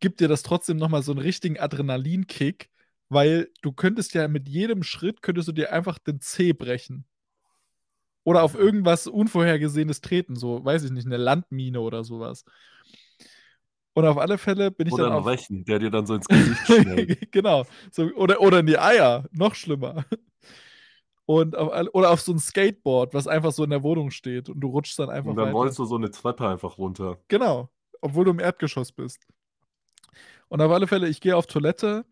gibt 0.00 0.20
dir 0.20 0.28
das 0.28 0.42
trotzdem 0.44 0.78
noch 0.78 0.88
mal 0.90 1.02
so 1.02 1.12
'n 1.12 1.18
richtigen 1.18 1.58
Adrenalinkick, 1.60 2.70
weil 3.10 3.50
du 3.62 3.72
könntest 3.72 4.14
ja 4.14 4.28
mit 4.28 4.48
jedem 4.48 4.82
Schritt 4.84 5.22
könntest 5.22 5.48
du 5.48 5.52
dir 5.52 5.72
einfach 5.72 5.98
den 6.00 6.20
Zeh 6.20 6.52
brechen. 6.54 7.04
Oder 8.26 8.42
auf 8.42 8.54
irgendwas 8.54 9.06
Unvorhergesehenes 9.06 10.00
treten, 10.00 10.34
so, 10.34 10.64
weiß 10.64 10.84
ich 10.84 10.90
nicht, 10.90 11.06
'ne 11.06 11.18
Landmine 11.18 11.80
oder 11.80 12.04
so 12.04 12.20
was. 12.20 12.42
Und 13.96 14.04
auf 14.06 14.18
alle 14.18 14.38
Fälle 14.38 14.70
bin 14.72 14.88
ich 14.88 14.94
Oder 14.94 15.06
dann 15.06 15.08
'n 15.08 15.16
auf 15.16 15.26
Rechen, 15.26 15.64
der 15.64 15.78
dir 15.78 15.90
dann 15.90 16.06
so 16.06 16.14
ins 16.14 16.30
Gesicht 16.30 16.66
schnellt. 16.68 17.10
Genau, 17.32 17.66
so 17.92 18.04
oder 18.14 18.40
oder 18.40 18.60
in 18.60 18.66
die 18.66 18.78
Eier, 18.78 19.28
noch 19.32 19.54
schlimmer. 19.54 20.04
Und 21.28 21.56
auf 21.56 21.88
oder 21.94 22.10
auf 22.10 22.20
so 22.20 22.32
'n 22.32 22.38
Skateboard, 22.38 23.14
was 23.14 23.26
einfach 23.26 23.52
so 23.52 23.64
in 23.64 23.70
der 23.70 23.82
Wohnung 23.82 24.10
steht 24.10 24.48
und 24.50 24.60
du 24.60 24.68
rutschst 24.68 24.98
dann 24.98 25.08
einfach 25.10 25.30
Und 25.30 25.36
dann 25.36 25.48
weiter. 25.48 25.54
rollst 25.54 25.78
du 25.78 25.84
so 25.86 25.96
'ne 25.98 26.10
Treppe 26.10 26.46
einfach 26.48 26.76
runter. 26.78 27.18
Genau, 27.30 27.70
obwohl 28.02 28.24
du 28.26 28.30
im 28.32 28.38
Erdgeschoss 28.40 28.92
bist. 28.92 29.26
Und 30.52 30.60
auf 30.60 30.70
alle 30.72 30.86
Fälle, 30.86 31.08
ich 31.08 31.20
gehe 31.20 31.36
auf 31.36 31.46
Toilette 31.46 32.04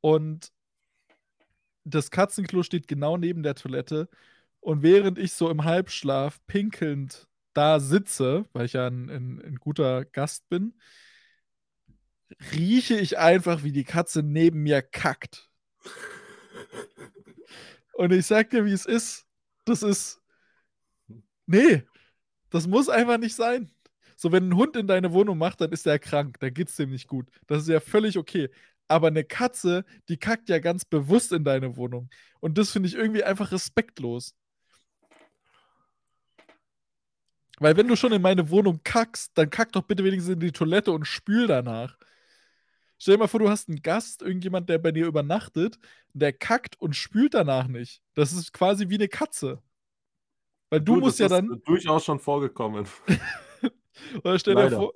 und 0.00 0.50
das 1.86 2.10
Katzenklo 2.10 2.62
steht 2.62 2.86
genau 2.88 3.16
neben 3.16 3.42
der 3.42 3.54
Toilette. 3.54 4.08
Und 4.60 4.82
während 4.82 5.18
ich 5.18 5.32
so 5.32 5.50
im 5.50 5.64
Halbschlaf 5.64 6.38
pinkelnd 6.46 7.28
da 7.54 7.80
sitze, 7.80 8.46
weil 8.52 8.66
ich 8.66 8.74
ja 8.74 8.86
'n 8.86 9.08
'n 9.10 9.40
'n 9.40 9.56
guter 9.56 10.04
Gast 10.04 10.48
bin 10.48 10.74
rieche 12.52 12.96
ich 12.98 13.18
einfach, 13.18 13.62
wie 13.62 13.72
die 13.72 13.84
Katze 13.84 14.22
neben 14.22 14.62
mir 14.62 14.82
kackt. 14.82 15.48
Und 17.94 18.12
ich 18.12 18.26
sage 18.26 18.48
dir, 18.48 18.64
wie 18.64 18.72
es 18.72 18.86
ist, 18.86 19.26
das 19.64 19.82
ist 19.82 20.20
ne. 21.46 21.84
Das 22.50 22.66
muss 22.66 22.88
einfach 22.88 23.18
nicht 23.18 23.34
sein. 23.34 23.70
So, 24.16 24.30
wenn 24.32 24.48
ein 24.48 24.56
Hund 24.56 24.76
in 24.76 24.86
deine 24.86 25.12
Wohnung 25.12 25.38
macht, 25.38 25.60
dann 25.60 25.72
ist 25.72 25.86
er 25.86 25.98
krank, 25.98 26.38
dann 26.40 26.54
geht's 26.54 26.76
dem 26.76 26.90
nicht 26.90 27.08
gut. 27.08 27.28
Das 27.46 27.62
ist 27.62 27.68
ja 27.68 27.80
völlig 27.80 28.18
okay. 28.18 28.50
Aber 28.88 29.08
eine 29.08 29.24
Katze, 29.24 29.84
die 30.08 30.18
kackt 30.18 30.48
ja 30.48 30.58
ganz 30.58 30.84
bewusst 30.84 31.32
in 31.32 31.44
deine 31.44 31.76
Wohnung. 31.76 32.10
Und 32.40 32.58
das 32.58 32.70
finde 32.70 32.88
ich 32.88 32.94
irgendwie 32.94 33.24
einfach 33.24 33.52
respektlos. 33.52 34.34
Weil 37.58 37.76
wenn 37.76 37.88
du 37.88 37.96
schon 37.96 38.12
in 38.12 38.22
meine 38.22 38.50
Wohnung 38.50 38.80
kackst, 38.84 39.32
dann 39.34 39.50
kack 39.50 39.72
doch 39.72 39.82
bitte 39.82 40.04
wenigstens 40.04 40.34
in 40.34 40.40
die 40.40 40.52
Toilette 40.52 40.92
und 40.92 41.06
spül 41.06 41.46
danach. 41.46 41.96
Stell 43.02 43.16
dir 43.16 43.18
mal 43.18 43.26
vor, 43.26 43.40
du 43.40 43.48
hast 43.48 43.68
einen 43.68 43.82
Gast, 43.82 44.22
irgendjemand, 44.22 44.68
der 44.68 44.78
bei 44.78 44.92
dir 44.92 45.06
übernachtet, 45.06 45.76
der 46.12 46.32
kackt 46.32 46.80
und 46.80 46.94
spült 46.94 47.34
danach 47.34 47.66
nicht. 47.66 48.00
Das 48.14 48.32
ist 48.32 48.52
quasi 48.52 48.90
wie 48.90 48.94
eine 48.94 49.08
Katze. 49.08 49.60
Weil 50.70 50.82
du, 50.82 50.94
Du, 50.94 51.00
musst 51.00 51.18
das 51.18 51.32
ja 51.32 51.38
ist 51.38 51.48
dann. 51.48 51.62
durchaus 51.64 52.04
schon 52.04 52.20
vorgekommen. 52.20 52.86
Oder 54.22 54.38
stell 54.38 54.54
dir 54.54 54.70
vor. 54.70 54.92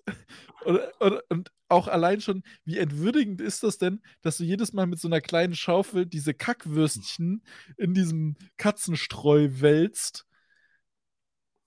Oder, 0.64 0.92
oder, 1.00 1.22
und 1.30 1.50
auch 1.68 1.88
allein 1.88 2.20
schon, 2.20 2.44
wie 2.64 2.78
entwürdigend 2.78 3.40
ist 3.40 3.64
das 3.64 3.76
denn, 3.76 4.00
dass 4.22 4.36
du 4.36 4.44
jedes 4.44 4.72
Mal 4.72 4.86
mit 4.86 5.00
so 5.00 5.09
einer 5.09 5.20
kleinen 5.20 5.57
Schaufel 5.57 6.07
diese 6.07 6.32
Kackwürstchen 6.32 7.42
in 7.76 7.92
diesem 7.92 8.36
Katzenstreu 8.57 9.48
wälzt. 9.50 10.26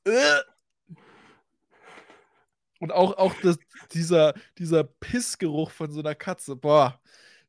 Äh. 0.06 0.40
Und 2.80 2.92
auch, 2.92 3.18
auch 3.18 3.34
das, 3.42 3.60
dieser, 3.92 4.34
dieser 4.58 4.84
Pissgeruch 4.84 5.72
von 5.72 5.92
so 5.92 6.00
einer 6.00 6.16
Katze. 6.16 6.56
Boah, 6.56 7.00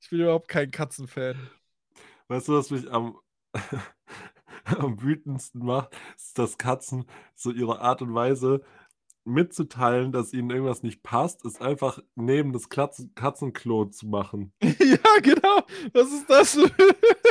ich 0.01 0.11
bin 0.11 0.20
überhaupt 0.20 0.49
kein 0.49 0.70
Katzenfan. 0.70 1.37
Weißt 2.28 2.49
du, 2.49 2.55
was 2.55 2.70
mich 2.70 2.91
am, 2.91 3.16
am 4.64 5.01
wütendsten 5.01 5.64
macht? 5.64 5.97
Ist, 6.16 6.39
dass 6.39 6.59
Katzen 6.59 7.07
so 7.35 7.51
ihre 7.51 7.81
Art 7.81 8.03
und 8.03 8.14
Weise 8.14 8.62
mitzuteilen, 9.24 10.12
dass 10.12 10.33
ihnen 10.33 10.51
irgendwas 10.51 10.83
nicht 10.83 11.03
passt, 11.03 11.45
ist 11.45 11.61
einfach 11.61 12.01
neben 12.14 12.53
das 12.53 12.68
Katzen 12.68 13.14
Katzenklo 13.14 13.87
zu 13.87 14.07
machen. 14.07 14.53
ja, 14.62 15.20
genau. 15.22 15.62
Was 15.93 16.12
ist 16.12 16.28
das? 16.28 16.59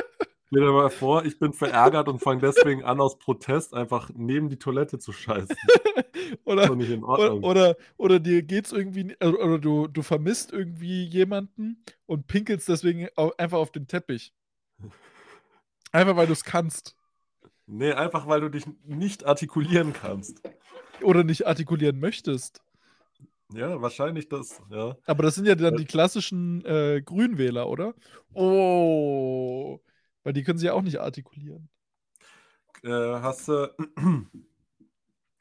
Stell 0.51 0.63
dir 0.63 0.71
mal 0.71 0.89
vor, 0.89 1.25
ich 1.25 1.37
bin 1.37 1.53
verärgert 1.53 2.07
und 2.07 2.19
fange 2.23 2.41
deswegen 2.41 2.83
an, 2.83 2.99
aus 2.99 3.19
Protest 3.19 3.75
einfach 3.75 4.09
neben 4.15 4.49
die 4.49 4.57
Toilette 4.57 4.97
zu 4.97 5.11
scheißen. 5.11 5.55
Oder, 6.45 6.71
oder, 6.71 7.33
oder, 7.43 7.77
oder 7.97 8.19
dir 8.19 8.43
geht's 8.43 8.71
irgendwie, 8.71 9.05
ni- 9.05 9.15
oder, 9.15 9.57
du, 9.57 9.87
du 9.87 10.01
vermisst 10.03 10.51
irgendwie 10.51 11.03
jemanden 11.05 11.83
und 12.05 12.27
pinkelst 12.27 12.69
deswegen 12.69 13.07
einfach 13.37 13.57
auf 13.57 13.71
den 13.71 13.87
Teppich. 13.87 14.33
Einfach 15.91 16.15
weil 16.15 16.27
du 16.27 16.33
es 16.33 16.43
kannst. 16.43 16.95
Nee, 17.65 17.93
einfach 17.93 18.27
weil 18.27 18.41
du 18.41 18.49
dich 18.49 18.65
nicht 18.85 19.25
artikulieren 19.25 19.93
kannst. 19.93 20.41
Oder 21.01 21.23
nicht 21.23 21.47
artikulieren 21.47 21.99
möchtest. 21.99 22.61
Ja, 23.53 23.81
wahrscheinlich 23.81 24.29
das, 24.29 24.61
ja. 24.69 24.97
Aber 25.05 25.23
das 25.23 25.35
sind 25.35 25.47
ja 25.47 25.55
dann 25.55 25.77
die 25.77 25.85
klassischen 25.85 26.63
äh, 26.65 27.01
Grünwähler, 27.03 27.67
oder? 27.67 27.95
Oh. 28.33 29.79
Weil 30.29 30.33
die 30.33 30.43
können 30.43 30.59
sie 30.59 30.67
ja 30.67 30.73
auch 30.73 30.83
nicht 30.83 30.99
artikulieren. 31.01 31.69
Äh, 32.83 32.91
hast 32.91 33.47
du 33.47 33.73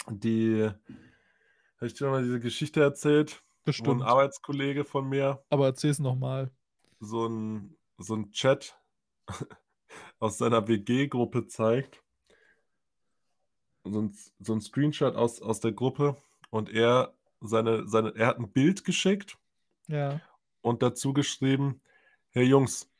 die, 0.08 0.62
habe 0.64 1.86
ich 1.86 1.92
dir 1.92 2.08
mal 2.08 2.22
diese 2.22 2.40
Geschichte 2.40 2.80
erzählt, 2.80 3.32
wo 3.34 3.42
ein 3.42 3.64
Bestimmt. 3.66 4.02
Arbeitskollege 4.02 4.86
von 4.86 5.06
mir 5.06 5.44
Aber 5.50 5.66
erzähl's 5.66 5.98
nochmal. 5.98 6.50
so 7.00 7.26
ein, 7.28 7.76
so 7.98 8.14
ein 8.16 8.30
Chat 8.32 8.80
aus 10.20 10.38
seiner 10.38 10.66
WG-Gruppe 10.66 11.46
zeigt. 11.48 12.02
So 13.84 14.00
ein, 14.00 14.16
so 14.40 14.54
ein 14.54 14.62
Screenshot 14.62 15.16
aus, 15.16 15.42
aus 15.42 15.60
der 15.60 15.72
Gruppe 15.72 16.16
und 16.48 16.70
er 16.70 17.12
seine, 17.42 17.86
seine, 17.86 18.14
er 18.16 18.28
hat 18.28 18.38
ein 18.38 18.50
Bild 18.50 18.84
geschickt 18.84 19.36
Ja. 19.86 20.22
und 20.62 20.82
dazu 20.82 21.12
geschrieben, 21.12 21.82
hey 22.30 22.44
Jungs, 22.46 22.90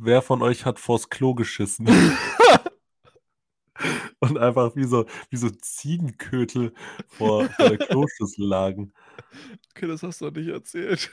wer 0.00 0.22
von 0.22 0.42
euch 0.42 0.64
hat 0.64 0.80
vors 0.80 1.10
Klo 1.10 1.34
geschissen? 1.34 1.88
und 4.20 4.38
einfach 4.38 4.74
wie 4.76 4.84
so, 4.84 5.06
wie 5.30 5.36
so 5.36 5.50
Ziegenkötel 5.50 6.72
vor, 7.08 7.48
vor 7.50 7.68
der 7.68 7.78
Kloschüssel 7.78 8.46
lagen. 8.46 8.92
Okay, 9.70 9.86
das 9.86 10.02
hast 10.02 10.20
du 10.20 10.26
noch 10.26 10.32
nicht 10.32 10.48
erzählt. 10.48 11.10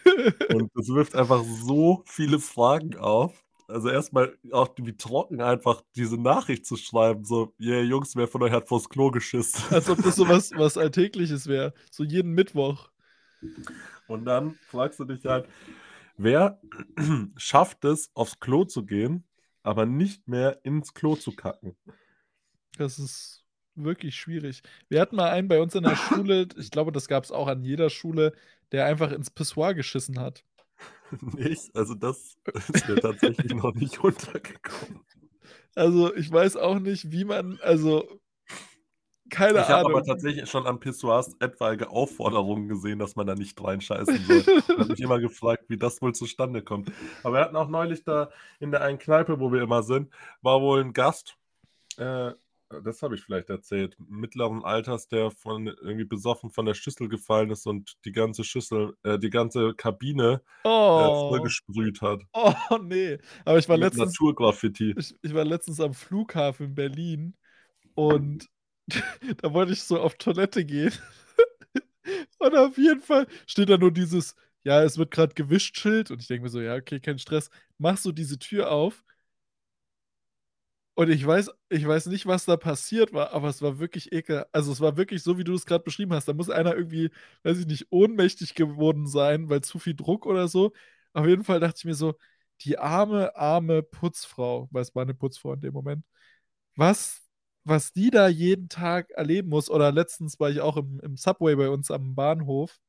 Und 0.53 0.71
das 0.73 0.87
wirft 0.87 1.15
einfach 1.15 1.43
so 1.43 2.03
viele 2.05 2.39
Fragen 2.39 2.97
auf. 2.97 3.43
Also 3.67 3.89
erstmal 3.89 4.37
auch 4.51 4.69
wie 4.77 4.95
trocken 4.95 5.41
einfach 5.41 5.81
diese 5.95 6.15
Nachricht 6.15 6.65
zu 6.65 6.77
schreiben, 6.77 7.25
so, 7.25 7.53
yeah, 7.59 7.81
Jungs, 7.81 8.15
wer 8.15 8.29
von 8.29 8.41
euch 8.43 8.53
hat 8.53 8.69
vors 8.69 8.87
Klo 8.87 9.11
geschissen? 9.11 9.61
Als 9.71 9.89
ob 9.89 10.01
das 10.01 10.15
so 10.15 10.29
was, 10.29 10.51
was 10.51 10.77
Alltägliches 10.77 11.47
wäre. 11.47 11.73
So 11.91 12.05
jeden 12.05 12.31
Mittwoch. 12.31 12.89
Und 14.07 14.23
dann 14.23 14.55
fragst 14.69 15.01
du 15.01 15.03
dich 15.03 15.25
halt, 15.25 15.49
wer 16.17 16.59
schafft 17.37 17.85
es, 17.85 18.11
aufs 18.13 18.39
Klo 18.39 18.65
zu 18.65 18.85
gehen, 18.85 19.23
aber 19.63 19.85
nicht 19.85 20.27
mehr 20.27 20.59
ins 20.63 20.93
Klo 20.93 21.15
zu 21.15 21.31
kacken? 21.33 21.75
Das 22.77 22.99
ist 22.99 23.45
wirklich 23.75 24.15
schwierig. 24.15 24.61
Wir 24.89 25.01
hatten 25.01 25.15
mal 25.15 25.29
einen 25.29 25.47
bei 25.47 25.61
uns 25.61 25.75
in 25.75 25.83
der 25.83 25.95
Schule, 25.95 26.47
ich 26.57 26.71
glaube, 26.71 26.91
das 26.91 27.07
gab 27.07 27.23
es 27.23 27.31
auch 27.31 27.47
an 27.47 27.63
jeder 27.63 27.89
Schule, 27.89 28.33
der 28.71 28.85
einfach 28.85 29.11
ins 29.11 29.29
Pissoir 29.29 29.73
geschissen 29.73 30.19
hat. 30.19 30.43
Nicht? 31.21 31.75
Also 31.75 31.95
das 31.95 32.37
ist 32.73 32.87
mir 32.87 32.99
tatsächlich 32.99 33.53
noch 33.53 33.73
nicht 33.73 33.99
untergekommen. 34.03 35.01
Also 35.75 36.13
ich 36.15 36.31
weiß 36.31 36.57
auch 36.57 36.79
nicht, 36.79 37.11
wie 37.11 37.23
man, 37.23 37.59
also 37.61 38.19
keine 39.29 39.59
Ich 39.59 39.67
habe 39.67 39.85
Ahnung. 39.87 39.91
aber 39.97 40.03
tatsächlich 40.03 40.49
schon 40.49 40.65
an 40.67 40.79
Pissoirs 40.79 41.35
etwaige 41.39 41.89
Aufforderungen 41.89 42.67
gesehen, 42.67 42.99
dass 42.99 43.15
man 43.15 43.27
da 43.27 43.35
nicht 43.35 43.61
reinscheißen 43.63 44.17
soll. 44.25 44.43
Ich 44.47 44.69
habe 44.69 44.85
mich 44.85 44.99
immer 44.99 45.19
gefragt, 45.19 45.65
wie 45.69 45.77
das 45.77 46.01
wohl 46.01 46.13
zustande 46.13 46.61
kommt. 46.61 46.91
Aber 47.23 47.35
wir 47.35 47.41
hatten 47.41 47.55
auch 47.55 47.69
neulich 47.69 48.03
da 48.03 48.29
in 48.59 48.71
der 48.71 48.81
einen 48.81 48.99
Kneipe, 48.99 49.39
wo 49.39 49.51
wir 49.51 49.61
immer 49.61 49.83
sind, 49.83 50.11
war 50.41 50.61
wohl 50.61 50.81
ein 50.81 50.93
Gast, 50.93 51.37
äh, 51.97 52.31
das 52.83 53.01
habe 53.01 53.15
ich 53.15 53.21
vielleicht 53.23 53.49
erzählt, 53.49 53.95
mittleren 54.09 54.63
Alters, 54.63 55.07
der 55.07 55.31
von 55.31 55.67
irgendwie 55.67 56.03
besoffen 56.03 56.49
von 56.49 56.65
der 56.65 56.73
Schüssel 56.73 57.07
gefallen 57.07 57.49
ist 57.49 57.65
und 57.65 57.95
die 58.03 58.11
ganze 58.11 58.43
Schüssel, 58.43 58.93
äh, 59.03 59.17
die 59.17 59.29
ganze 59.29 59.73
Kabine 59.73 60.41
äh, 60.65 60.67
oh, 60.67 61.29
vollgesprüht 61.29 62.01
hat. 62.01 62.23
oh 62.33 62.53
nee. 62.81 63.19
Aber 63.45 63.57
ich 63.57 63.69
war 63.69 63.77
Mit 63.77 63.85
letztens, 63.85 64.11
Naturgraffiti. 64.19 64.93
ich, 64.97 65.15
ich 65.21 65.33
war 65.33 65.45
letztens 65.45 65.79
am 65.79 65.93
Flughafen 65.93 66.67
in 66.67 66.75
Berlin 66.75 67.35
und 67.95 68.49
da 69.41 69.53
wollte 69.53 69.73
ich 69.73 69.83
so 69.83 69.99
auf 69.99 70.15
Toilette 70.15 70.65
gehen. 70.65 70.93
Und 72.39 72.55
auf 72.55 72.77
jeden 72.77 73.01
Fall 73.01 73.27
steht 73.45 73.69
da 73.69 73.77
nur 73.77 73.91
dieses, 73.91 74.35
ja, 74.63 74.83
es 74.83 74.97
wird 74.97 75.11
gerade 75.11 75.33
gewischt 75.33 75.77
Schild. 75.77 76.11
Und 76.11 76.21
ich 76.21 76.27
denke 76.27 76.43
mir 76.43 76.49
so, 76.49 76.61
ja, 76.61 76.75
okay, 76.75 76.99
kein 76.99 77.19
Stress. 77.19 77.49
Mach 77.77 77.97
so 77.97 78.11
diese 78.11 78.39
Tür 78.39 78.71
auf. 78.71 79.03
Und 80.95 81.09
ich 81.11 81.25
weiß, 81.25 81.51
ich 81.69 81.87
weiß 81.87 82.07
nicht, 82.07 82.25
was 82.25 82.45
da 82.45 82.57
passiert 82.57 83.13
war, 83.13 83.31
aber 83.31 83.49
es 83.49 83.61
war 83.61 83.77
wirklich 83.77 84.11
ekel. 84.11 84.45
Also 84.51 84.71
es 84.71 84.81
war 84.81 84.97
wirklich 84.97 85.21
so, 85.21 85.37
wie 85.37 85.43
du 85.43 85.53
es 85.53 85.65
gerade 85.67 85.83
beschrieben 85.83 86.13
hast. 86.13 86.27
Da 86.27 86.33
muss 86.33 86.49
einer 86.49 86.75
irgendwie, 86.75 87.11
weiß 87.43 87.59
ich 87.59 87.67
nicht, 87.67 87.87
ohnmächtig 87.91 88.55
geworden 88.55 89.05
sein, 89.07 89.47
weil 89.49 89.61
zu 89.61 89.77
viel 89.77 89.93
Druck 89.95 90.25
oder 90.25 90.47
so. 90.47 90.73
Auf 91.13 91.27
jeden 91.27 91.43
Fall 91.43 91.59
dachte 91.59 91.75
ich 91.77 91.85
mir 91.85 91.93
so, 91.93 92.15
die 92.61 92.79
arme, 92.79 93.35
arme 93.35 93.83
Putzfrau, 93.83 94.67
weil 94.71 94.81
es 94.81 94.95
war 94.95 95.03
eine 95.03 95.13
Putzfrau 95.13 95.53
in 95.53 95.61
dem 95.61 95.73
Moment, 95.73 96.03
was, 96.75 97.26
was 97.67 97.93
die 97.93 98.09
da 98.11 98.27
jeden 98.27 98.69
Tag 98.69 99.11
erleben 99.11 99.49
muss. 99.49 99.69
Oder 99.69 99.91
letztens 99.91 100.39
war 100.39 100.49
ich 100.49 100.61
auch 100.61 100.77
im, 100.77 100.99
im 101.01 101.17
Subway 101.17 101.55
bei 101.55 101.69
uns 101.69 101.91
am 101.91 102.15
Bahnhof 102.15 102.79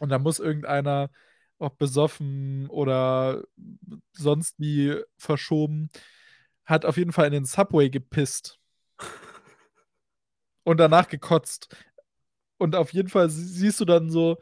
und 0.00 0.08
da 0.10 0.18
muss 0.18 0.38
irgendeiner, 0.38 1.10
ob 1.58 1.78
besoffen 1.78 2.68
oder 2.68 3.44
sonst 4.12 4.58
wie 4.58 4.96
verschoben, 5.18 5.90
hat 6.64 6.84
auf 6.84 6.96
jeden 6.96 7.12
Fall 7.12 7.26
in 7.26 7.32
den 7.32 7.44
Subway 7.46 7.90
gepisst. 7.90 8.58
Und 10.64 10.78
danach 10.78 11.08
gekotzt. 11.08 11.76
Und 12.58 12.76
auf 12.76 12.92
jeden 12.92 13.08
Fall 13.08 13.30
sie- 13.30 13.46
siehst 13.46 13.80
du 13.80 13.84
dann 13.84 14.10
so 14.10 14.38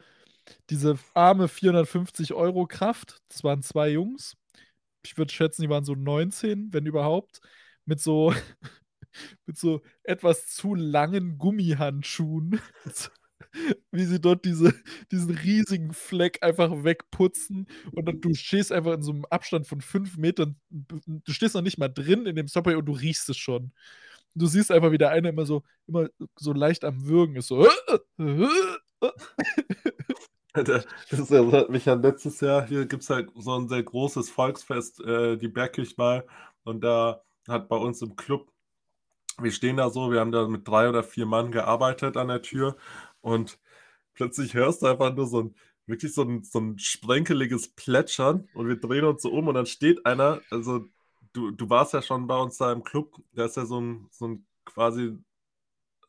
diese 0.69 0.97
arme 1.13 1.47
450 1.49 2.33
Euro 2.33 2.67
Kraft. 2.67 3.21
Das 3.29 3.43
waren 3.43 3.63
zwei 3.63 3.89
Jungs. 3.91 4.37
Ich 5.03 5.17
würde 5.17 5.33
schätzen, 5.33 5.63
die 5.63 5.69
waren 5.69 5.85
so 5.85 5.95
19, 5.95 6.73
wenn 6.73 6.85
überhaupt. 6.85 7.41
Mit 7.85 8.01
so, 8.01 8.33
mit 9.45 9.57
so 9.57 9.81
etwas 10.03 10.47
zu 10.47 10.75
langen 10.75 11.37
Gummihandschuhen. 11.37 12.59
Wie 13.91 14.05
sie 14.05 14.19
dort 14.19 14.45
diese, 14.45 14.73
diesen 15.11 15.31
riesigen 15.31 15.93
Fleck 15.93 16.41
einfach 16.41 16.83
wegputzen. 16.83 17.67
Und 17.91 18.05
dann, 18.05 18.19
du 18.19 18.33
stehst 18.33 18.71
einfach 18.71 18.93
in 18.93 19.03
so 19.03 19.11
einem 19.11 19.25
Abstand 19.25 19.67
von 19.67 19.81
fünf 19.81 20.17
Metern. 20.17 20.55
Du 20.69 21.31
stehst 21.31 21.53
noch 21.53 21.61
nicht 21.61 21.77
mal 21.77 21.89
drin 21.89 22.25
in 22.25 22.35
dem 22.35 22.47
Subway 22.47 22.75
und 22.75 22.85
du 22.85 22.93
riechst 22.93 23.29
es 23.29 23.37
schon. 23.37 23.71
Du 24.33 24.47
siehst 24.47 24.71
einfach, 24.71 24.91
wie 24.91 24.97
der 24.97 25.11
eine 25.11 25.29
immer 25.29 25.45
so, 25.45 25.63
immer 25.87 26.09
so 26.35 26.53
leicht 26.53 26.83
am 26.83 27.05
Würgen 27.05 27.35
ist. 27.35 27.47
So. 27.47 27.67
Das 30.53 30.85
hat 31.31 31.69
mich 31.71 31.85
ja 31.85 31.95
letztes 31.95 32.39
Jahr, 32.39 32.67
hier 32.67 32.85
gibt 32.85 33.01
es 33.01 33.09
halt 33.09 33.31
so 33.35 33.57
ein 33.57 33.67
sehr 33.67 33.81
großes 33.81 34.29
Volksfest, 34.29 35.01
äh, 35.01 35.35
die 35.35 35.47
Bergkirchwahl. 35.47 36.27
Und 36.63 36.81
da 36.83 37.23
hat 37.47 37.69
bei 37.69 37.75
uns 37.75 38.03
im 38.03 38.15
Club 38.15 38.52
wir 39.39 39.51
stehen 39.51 39.77
da 39.77 39.89
so, 39.89 40.11
wir 40.11 40.19
haben 40.19 40.31
da 40.31 40.47
mit 40.47 40.67
drei 40.67 40.89
oder 40.89 41.03
vier 41.03 41.25
Mann 41.25 41.51
gearbeitet 41.51 42.17
an 42.17 42.27
der 42.27 42.41
Tür 42.41 42.77
und 43.21 43.59
plötzlich 44.13 44.53
hörst 44.53 44.81
du 44.81 44.87
einfach 44.87 45.13
nur 45.13 45.27
so 45.27 45.41
ein, 45.41 45.55
wirklich 45.85 46.13
so 46.13 46.23
ein, 46.23 46.43
so 46.43 46.59
ein 46.59 46.79
sprenkeliges 46.79 47.69
Plätschern 47.69 48.47
und 48.53 48.67
wir 48.67 48.77
drehen 48.77 49.05
uns 49.05 49.21
so 49.21 49.31
um 49.31 49.47
und 49.47 49.55
dann 49.55 49.65
steht 49.65 50.05
einer, 50.05 50.41
also 50.49 50.85
du, 51.33 51.51
du 51.51 51.69
warst 51.69 51.93
ja 51.93 52.01
schon 52.01 52.27
bei 52.27 52.37
uns 52.37 52.57
da 52.57 52.71
im 52.71 52.83
Club, 52.83 53.21
da 53.33 53.45
ist 53.45 53.57
ja 53.57 53.65
so 53.65 53.79
ein, 53.81 54.07
so 54.11 54.27
ein 54.27 54.45
quasi, 54.65 55.17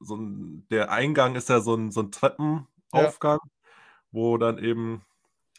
so 0.00 0.16
ein, 0.16 0.66
der 0.70 0.90
Eingang 0.92 1.34
ist 1.34 1.48
ja 1.48 1.60
so 1.60 1.74
ein, 1.74 1.90
so 1.90 2.02
ein 2.02 2.12
Treppenaufgang, 2.12 3.40
ja. 3.42 3.50
wo 4.12 4.38
dann 4.38 4.58
eben 4.58 5.02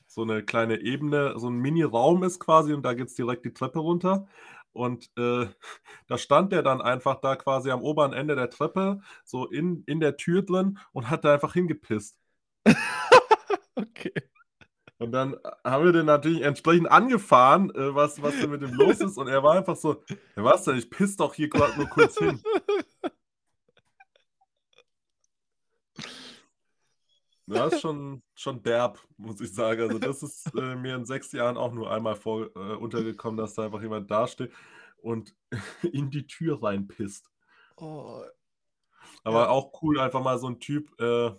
so 0.08 0.22
eine 0.22 0.44
kleine 0.44 0.80
Ebene, 0.82 1.38
so 1.38 1.50
ein 1.50 1.58
Mini-Raum 1.58 2.24
ist 2.24 2.40
quasi 2.40 2.74
und 2.74 2.84
da 2.84 2.94
geht 2.94 3.08
es 3.08 3.16
direkt 3.16 3.44
die 3.46 3.54
Treppe 3.54 3.80
runter. 3.80 4.28
Und 4.76 5.10
äh, 5.18 5.48
da 6.08 6.18
stand 6.18 6.52
der 6.52 6.62
dann 6.62 6.82
einfach 6.82 7.22
da 7.22 7.36
quasi 7.36 7.72
am 7.72 7.82
oberen 7.82 8.14
Ende 8.14 8.36
der 8.36 8.50
Treppe, 8.50 9.02
so 9.24 9.48
in, 9.48 9.84
in 9.88 10.00
der 10.00 10.18
Tür 10.18 10.42
drin 10.44 10.78
und 10.92 11.10
hat 11.10 11.26
da 11.26 11.34
einfach 11.34 11.54
hingepisst. 11.54 12.20
okay. 13.76 14.14
Und 14.98 15.12
dann 15.12 15.36
haben 15.64 15.86
wir 15.86 15.92
den 15.92 16.06
natürlich 16.06 16.42
entsprechend 16.42 16.90
angefahren, 16.90 17.70
äh, 17.76 17.94
was, 17.94 18.22
was 18.22 18.40
denn 18.40 18.50
mit 18.50 18.62
dem 18.62 18.74
los 18.74 19.02
ist. 19.02 19.18
Und 19.18 19.28
er 19.28 19.44
war 19.44 19.56
einfach 19.56 19.76
so, 19.76 20.04
ja, 20.10 20.44
was 20.44 20.64
denn, 20.64 20.78
ich 20.78 20.90
piss 20.90 21.18
doch 21.18 21.34
hier 21.34 21.50
gerade 21.50 21.78
nur 21.78 21.88
kurz 21.88 22.18
hin. 22.18 22.42
Ja, 27.48 27.68
ist 27.68 27.82
schon, 27.82 28.24
schon 28.34 28.64
derb, 28.64 29.00
muss 29.18 29.40
ich 29.40 29.54
sagen. 29.54 29.82
Also, 29.82 30.00
das 30.00 30.24
ist 30.24 30.54
äh, 30.56 30.76
mir 30.76 30.96
in 30.96 31.06
sechs 31.06 31.32
Jahren 31.32 31.58
auch 31.58 31.72
nur 31.74 31.92
einmal 31.92 32.16
vor, 32.16 32.50
äh, 32.56 32.76
untergekommen, 32.76 33.38
dass 33.38 33.54
da 33.54 33.66
einfach 33.66 33.82
jemand 33.82 34.10
dasteht 34.10 34.52
und 34.98 35.36
in 35.92 36.10
die 36.10 36.26
Tür 36.26 36.64
reinpisst. 36.64 37.30
Oh. 37.78 38.24
Aber 39.24 39.44
ja. 39.44 39.50
auch 39.50 39.82
cool, 39.82 40.00
einfach 40.00 40.24
mal 40.24 40.40
so 40.40 40.48
ein 40.48 40.60
Typ, 40.60 41.00
äh, 41.00 41.32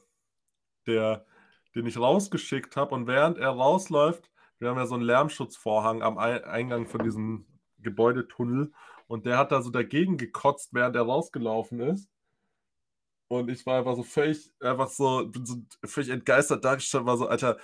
der, 0.86 1.26
den 1.74 1.86
ich 1.86 1.98
rausgeschickt 1.98 2.76
habe 2.76 2.94
und 2.94 3.06
während 3.06 3.38
er 3.38 3.50
rausläuft, 3.50 4.30
wir 4.58 4.70
haben 4.70 4.78
ja 4.78 4.86
so 4.86 4.94
einen 4.94 5.04
Lärmschutzvorhang 5.04 6.02
am 6.02 6.16
Eingang 6.18 6.86
von 6.86 7.02
diesem 7.02 7.46
Gebäudetunnel 7.78 8.72
und 9.06 9.26
der 9.26 9.38
hat 9.38 9.52
da 9.52 9.60
so 9.60 9.70
dagegen 9.70 10.16
gekotzt, 10.16 10.72
während 10.72 10.96
er 10.96 11.02
rausgelaufen 11.02 11.80
ist. 11.80 12.08
Und 13.28 13.50
ich 13.50 13.66
war 13.66 13.78
einfach 13.78 13.96
so 13.96 14.02
völlig, 14.02 14.52
einfach 14.60 14.88
so, 14.88 15.26
bin 15.26 15.44
so 15.44 15.56
völlig 15.84 16.10
entgeistert 16.10 16.64
dargestellt, 16.64 17.06
war 17.06 17.16
so, 17.16 17.26
Alter, 17.26 17.58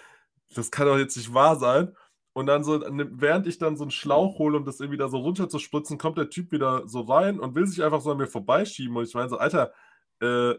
das 0.54 0.70
kann 0.70 0.86
doch 0.86 0.98
jetzt 0.98 1.16
nicht 1.16 1.32
wahr 1.32 1.56
sein. 1.56 1.96
Und 2.34 2.46
dann 2.46 2.64
so, 2.64 2.80
während 2.80 3.46
ich 3.46 3.58
dann 3.58 3.76
so 3.76 3.84
einen 3.84 3.90
Schlauch 3.90 4.38
hole, 4.38 4.56
um 4.56 4.64
das 4.64 4.80
irgendwie 4.80 4.98
da 4.98 5.08
so 5.08 5.18
runter 5.18 5.48
zu 5.48 5.58
spritzen, 5.58 5.98
kommt 5.98 6.18
der 6.18 6.30
Typ 6.30 6.50
wieder 6.50 6.88
so 6.88 7.02
rein 7.02 7.38
und 7.38 7.54
will 7.54 7.66
sich 7.66 7.82
einfach 7.82 8.00
so 8.00 8.10
an 8.12 8.18
mir 8.18 8.26
vorbeischieben. 8.26 8.96
Und 8.96 9.04
ich 9.04 9.14
meine 9.14 9.28
so, 9.28 9.38
Alter, 9.38 9.72
äh, 10.20 10.54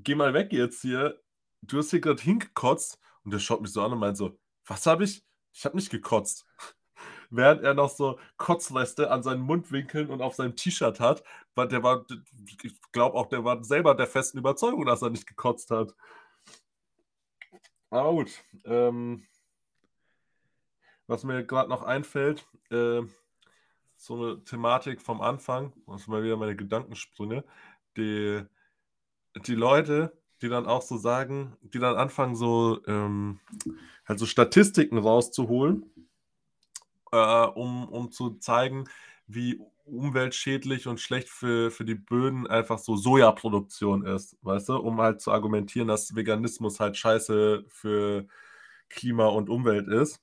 geh 0.00 0.14
mal 0.14 0.34
weg 0.34 0.52
jetzt 0.52 0.82
hier. 0.82 1.20
Du 1.62 1.78
hast 1.78 1.90
hier 1.90 2.00
gerade 2.00 2.22
hingekotzt. 2.22 2.98
Und 3.24 3.32
der 3.32 3.38
schaut 3.38 3.60
mich 3.60 3.72
so 3.72 3.82
an 3.82 3.92
und 3.92 3.98
meint 3.98 4.16
so, 4.16 4.38
was 4.66 4.86
habe 4.86 5.04
ich? 5.04 5.24
Ich 5.52 5.64
habe 5.64 5.76
nicht 5.76 5.90
gekotzt 5.90 6.46
während 7.30 7.62
er 7.62 7.74
noch 7.74 7.90
so 7.90 8.18
Kotzreste 8.36 9.10
an 9.10 9.22
seinen 9.22 9.42
Mundwinkeln 9.42 10.08
und 10.10 10.22
auf 10.22 10.34
seinem 10.34 10.56
T-Shirt 10.56 11.00
hat. 11.00 11.22
Weil 11.54 11.68
der 11.68 11.82
war, 11.82 12.04
ich 12.62 12.74
glaube 12.92 13.16
auch, 13.16 13.26
der 13.26 13.44
war 13.44 13.62
selber 13.64 13.94
der 13.94 14.06
festen 14.06 14.38
Überzeugung, 14.38 14.86
dass 14.86 15.02
er 15.02 15.10
nicht 15.10 15.26
gekotzt 15.26 15.70
hat. 15.70 15.94
Aber 17.90 18.12
gut. 18.12 18.30
Ähm, 18.64 19.26
was 21.06 21.24
mir 21.24 21.44
gerade 21.44 21.70
noch 21.70 21.82
einfällt, 21.82 22.46
äh, 22.70 23.02
so 23.96 24.14
eine 24.14 24.44
Thematik 24.44 25.00
vom 25.00 25.20
Anfang, 25.20 25.72
das 25.86 26.02
sind 26.02 26.08
mal 26.08 26.22
wieder 26.22 26.36
meine 26.36 26.54
Gedankensprünge, 26.54 27.44
die, 27.96 28.42
die 29.46 29.54
Leute, 29.54 30.12
die 30.42 30.48
dann 30.48 30.66
auch 30.66 30.82
so 30.82 30.98
sagen, 30.98 31.56
die 31.62 31.78
dann 31.78 31.96
anfangen, 31.96 32.36
so 32.36 32.80
ähm, 32.86 33.40
halt 34.06 34.18
so 34.18 34.26
Statistiken 34.26 34.98
rauszuholen 34.98 35.90
äh, 37.12 37.46
um, 37.54 37.88
um 37.88 38.10
zu 38.12 38.36
zeigen, 38.38 38.84
wie 39.26 39.60
umweltschädlich 39.84 40.86
und 40.86 41.00
schlecht 41.00 41.28
für, 41.28 41.70
für 41.70 41.84
die 41.84 41.94
Böden 41.94 42.46
einfach 42.46 42.78
so 42.78 42.96
Sojaproduktion 42.96 44.04
ist, 44.06 44.36
weißt 44.42 44.70
du, 44.70 44.76
um 44.76 45.00
halt 45.00 45.20
zu 45.20 45.32
argumentieren, 45.32 45.88
dass 45.88 46.14
Veganismus 46.14 46.80
halt 46.80 46.96
scheiße 46.96 47.64
für 47.68 48.26
Klima 48.88 49.26
und 49.26 49.50
Umwelt 49.50 49.88
ist. 49.88 50.20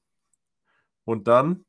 Und 1.05 1.27
dann 1.27 1.65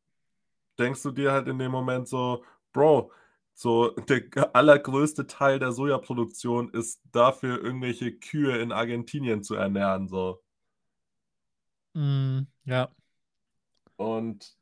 denkst 0.79 1.03
du 1.03 1.11
dir 1.11 1.33
halt 1.33 1.49
in 1.49 1.59
dem 1.59 1.73
Moment 1.73 2.09
so, 2.09 2.45
Bro, 2.73 3.13
so 3.55 3.91
der 3.91 4.55
allergrößte 4.55 5.27
Teil 5.27 5.59
der 5.59 5.73
Sojaproduktion 5.73 6.71
ist 6.71 7.03
dafür, 7.13 7.63
irgendwelche 7.63 8.13
Kühe 8.13 8.59
in 8.59 8.73
Argentinien 8.73 9.43
zu 9.43 9.55
ernähren, 9.55 10.09
so. 10.09 10.43
Mm, 11.95 12.47
ja. 12.65 12.91
Und 13.97 14.55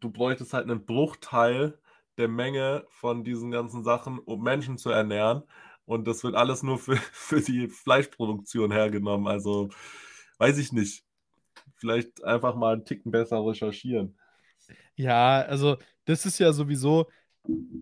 du 0.00 0.10
bräuchtest 0.10 0.52
halt 0.52 0.64
einen 0.70 0.84
Bruchteil 0.84 1.78
der 2.18 2.28
Menge 2.28 2.84
von 2.88 3.24
diesen 3.24 3.50
ganzen 3.50 3.84
Sachen, 3.84 4.18
um 4.18 4.42
Menschen 4.42 4.76
zu 4.76 4.90
ernähren. 4.90 5.42
Und 5.84 6.06
das 6.06 6.22
wird 6.24 6.34
alles 6.34 6.62
nur 6.62 6.78
für, 6.78 6.96
für 7.12 7.40
die 7.40 7.68
Fleischproduktion 7.68 8.72
hergenommen. 8.72 9.26
Also 9.26 9.70
weiß 10.38 10.58
ich 10.58 10.72
nicht. 10.72 11.04
Vielleicht 11.76 12.24
einfach 12.24 12.56
mal 12.56 12.74
einen 12.74 12.84
Ticken 12.84 13.12
besser 13.12 13.44
recherchieren. 13.44 14.18
Ja, 14.96 15.42
also 15.42 15.76
das 16.04 16.26
ist 16.26 16.38
ja 16.38 16.52
sowieso. 16.52 17.08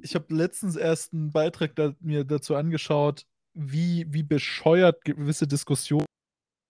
Ich 0.02 0.14
habe 0.14 0.34
letztens 0.34 0.76
erst 0.76 1.14
einen 1.14 1.32
Beitrag 1.32 1.74
da, 1.74 1.94
mir 2.00 2.24
dazu 2.24 2.54
angeschaut, 2.54 3.26
wie, 3.54 4.06
wie 4.10 4.22
bescheuert 4.22 5.04
gewisse 5.04 5.46
Diskussionen 5.46 6.06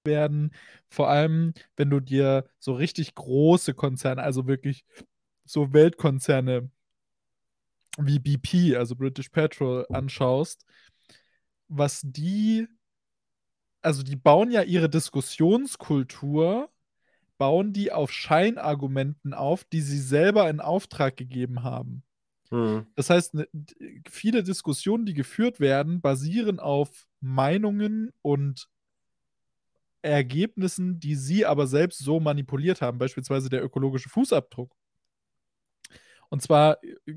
werden. 0.04 0.54
Vor 0.88 1.08
allem, 1.08 1.52
wenn 1.76 1.90
du 1.90 2.00
dir 2.00 2.48
so 2.58 2.74
richtig 2.74 3.14
große 3.14 3.74
Konzerne, 3.74 4.22
also 4.22 4.46
wirklich 4.46 4.84
so 5.46 5.72
Weltkonzerne 5.72 6.70
wie 7.98 8.18
BP, 8.18 8.76
also 8.76 8.94
British 8.94 9.28
Petrol, 9.30 9.86
anschaust, 9.90 10.66
was 11.68 12.02
die, 12.04 12.68
also 13.82 14.02
die 14.02 14.16
bauen 14.16 14.50
ja 14.50 14.62
ihre 14.62 14.90
Diskussionskultur, 14.90 16.70
bauen 17.38 17.72
die 17.72 17.92
auf 17.92 18.12
Scheinargumenten 18.12 19.34
auf, 19.34 19.64
die 19.64 19.80
sie 19.80 19.98
selber 19.98 20.48
in 20.48 20.60
Auftrag 20.60 21.16
gegeben 21.16 21.62
haben. 21.62 22.02
Mhm. 22.50 22.86
Das 22.94 23.10
heißt, 23.10 23.34
ne, 23.34 23.48
viele 24.08 24.42
Diskussionen, 24.42 25.06
die 25.06 25.14
geführt 25.14 25.60
werden, 25.60 26.00
basieren 26.00 26.60
auf 26.60 27.06
Meinungen 27.20 28.12
und 28.22 28.68
Ergebnissen, 30.02 31.00
die 31.00 31.16
sie 31.16 31.44
aber 31.44 31.66
selbst 31.66 31.98
so 31.98 32.20
manipuliert 32.20 32.80
haben, 32.80 32.98
beispielsweise 32.98 33.48
der 33.48 33.64
ökologische 33.64 34.08
Fußabdruck. 34.08 34.72
Und 36.30 36.42
zwar 36.42 36.82
äh, 36.84 37.14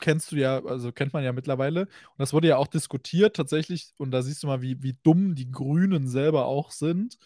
kennst 0.00 0.32
du 0.32 0.36
ja, 0.36 0.64
also 0.64 0.92
kennt 0.92 1.12
man 1.12 1.24
ja 1.24 1.32
mittlerweile, 1.32 1.82
und 1.82 2.18
das 2.18 2.32
wurde 2.32 2.48
ja 2.48 2.56
auch 2.56 2.66
diskutiert 2.68 3.36
tatsächlich, 3.36 3.92
und 3.96 4.10
da 4.10 4.22
siehst 4.22 4.42
du 4.42 4.46
mal, 4.46 4.62
wie, 4.62 4.82
wie 4.82 4.96
dumm 5.02 5.34
die 5.34 5.50
Grünen 5.50 6.08
selber 6.08 6.46
auch 6.46 6.70
sind, 6.70 7.18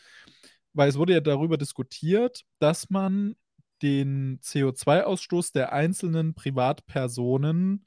weil 0.73 0.89
es 0.89 0.99
wurde 0.99 1.15
ja 1.15 1.21
darüber 1.21 1.57
diskutiert, 1.59 2.45
dass 2.59 2.91
man 2.91 3.37
den 3.83 4.39
CO2-Ausstoß 4.43 5.53
der 5.53 5.73
einzelnen 5.73 6.35
Privatpersonen 6.35 7.87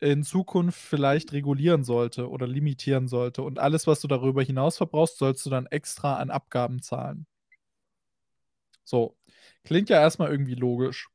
in 0.00 0.22
Zukunft 0.22 0.78
vielleicht 0.78 1.32
regulieren 1.32 1.82
sollte 1.84 2.28
oder 2.28 2.46
limitieren 2.46 3.08
sollte. 3.08 3.42
Und 3.42 3.58
alles, 3.58 3.86
was 3.86 4.00
du 4.00 4.08
darüber 4.08 4.42
hinaus 4.42 4.76
verbrauchst, 4.76 5.18
sollst 5.18 5.44
du 5.46 5.50
dann 5.50 5.66
extra 5.66 6.16
an 6.16 6.30
Abgaben 6.30 6.82
zahlen. 6.82 7.26
So, 8.84 9.16
klingt 9.64 9.88
ja 9.90 10.00
erstmal 10.00 10.30
irgendwie 10.30 10.54
logisch. 10.54 11.08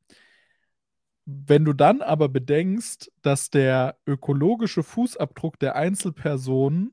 Wenn 1.31 1.63
du 1.63 1.73
dann 1.73 2.01
aber 2.01 2.27
bedenkst, 2.27 3.11
dass 3.21 3.51
der 3.51 3.99
ökologische 4.07 4.81
Fußabdruck 4.81 5.59
der 5.59 5.75
Einzelpersonen 5.75 6.91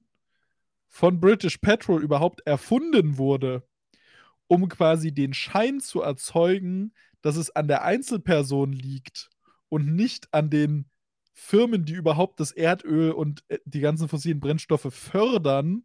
von 0.88 1.20
British 1.20 1.56
Petrol 1.56 2.02
überhaupt 2.02 2.46
erfunden 2.46 3.16
wurde, 3.16 3.66
um 4.46 4.68
quasi 4.68 5.12
den 5.12 5.32
Schein 5.32 5.80
zu 5.80 6.02
erzeugen, 6.02 6.92
dass 7.22 7.36
es 7.36 7.56
an 7.56 7.66
der 7.66 7.84
Einzelperson 7.84 8.74
liegt 8.74 9.30
und 9.70 9.96
nicht 9.96 10.28
an 10.34 10.50
den 10.50 10.84
Firmen, 11.32 11.86
die 11.86 11.94
überhaupt 11.94 12.38
das 12.38 12.52
Erdöl 12.52 13.12
und 13.12 13.42
äh, 13.48 13.58
die 13.64 13.80
ganzen 13.80 14.06
fossilen 14.06 14.40
Brennstoffe 14.40 14.92
fördern, 14.92 15.84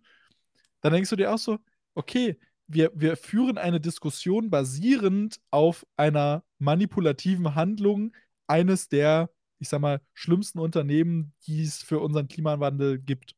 dann 0.82 0.92
denkst 0.92 1.10
du 1.10 1.16
dir 1.16 1.34
auch 1.34 1.38
so, 1.38 1.60
okay, 1.94 2.38
wir, 2.68 2.92
wir 2.96 3.16
führen 3.16 3.58
eine 3.58 3.80
Diskussion 3.80 4.50
basierend 4.50 5.40
auf 5.52 5.86
einer 5.96 6.44
manipulativen 6.60 7.56
Handlung, 7.56 8.14
eines 8.48 8.90
der, 8.90 9.30
ich 9.60 9.70
sag 9.70 9.82
mal, 9.82 10.02
schlimmsten 10.14 10.60
Unternehmen, 10.60 11.34
die 11.46 11.64
es 11.64 11.84
für 11.84 12.00
unseren 12.00 12.28
Klimawandel 12.28 13.00
gibt. 13.00 13.36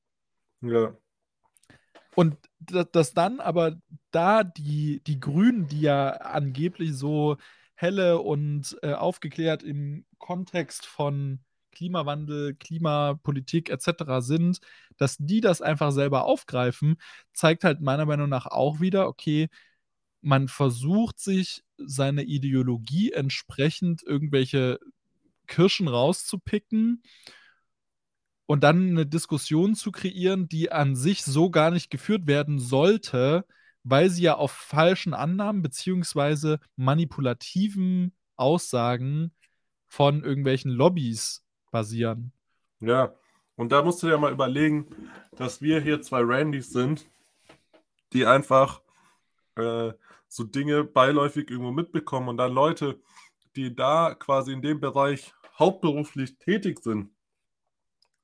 Ja. 0.62 0.96
Und 2.16 2.38
dass 2.60 3.14
dann 3.14 3.40
aber 3.40 3.78
da 4.12 4.44
die, 4.44 5.02
die 5.06 5.20
Grünen, 5.20 5.68
die 5.68 5.82
ja 5.82 6.12
angeblich 6.12 6.96
so 6.96 7.38
helle 7.76 8.20
und 8.20 8.78
äh, 8.82 8.94
aufgeklärt 8.94 9.64
im 9.64 10.06
Kontext 10.20 10.86
von 10.86 11.40
Klimawandel, 11.72 12.54
Klimapolitik 12.56 13.70
etc. 13.70 14.20
sind, 14.20 14.60
dass 14.98 15.18
die 15.18 15.42
das 15.42 15.62
einfach 15.62 15.92
selber 15.92 16.26
aufgreifen, 16.26 16.98
zeigt 17.34 17.64
halt 17.64 17.82
meiner 17.82 18.06
Meinung 18.06 18.30
nach 18.30 18.46
auch 18.46 18.80
wieder, 18.80 19.08
okay, 19.08 19.50
man 20.24 20.48
versucht 20.48 21.20
sich 21.20 21.64
seine 21.78 22.24
Ideologie 22.24 23.12
entsprechend 23.12 24.04
irgendwelche 24.04 24.80
Kirschen 25.48 25.88
rauszupicken 25.88 27.04
und 28.46 28.64
dann 28.64 28.90
eine 28.90 29.06
Diskussion 29.06 29.76
zu 29.76 29.92
kreieren, 29.92 30.48
die 30.48 30.72
an 30.72 30.96
sich 30.96 31.24
so 31.24 31.50
gar 31.50 31.72
nicht 31.72 31.90
geführt 31.90 32.26
werden 32.26 32.58
sollte, 32.60 33.46
weil 33.84 34.10
sie 34.10 34.24
ja 34.24 34.36
auf 34.36 34.52
falschen 34.52 35.14
Annahmen 35.14 35.62
beziehungsweise 35.62 36.60
manipulativen 36.78 38.14
Aussagen 38.36 39.32
von 39.88 40.24
irgendwelchen 40.24 40.72
Lobbys 40.72 41.46
basieren. 41.70 42.32
Ja, 42.80 43.14
und 43.56 43.72
da 43.72 43.84
musst 43.84 44.02
du 44.02 44.08
dir 44.08 44.18
mal 44.18 44.32
überlegen, 44.32 44.88
dass 45.36 45.62
wir 45.62 45.82
hier 45.82 46.02
zwei 46.02 46.22
Randys 46.24 46.72
sind, 46.72 47.06
die 48.14 48.26
einfach 48.26 48.82
äh, 49.56 49.92
so 50.34 50.44
Dinge 50.44 50.84
beiläufig 50.84 51.50
irgendwo 51.50 51.72
mitbekommen 51.72 52.30
und 52.30 52.38
dann 52.38 52.54
Leute, 52.54 53.00
die 53.56 53.76
da 53.76 54.16
quasi 54.16 54.52
in 54.52 54.64
dem 54.64 54.80
Bereich 54.80 55.32
hauptberuflich 55.60 56.40
tätig 56.40 56.80
sind, 56.80 57.12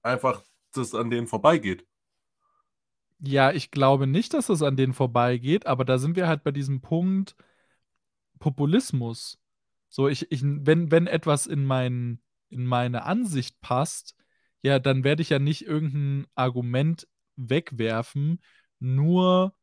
einfach 0.01 0.43
das 0.73 0.95
an 0.95 1.11
denen 1.11 1.27
vorbeigeht. 1.27 1.85
Ja, 3.19 3.51
ich 3.51 3.69
glaube 3.69 4.07
nicht, 4.07 4.33
dass 4.33 4.49
es 4.49 4.63
an 4.63 4.75
denen 4.75 4.93
vorbeigeht, 4.93 5.67
aber 5.67 5.85
da 5.85 5.99
sind 5.99 6.15
wir 6.15 6.27
halt 6.27 6.43
bei 6.43 6.51
diesem 6.51 6.81
Punkt 6.81 7.35
Populismus. 8.39 9.37
So, 9.89 10.07
ich, 10.07 10.31
ich, 10.31 10.41
wenn, 10.43 10.89
wenn 10.89 11.05
etwas 11.05 11.45
in, 11.45 11.63
mein, 11.63 12.21
in 12.49 12.65
meine 12.65 13.03
Ansicht 13.03 13.59
passt, 13.61 14.15
ja, 14.63 14.79
dann 14.79 15.03
werde 15.03 15.21
ich 15.21 15.29
ja 15.29 15.37
nicht 15.37 15.65
irgendein 15.65 16.27
Argument 16.33 17.07
wegwerfen, 17.35 18.41
nur 18.79 19.53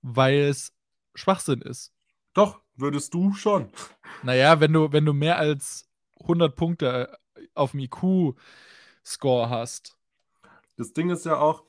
weil 0.00 0.42
es 0.42 0.75
Schwachsinn 1.16 1.62
ist. 1.62 1.92
Doch, 2.34 2.60
würdest 2.76 3.14
du 3.14 3.32
schon. 3.32 3.70
Naja, 4.22 4.60
wenn 4.60 4.72
du, 4.72 4.92
wenn 4.92 5.04
du 5.04 5.12
mehr 5.12 5.38
als 5.38 5.88
100 6.20 6.54
Punkte 6.54 7.18
auf 7.54 7.72
dem 7.72 7.80
IQ-Score 7.80 9.50
hast. 9.50 9.96
Das 10.76 10.92
Ding 10.92 11.10
ist 11.10 11.24
ja 11.24 11.38
auch, 11.38 11.64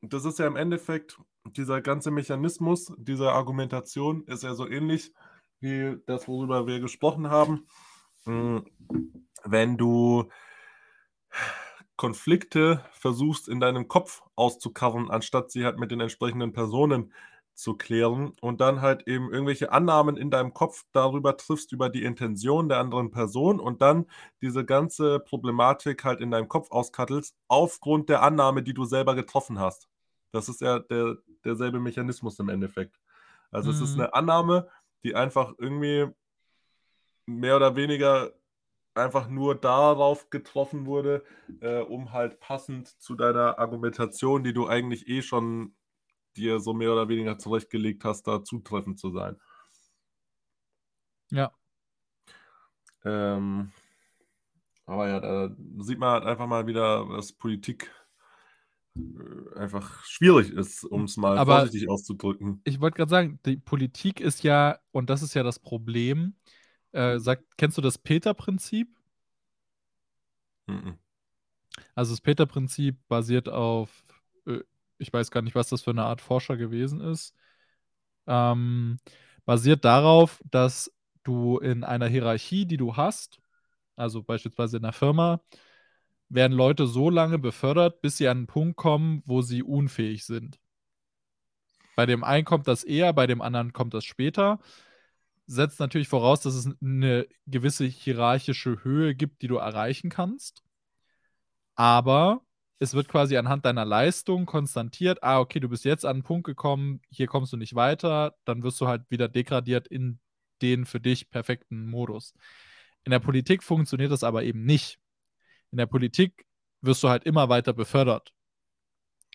das 0.00 0.24
ist 0.24 0.38
ja 0.38 0.46
im 0.46 0.56
Endeffekt, 0.56 1.18
dieser 1.44 1.82
ganze 1.82 2.10
Mechanismus 2.10 2.92
dieser 2.96 3.32
Argumentation 3.32 4.24
ist 4.26 4.42
ja 4.42 4.54
so 4.54 4.66
ähnlich 4.66 5.12
wie 5.60 5.96
das, 6.06 6.26
worüber 6.26 6.66
wir 6.66 6.80
gesprochen 6.80 7.28
haben. 7.28 7.66
Hm, 8.24 8.64
wenn 9.44 9.76
du 9.76 10.30
Konflikte 11.96 12.84
versuchst 12.92 13.48
in 13.48 13.60
deinem 13.60 13.88
Kopf 13.88 14.22
auszucovern, 14.34 15.10
anstatt 15.10 15.50
sie 15.50 15.64
halt 15.64 15.78
mit 15.78 15.90
den 15.90 16.00
entsprechenden 16.00 16.52
Personen 16.52 17.12
zu 17.54 17.74
klären 17.74 18.32
und 18.40 18.60
dann 18.60 18.80
halt 18.82 19.06
eben 19.06 19.32
irgendwelche 19.32 19.72
Annahmen 19.72 20.16
in 20.16 20.30
deinem 20.30 20.52
Kopf 20.52 20.84
darüber 20.92 21.36
triffst, 21.36 21.72
über 21.72 21.88
die 21.88 22.04
Intention 22.04 22.68
der 22.68 22.78
anderen 22.78 23.10
Person 23.10 23.60
und 23.60 23.80
dann 23.80 24.06
diese 24.42 24.64
ganze 24.64 25.20
Problematik 25.20 26.04
halt 26.04 26.20
in 26.20 26.30
deinem 26.30 26.48
Kopf 26.48 26.70
auskattelst, 26.70 27.36
aufgrund 27.48 28.08
der 28.08 28.22
Annahme, 28.22 28.62
die 28.62 28.74
du 28.74 28.84
selber 28.84 29.14
getroffen 29.14 29.58
hast. 29.58 29.88
Das 30.32 30.48
ist 30.48 30.60
ja 30.60 30.80
der, 30.80 31.16
derselbe 31.44 31.78
Mechanismus 31.78 32.38
im 32.40 32.48
Endeffekt. 32.48 32.98
Also 33.50 33.70
mhm. 33.70 33.76
es 33.76 33.82
ist 33.82 33.94
mhm. 33.94 34.02
eine 34.02 34.14
Annahme, 34.14 34.68
die 35.04 35.14
einfach 35.14 35.54
irgendwie 35.58 36.08
mehr 37.26 37.56
oder 37.56 37.76
weniger 37.76 38.32
einfach 38.94 39.28
nur 39.28 39.54
darauf 39.54 40.30
getroffen 40.30 40.86
wurde, 40.86 41.24
äh, 41.60 41.80
um 41.80 42.12
halt 42.12 42.40
passend 42.40 42.88
zu 43.00 43.14
deiner 43.14 43.58
Argumentation, 43.58 44.44
die 44.44 44.52
du 44.52 44.66
eigentlich 44.66 45.08
eh 45.08 45.22
schon 45.22 45.74
dir 46.36 46.60
so 46.60 46.74
mehr 46.74 46.92
oder 46.92 47.08
weniger 47.08 47.38
zurechtgelegt 47.38 48.04
hast, 48.04 48.26
da 48.26 48.42
zutreffend 48.44 48.98
zu 48.98 49.10
sein. 49.10 49.36
Ja. 51.30 51.52
Ähm, 53.04 53.72
aber 54.86 55.08
ja, 55.08 55.20
da 55.20 55.56
sieht 55.78 55.98
man 55.98 56.10
halt 56.10 56.24
einfach 56.24 56.46
mal 56.46 56.66
wieder, 56.66 57.06
dass 57.08 57.32
Politik 57.32 57.90
äh, 58.96 59.58
einfach 59.58 60.04
schwierig 60.04 60.50
ist, 60.50 60.84
um 60.84 61.04
es 61.04 61.16
mal 61.16 61.38
Aber 61.38 61.60
vorsichtig 61.60 61.88
auszudrücken. 61.88 62.60
Ich 62.64 62.80
wollte 62.80 62.96
gerade 62.96 63.10
sagen, 63.10 63.40
die 63.46 63.56
Politik 63.56 64.20
ist 64.20 64.42
ja, 64.42 64.78
und 64.92 65.10
das 65.10 65.22
ist 65.22 65.34
ja 65.34 65.42
das 65.42 65.58
Problem, 65.58 66.34
äh, 66.92 67.18
sagt, 67.18 67.44
kennst 67.56 67.78
du 67.78 67.82
das 67.82 67.98
Peter-Prinzip? 67.98 68.88
Mhm. 70.66 70.98
Also 71.94 72.12
das 72.12 72.20
Peter-Prinzip 72.20 72.96
basiert 73.08 73.48
auf, 73.48 74.04
äh, 74.46 74.60
ich 74.98 75.12
weiß 75.12 75.30
gar 75.30 75.42
nicht, 75.42 75.54
was 75.54 75.68
das 75.68 75.82
für 75.82 75.90
eine 75.90 76.04
Art 76.04 76.20
Forscher 76.20 76.56
gewesen 76.56 77.00
ist, 77.00 77.34
ähm, 78.26 78.98
basiert 79.44 79.84
darauf, 79.84 80.40
dass 80.50 80.92
du 81.24 81.58
in 81.58 81.84
einer 81.84 82.06
Hierarchie, 82.08 82.66
die 82.66 82.76
du 82.76 82.96
hast, 82.96 83.40
also 83.96 84.22
beispielsweise 84.22 84.78
in 84.78 84.84
einer 84.84 84.92
Firma, 84.92 85.40
werden 86.28 86.56
Leute 86.56 86.86
so 86.86 87.10
lange 87.10 87.38
befördert, 87.38 88.00
bis 88.00 88.16
sie 88.16 88.28
an 88.28 88.38
einen 88.38 88.46
Punkt 88.46 88.76
kommen, 88.76 89.22
wo 89.26 89.42
sie 89.42 89.62
unfähig 89.62 90.24
sind. 90.24 90.58
Bei 91.96 92.06
dem 92.06 92.24
einen 92.24 92.44
kommt 92.44 92.66
das 92.66 92.84
eher, 92.84 93.12
bei 93.12 93.26
dem 93.26 93.40
anderen 93.40 93.72
kommt 93.72 93.94
das 93.94 94.04
später. 94.04 94.58
Setzt 95.46 95.78
natürlich 95.78 96.08
voraus, 96.08 96.40
dass 96.40 96.54
es 96.54 96.68
eine 96.82 97.26
gewisse 97.46 97.84
hierarchische 97.84 98.82
Höhe 98.82 99.14
gibt, 99.14 99.42
die 99.42 99.48
du 99.48 99.56
erreichen 99.56 100.10
kannst. 100.10 100.62
Aber 101.76 102.40
es 102.78 102.94
wird 102.94 103.08
quasi 103.08 103.36
anhand 103.36 103.64
deiner 103.64 103.84
Leistung 103.84 104.46
konstatiert, 104.46 105.22
ah, 105.22 105.40
okay, 105.40 105.60
du 105.60 105.68
bist 105.68 105.84
jetzt 105.84 106.04
an 106.04 106.16
einen 106.16 106.22
Punkt 106.22 106.46
gekommen, 106.46 107.00
hier 107.10 107.26
kommst 107.26 107.52
du 107.52 107.56
nicht 107.56 107.74
weiter, 107.74 108.34
dann 108.44 108.62
wirst 108.62 108.80
du 108.80 108.88
halt 108.88 109.02
wieder 109.10 109.28
degradiert 109.28 109.86
in 109.88 110.18
den 110.62 110.84
für 110.84 111.00
dich 111.00 111.30
perfekten 111.30 111.86
Modus. 111.88 112.34
In 113.04 113.10
der 113.10 113.20
Politik 113.20 113.62
funktioniert 113.62 114.12
das 114.12 114.24
aber 114.24 114.44
eben 114.44 114.64
nicht 114.64 114.98
in 115.74 115.78
der 115.78 115.86
Politik 115.86 116.46
wirst 116.82 117.02
du 117.02 117.08
halt 117.08 117.24
immer 117.24 117.48
weiter 117.48 117.72
befördert, 117.72 118.32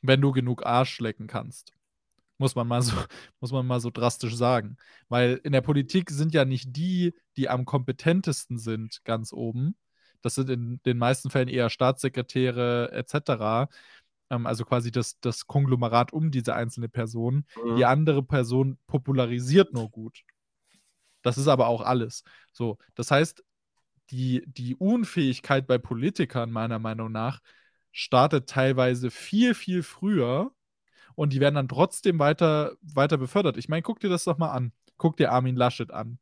wenn 0.01 0.21
du 0.21 0.31
genug 0.31 0.65
Arsch 0.65 1.01
lecken 1.01 1.27
kannst. 1.27 1.73
Muss 2.37 2.55
man 2.55 2.65
mal 2.65 2.81
so, 2.81 2.95
muss 3.41 3.51
man 3.51 3.67
mal 3.67 3.81
so 3.81 3.89
drastisch 3.89 4.35
sagen. 4.35 4.77
Weil 5.09 5.41
in 5.43 5.51
der 5.51 5.59
Politik 5.59 6.09
sind 6.11 6.33
ja 6.33 6.45
nicht 6.45 6.77
die, 6.77 7.13
die 7.35 7.49
am 7.49 7.65
kompetentesten 7.65 8.57
sind, 8.57 9.03
ganz 9.03 9.33
oben. 9.33 9.75
Das 10.21 10.35
sind 10.35 10.49
in 10.49 10.81
den 10.85 10.97
meisten 10.97 11.29
Fällen 11.29 11.47
eher 11.47 11.69
Staatssekretäre 11.69 12.91
etc. 12.91 13.69
Ähm, 14.29 14.45
also 14.45 14.65
quasi 14.65 14.91
das, 14.91 15.19
das 15.19 15.47
Konglomerat 15.47 16.13
um 16.13 16.31
diese 16.31 16.55
einzelne 16.55 16.89
Person. 16.89 17.45
Mhm. 17.63 17.75
Die 17.77 17.85
andere 17.85 18.23
Person 18.23 18.77
popularisiert 18.87 19.73
nur 19.73 19.89
gut. 19.89 20.23
Das 21.21 21.37
ist 21.37 21.47
aber 21.47 21.67
auch 21.67 21.81
alles. 21.81 22.23
So, 22.51 22.77
das 22.95 23.11
heißt, 23.11 23.43
die, 24.11 24.43
die 24.47 24.75
Unfähigkeit 24.75 25.67
bei 25.67 25.77
Politikern, 25.77 26.51
meiner 26.51 26.79
Meinung 26.79 27.11
nach, 27.11 27.41
startet 27.91 28.49
teilweise 28.49 29.11
viel, 29.11 29.53
viel 29.53 29.83
früher 29.83 30.51
und 31.15 31.33
die 31.33 31.39
werden 31.39 31.55
dann 31.55 31.67
trotzdem 31.67 32.19
weiter, 32.19 32.73
weiter 32.81 33.17
befördert. 33.17 33.57
Ich 33.57 33.67
meine, 33.67 33.81
guck 33.81 33.99
dir 33.99 34.09
das 34.09 34.23
doch 34.23 34.37
mal 34.37 34.51
an. 34.51 34.71
Guck 34.97 35.17
dir 35.17 35.31
Armin 35.31 35.55
Laschet 35.55 35.91
an. 35.91 36.19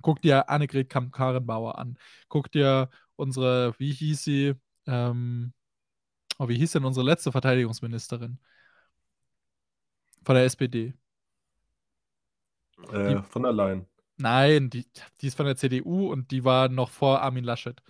Guck 0.00 0.22
dir 0.22 0.48
Annegret 0.48 0.88
Kamp-Karrenbauer 0.88 1.78
an. 1.78 1.98
Guck 2.28 2.50
dir 2.50 2.88
unsere, 3.22 3.74
wie 3.78 3.92
hieß 3.92 4.24
sie, 4.24 4.54
ähm, 4.86 5.52
oh, 6.38 6.48
wie 6.48 6.56
hieß 6.58 6.72
denn 6.72 6.84
unsere 6.84 7.06
letzte 7.06 7.32
Verteidigungsministerin? 7.32 8.38
Von 10.24 10.34
der 10.34 10.44
SPD. 10.44 10.94
Äh, 12.92 13.14
die, 13.14 13.22
von 13.22 13.42
der 13.42 13.52
Leyen. 13.52 13.86
Nein, 14.18 14.70
die, 14.70 14.86
die 15.20 15.26
ist 15.26 15.36
von 15.36 15.46
der 15.46 15.56
CDU 15.56 16.10
und 16.10 16.30
die 16.30 16.44
war 16.44 16.68
noch 16.68 16.90
vor 16.90 17.22
Armin 17.22 17.44
Laschet. 17.44 17.80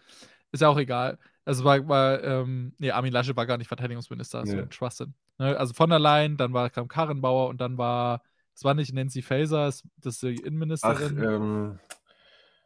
Ist 0.52 0.60
ja 0.60 0.68
auch 0.68 0.78
egal. 0.78 1.18
Also 1.44 1.64
war, 1.64 1.86
war 1.88 2.22
ähm, 2.22 2.74
nee, 2.78 2.90
Armin 2.90 3.12
Laschet 3.12 3.36
war 3.36 3.46
gar 3.46 3.58
nicht 3.58 3.68
Verteidigungsminister, 3.68 4.40
das 4.40 4.50
nee. 4.50 4.60
ein 4.60 4.72
Schwachsinn. 4.72 5.14
Ne? 5.38 5.56
Also 5.58 5.74
von 5.74 5.90
der 5.90 5.98
Leyen, 5.98 6.36
dann 6.36 6.52
war, 6.52 6.70
kam 6.70 6.88
Karrenbauer 6.88 7.48
und 7.48 7.60
dann 7.60 7.78
war, 7.78 8.22
es 8.54 8.64
war 8.64 8.74
nicht 8.74 8.92
Nancy 8.92 9.22
Faeser, 9.22 9.66
das 9.66 9.82
ist 10.04 10.22
die 10.22 10.36
Innenministerin. 10.36 11.18
Ach, 11.18 11.22
ähm, 11.22 11.78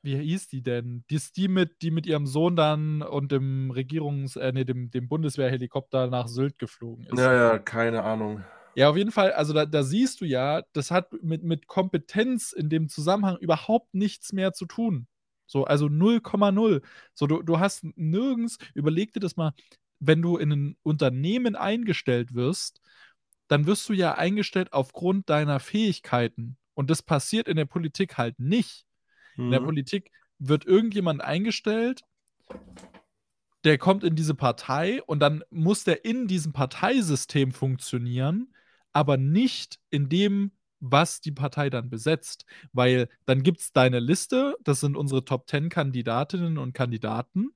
wie 0.07 0.17
hieß 0.17 0.49
die 0.49 0.63
denn? 0.63 1.05
Die 1.11 1.17
ist 1.17 1.37
die 1.37 1.49
mit, 1.49 1.83
die 1.83 1.91
mit 1.91 2.07
ihrem 2.07 2.27
Sohn 2.27 2.57
dann 2.57 3.03
und 3.03 3.33
dem 3.33 3.71
Regierungs-, 3.71 4.39
äh, 4.39 4.53
nee, 4.53 4.65
dem, 4.65 4.91
dem 4.91 5.09
Bundeswehrhelikopter 5.09 6.07
nach 6.07 6.29
Sylt 6.29 6.59
geflogen 6.59 7.05
ist. 7.07 7.19
Ja, 7.19 7.35
ja, 7.35 7.59
keine 7.59 8.03
Ahnung. 8.05 8.43
Ja, 8.75 8.89
auf 8.89 8.97
jeden 8.97 9.11
Fall, 9.11 9.33
also 9.33 9.53
da, 9.53 9.67
da 9.67 9.83
siehst 9.83 10.21
du 10.21 10.25
ja, 10.25 10.63
das 10.73 10.91
hat 10.91 11.13
mit, 11.23 11.43
mit 11.43 11.67
Kompetenz 11.67 12.53
in 12.53 12.71
dem 12.71 12.89
Zusammenhang 12.89 13.37
überhaupt 13.39 13.93
nichts 13.95 14.33
mehr 14.33 14.53
zu 14.53 14.67
tun. 14.67 15.09
So, 15.47 15.65
also 15.65 15.87
0,0. 15.87 16.83
So, 17.15 17.27
du, 17.27 17.43
du 17.43 17.59
hast 17.59 17.85
nirgends, 17.97 18.59
überleg 18.75 19.13
dir 19.13 19.21
das 19.21 19.37
mal, 19.37 19.53
wenn 19.99 20.23
du 20.23 20.37
in 20.37 20.53
ein 20.53 20.77
Unternehmen 20.83 21.57
eingestellt 21.57 22.35
wirst, 22.35 22.81
dann 23.49 23.67
wirst 23.67 23.89
du 23.89 23.93
ja 23.93 24.15
eingestellt 24.15 24.73
aufgrund 24.73 25.31
deiner 25.31 25.61
Fähigkeiten. 25.61 26.57
Und 26.75 26.91
das 26.91 27.03
passiert 27.03 27.49
in 27.49 27.57
der 27.57 27.65
Politik 27.65 28.19
halt 28.19 28.39
nicht. 28.39 28.86
Mhm. 29.37 29.45
In 29.45 29.51
der 29.51 29.61
mhm. 29.61 29.67
Politik 29.67 30.11
wird 30.39 30.67
irgendjemand 30.67 31.23
eingestellt, 31.23 32.03
der 33.65 33.79
kommt 33.79 34.05
in 34.05 34.15
diese 34.15 34.35
Partei 34.35 35.03
und 35.03 35.21
dann 35.21 35.43
muss 35.51 35.85
der 35.85 36.05
in 36.05 36.29
diesem 36.29 36.53
Parteisystem 36.53 37.53
funktionieren, 37.53 38.55
aber 38.93 39.17
nicht 39.17 39.81
in 39.91 40.09
dem, 40.09 40.53
was 40.79 41.21
die 41.21 41.33
Partei 41.33 41.71
dann 41.71 41.91
besetzt. 41.91 42.45
Weil 42.73 43.09
dann 43.25 43.43
gibt 43.43 43.61
es 43.61 43.73
deine 43.73 43.99
Liste, 43.99 44.57
das 44.63 44.81
sind 44.81 44.97
unsere 44.97 45.25
Top 45.25 45.49
10 45.49 45.69
Kandidatinnen 45.69 46.59
und 46.59 46.75
Kandidaten. 46.75 47.51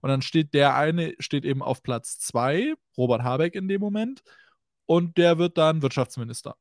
Und 0.00 0.08
dann 0.08 0.22
steht 0.22 0.54
der 0.54 0.76
eine, 0.76 1.14
steht 1.18 1.44
eben 1.44 1.62
auf 1.62 1.82
Platz 1.82 2.18
2, 2.20 2.74
Robert 2.96 3.22
Habeck 3.22 3.54
in 3.54 3.68
dem 3.68 3.80
Moment, 3.80 4.22
und 4.86 5.18
der 5.18 5.38
wird 5.38 5.58
dann 5.58 5.82
Wirtschaftsminister. 5.82 6.56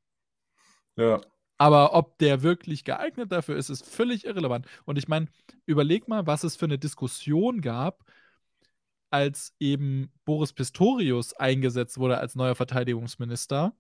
Ja. 0.98 1.22
Aber 1.60 1.94
ob 1.94 2.18
der 2.20 2.42
wirklich 2.42 2.86
geeignet 2.86 3.34
dafür 3.34 3.58
ist, 3.58 3.70
ist 3.70 3.86
völlig 3.86 4.26
irrelevant. 4.26 4.66
Und 4.86 4.98
ich 4.98 5.10
meine, 5.10 5.28
überleg 5.66 6.08
mal, 6.08 6.26
was 6.26 6.46
es 6.46 6.56
für 6.56 6.66
eine 6.66 6.80
Diskussion 6.80 7.60
gab, 7.60 8.06
als 9.10 9.54
eben 9.60 10.10
Boris 10.24 10.54
Pistorius 10.54 11.34
eingesetzt 11.34 11.98
wurde 11.98 12.18
als 12.18 12.36
neuer 12.36 12.56
Verteidigungsminister, 12.56 13.74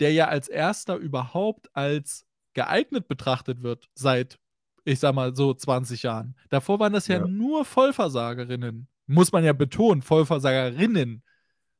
der 0.00 0.12
ja 0.12 0.26
als 0.26 0.48
erster 0.48 0.96
überhaupt 0.96 1.74
als 1.76 2.26
geeignet 2.52 3.06
betrachtet 3.06 3.62
wird 3.62 3.88
seit, 3.94 4.40
ich 4.84 4.98
sag 4.98 5.14
mal, 5.14 5.36
so 5.36 5.54
20 5.54 6.02
Jahren. 6.02 6.34
Davor 6.48 6.80
waren 6.80 6.92
das 6.92 7.06
ja, 7.06 7.18
ja 7.18 7.26
nur 7.28 7.64
Vollversagerinnen. 7.64 8.88
Muss 9.06 9.30
man 9.30 9.44
ja 9.44 9.52
betonen, 9.52 10.02
Vollversagerinnen. 10.02 11.22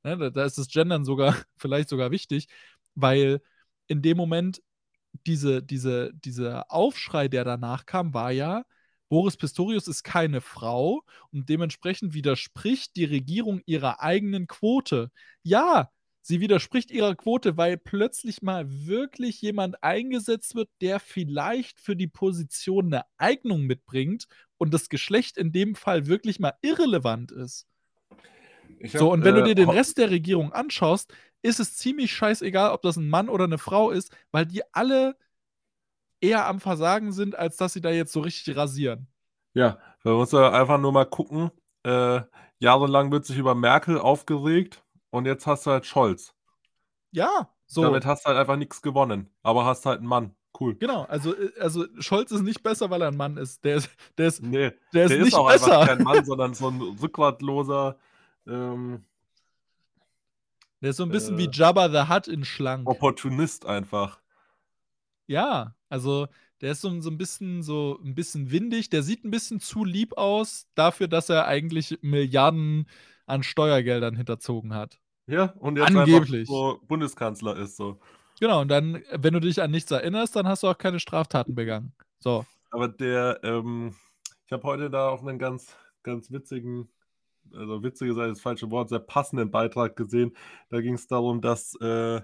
Ne, 0.04 0.16
da, 0.16 0.30
da 0.30 0.44
ist 0.44 0.58
das 0.58 0.68
Gendern 0.68 1.04
sogar, 1.04 1.34
vielleicht 1.56 1.88
sogar 1.88 2.12
wichtig, 2.12 2.46
weil 2.94 3.40
in 3.88 4.00
dem 4.00 4.16
Moment 4.16 4.62
diese, 5.26 5.62
diese, 5.62 6.12
dieser 6.14 6.70
Aufschrei, 6.70 7.28
der 7.28 7.44
danach 7.44 7.86
kam, 7.86 8.14
war 8.14 8.30
ja, 8.30 8.64
Boris 9.08 9.36
Pistorius 9.36 9.86
ist 9.86 10.02
keine 10.02 10.40
Frau 10.40 11.02
und 11.30 11.48
dementsprechend 11.48 12.14
widerspricht 12.14 12.96
die 12.96 13.04
Regierung 13.04 13.60
ihrer 13.66 14.00
eigenen 14.00 14.46
Quote. 14.46 15.10
Ja, 15.42 15.90
sie 16.22 16.40
widerspricht 16.40 16.90
ihrer 16.90 17.14
Quote, 17.14 17.56
weil 17.56 17.76
plötzlich 17.76 18.42
mal 18.42 18.66
wirklich 18.68 19.40
jemand 19.42 19.82
eingesetzt 19.82 20.54
wird, 20.54 20.70
der 20.80 20.98
vielleicht 20.98 21.80
für 21.80 21.96
die 21.96 22.08
Position 22.08 22.86
eine 22.86 23.04
Eignung 23.18 23.62
mitbringt 23.62 24.26
und 24.56 24.72
das 24.72 24.88
Geschlecht 24.88 25.36
in 25.36 25.52
dem 25.52 25.74
Fall 25.74 26.06
wirklich 26.06 26.40
mal 26.40 26.54
irrelevant 26.62 27.30
ist. 27.30 27.66
Hab, 28.82 28.90
so, 28.90 29.12
und 29.12 29.24
wenn 29.24 29.36
äh, 29.36 29.40
du 29.40 29.44
dir 29.44 29.54
den 29.54 29.70
Rest 29.70 29.98
der 29.98 30.10
Regierung 30.10 30.52
anschaust, 30.52 31.12
ist 31.44 31.60
es 31.60 31.76
ziemlich 31.76 32.12
scheißegal, 32.12 32.72
ob 32.72 32.82
das 32.82 32.96
ein 32.96 33.08
Mann 33.08 33.28
oder 33.28 33.44
eine 33.44 33.58
Frau 33.58 33.90
ist, 33.90 34.16
weil 34.32 34.46
die 34.46 34.62
alle 34.72 35.14
eher 36.20 36.46
am 36.46 36.58
Versagen 36.58 37.12
sind, 37.12 37.36
als 37.36 37.58
dass 37.58 37.74
sie 37.74 37.82
da 37.82 37.90
jetzt 37.90 38.12
so 38.12 38.20
richtig 38.20 38.56
rasieren. 38.56 39.08
Ja, 39.52 39.78
man 40.04 40.14
muss 40.14 40.32
ja 40.32 40.50
einfach 40.50 40.78
nur 40.78 40.92
mal 40.92 41.04
gucken. 41.04 41.50
Äh, 41.82 42.22
jahrelang 42.58 43.12
wird 43.12 43.26
sich 43.26 43.36
über 43.36 43.54
Merkel 43.54 43.98
aufgeregt 43.98 44.82
und 45.10 45.26
jetzt 45.26 45.46
hast 45.46 45.66
du 45.66 45.70
halt 45.72 45.84
Scholz. 45.84 46.34
Ja, 47.10 47.50
so. 47.66 47.82
Damit 47.82 48.06
hast 48.06 48.24
du 48.24 48.28
halt 48.28 48.38
einfach 48.38 48.56
nichts 48.56 48.80
gewonnen, 48.80 49.28
aber 49.42 49.66
hast 49.66 49.84
halt 49.84 49.98
einen 49.98 50.08
Mann. 50.08 50.34
Cool. 50.58 50.76
Genau, 50.76 51.02
also, 51.02 51.36
äh, 51.36 51.52
also 51.60 51.84
Scholz 51.98 52.30
ist 52.30 52.42
nicht 52.42 52.62
besser, 52.62 52.88
weil 52.88 53.02
er 53.02 53.08
ein 53.08 53.16
Mann 53.18 53.36
ist. 53.36 53.62
Der 53.64 53.76
ist, 53.76 53.90
der 54.16 54.28
ist, 54.28 54.42
nee, 54.42 54.72
der 54.94 55.04
ist, 55.04 55.10
der 55.10 55.18
ist 55.18 55.24
nicht 55.24 55.34
auch 55.34 55.50
besser. 55.50 55.80
einfach 55.80 55.94
kein 55.94 56.04
Mann, 56.04 56.24
sondern 56.24 56.54
so 56.54 56.68
ein 56.68 56.80
rückwartloser. 56.80 57.98
Ähm, 58.46 59.04
der 60.84 60.90
ist 60.90 60.98
so 60.98 61.04
ein 61.04 61.08
bisschen 61.08 61.36
äh, 61.36 61.38
wie 61.38 61.48
Jabba 61.50 61.88
the 61.88 62.12
Hutt 62.12 62.28
in 62.28 62.44
Schlank. 62.44 62.86
Opportunist 62.86 63.64
einfach. 63.64 64.20
Ja, 65.26 65.74
also 65.88 66.28
der 66.60 66.72
ist 66.72 66.82
so, 66.82 67.00
so 67.00 67.08
ein 67.08 67.16
bisschen 67.16 67.62
so 67.62 67.98
ein 68.04 68.14
bisschen 68.14 68.50
windig. 68.50 68.90
Der 68.90 69.02
sieht 69.02 69.24
ein 69.24 69.30
bisschen 69.30 69.60
zu 69.60 69.86
lieb 69.86 70.18
aus 70.18 70.68
dafür, 70.74 71.08
dass 71.08 71.30
er 71.30 71.46
eigentlich 71.46 72.00
Milliarden 72.02 72.86
an 73.24 73.42
Steuergeldern 73.42 74.14
hinterzogen 74.14 74.74
hat. 74.74 75.00
Ja, 75.26 75.54
und 75.58 75.78
jetzt 75.78 75.96
Angeblich. 75.96 76.46
so 76.46 76.78
Bundeskanzler 76.86 77.56
ist 77.56 77.78
so. 77.78 77.98
Genau, 78.38 78.60
und 78.60 78.68
dann, 78.68 79.02
wenn 79.10 79.32
du 79.32 79.40
dich 79.40 79.62
an 79.62 79.70
nichts 79.70 79.90
erinnerst, 79.90 80.36
dann 80.36 80.46
hast 80.46 80.64
du 80.64 80.68
auch 80.68 80.76
keine 80.76 81.00
Straftaten 81.00 81.54
begangen. 81.54 81.94
So. 82.18 82.44
Aber 82.70 82.88
der, 82.88 83.40
ähm, 83.42 83.94
ich 84.44 84.52
habe 84.52 84.64
heute 84.64 84.90
da 84.90 85.08
auch 85.08 85.22
einen 85.22 85.38
ganz, 85.38 85.74
ganz 86.02 86.30
witzigen, 86.30 86.90
also 87.52 87.82
witzige 87.82 88.14
sei 88.14 88.28
das 88.28 88.40
falsche 88.40 88.70
Wort, 88.70 88.88
sehr 88.88 89.00
passenden 89.00 89.50
Beitrag 89.50 89.96
gesehen. 89.96 90.36
Da 90.70 90.80
ging 90.80 90.94
es 90.94 91.06
darum, 91.06 91.40
dass 91.40 91.74
äh, 91.80 92.20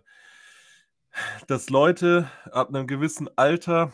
dass 1.46 1.70
Leute 1.70 2.30
ab 2.52 2.68
einem 2.68 2.86
gewissen 2.86 3.28
Alter 3.36 3.92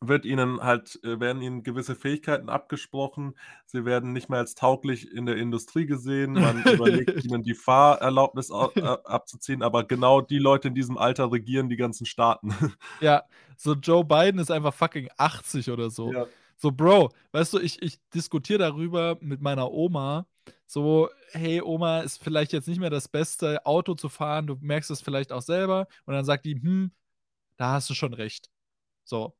wird 0.00 0.24
ihnen 0.24 0.60
halt, 0.60 0.98
äh, 1.04 1.20
werden 1.20 1.42
ihnen 1.42 1.62
gewisse 1.62 1.94
Fähigkeiten 1.94 2.48
abgesprochen. 2.48 3.34
Sie 3.66 3.84
werden 3.84 4.12
nicht 4.12 4.28
mehr 4.28 4.40
als 4.40 4.54
tauglich 4.54 5.12
in 5.12 5.26
der 5.26 5.36
Industrie 5.36 5.86
gesehen. 5.86 6.32
Man 6.32 6.62
überlegt 6.64 7.24
ihnen 7.24 7.42
die 7.42 7.54
Fahrerlaubnis 7.54 8.50
äh, 8.50 8.80
abzuziehen, 8.82 9.62
aber 9.62 9.84
genau 9.84 10.20
die 10.20 10.38
Leute 10.38 10.68
in 10.68 10.74
diesem 10.74 10.98
Alter 10.98 11.30
regieren 11.30 11.68
die 11.68 11.76
ganzen 11.76 12.06
Staaten. 12.06 12.54
Ja, 13.00 13.24
so 13.56 13.74
Joe 13.74 14.04
Biden 14.04 14.40
ist 14.40 14.50
einfach 14.50 14.74
fucking 14.74 15.08
80 15.16 15.70
oder 15.70 15.90
so. 15.90 16.12
Ja. 16.12 16.26
So, 16.62 16.70
Bro, 16.70 17.10
weißt 17.32 17.54
du, 17.54 17.58
ich, 17.58 17.82
ich 17.82 17.98
diskutiere 18.14 18.60
darüber 18.60 19.18
mit 19.20 19.40
meiner 19.40 19.72
Oma. 19.72 20.28
So, 20.66 21.10
hey, 21.32 21.60
Oma, 21.60 22.00
ist 22.02 22.22
vielleicht 22.22 22.52
jetzt 22.52 22.68
nicht 22.68 22.78
mehr 22.78 22.88
das 22.88 23.08
beste 23.08 23.66
Auto 23.66 23.94
zu 23.94 24.08
fahren, 24.08 24.46
du 24.46 24.56
merkst 24.60 24.90
es 24.92 25.00
vielleicht 25.02 25.32
auch 25.32 25.42
selber. 25.42 25.88
Und 26.04 26.14
dann 26.14 26.24
sagt 26.24 26.44
die, 26.44 26.54
hm, 26.54 26.92
da 27.56 27.74
hast 27.74 27.90
du 27.90 27.94
schon 27.94 28.14
recht. 28.14 28.50
So, 29.04 29.36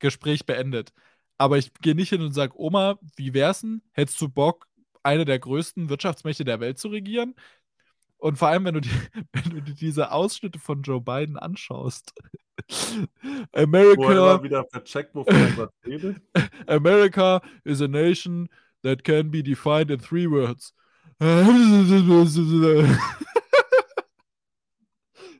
Gespräch 0.00 0.46
beendet. 0.46 0.92
Aber 1.38 1.58
ich 1.58 1.74
gehe 1.82 1.94
nicht 1.96 2.10
hin 2.10 2.22
und 2.22 2.32
sage, 2.34 2.54
Oma, 2.58 2.98
wie 3.16 3.34
wär's 3.34 3.62
denn? 3.62 3.82
Hättest 3.92 4.20
du 4.22 4.28
Bock, 4.30 4.68
eine 5.02 5.24
der 5.26 5.38
größten 5.40 5.90
Wirtschaftsmächte 5.90 6.44
der 6.44 6.60
Welt 6.60 6.78
zu 6.78 6.88
regieren? 6.88 7.34
Und 8.18 8.38
vor 8.38 8.48
allem, 8.48 8.64
wenn 8.66 8.74
du, 8.74 8.80
die, 8.82 8.90
wenn 9.32 9.50
du 9.50 9.62
dir 9.62 9.74
diese 9.74 10.12
Ausschnitte 10.12 10.58
von 10.58 10.82
Joe 10.82 11.00
Biden 11.02 11.38
anschaust. 11.38 12.14
America. 13.52 14.64
vercheckt, 14.70 15.14
er. 15.14 15.70
America 16.66 17.40
is 17.64 17.80
a 17.80 17.88
nation 17.88 18.48
that 18.82 19.04
can 19.04 19.30
be 19.30 19.42
defined 19.42 19.90
in 19.90 20.00
three 20.00 20.26
words. 20.26 20.72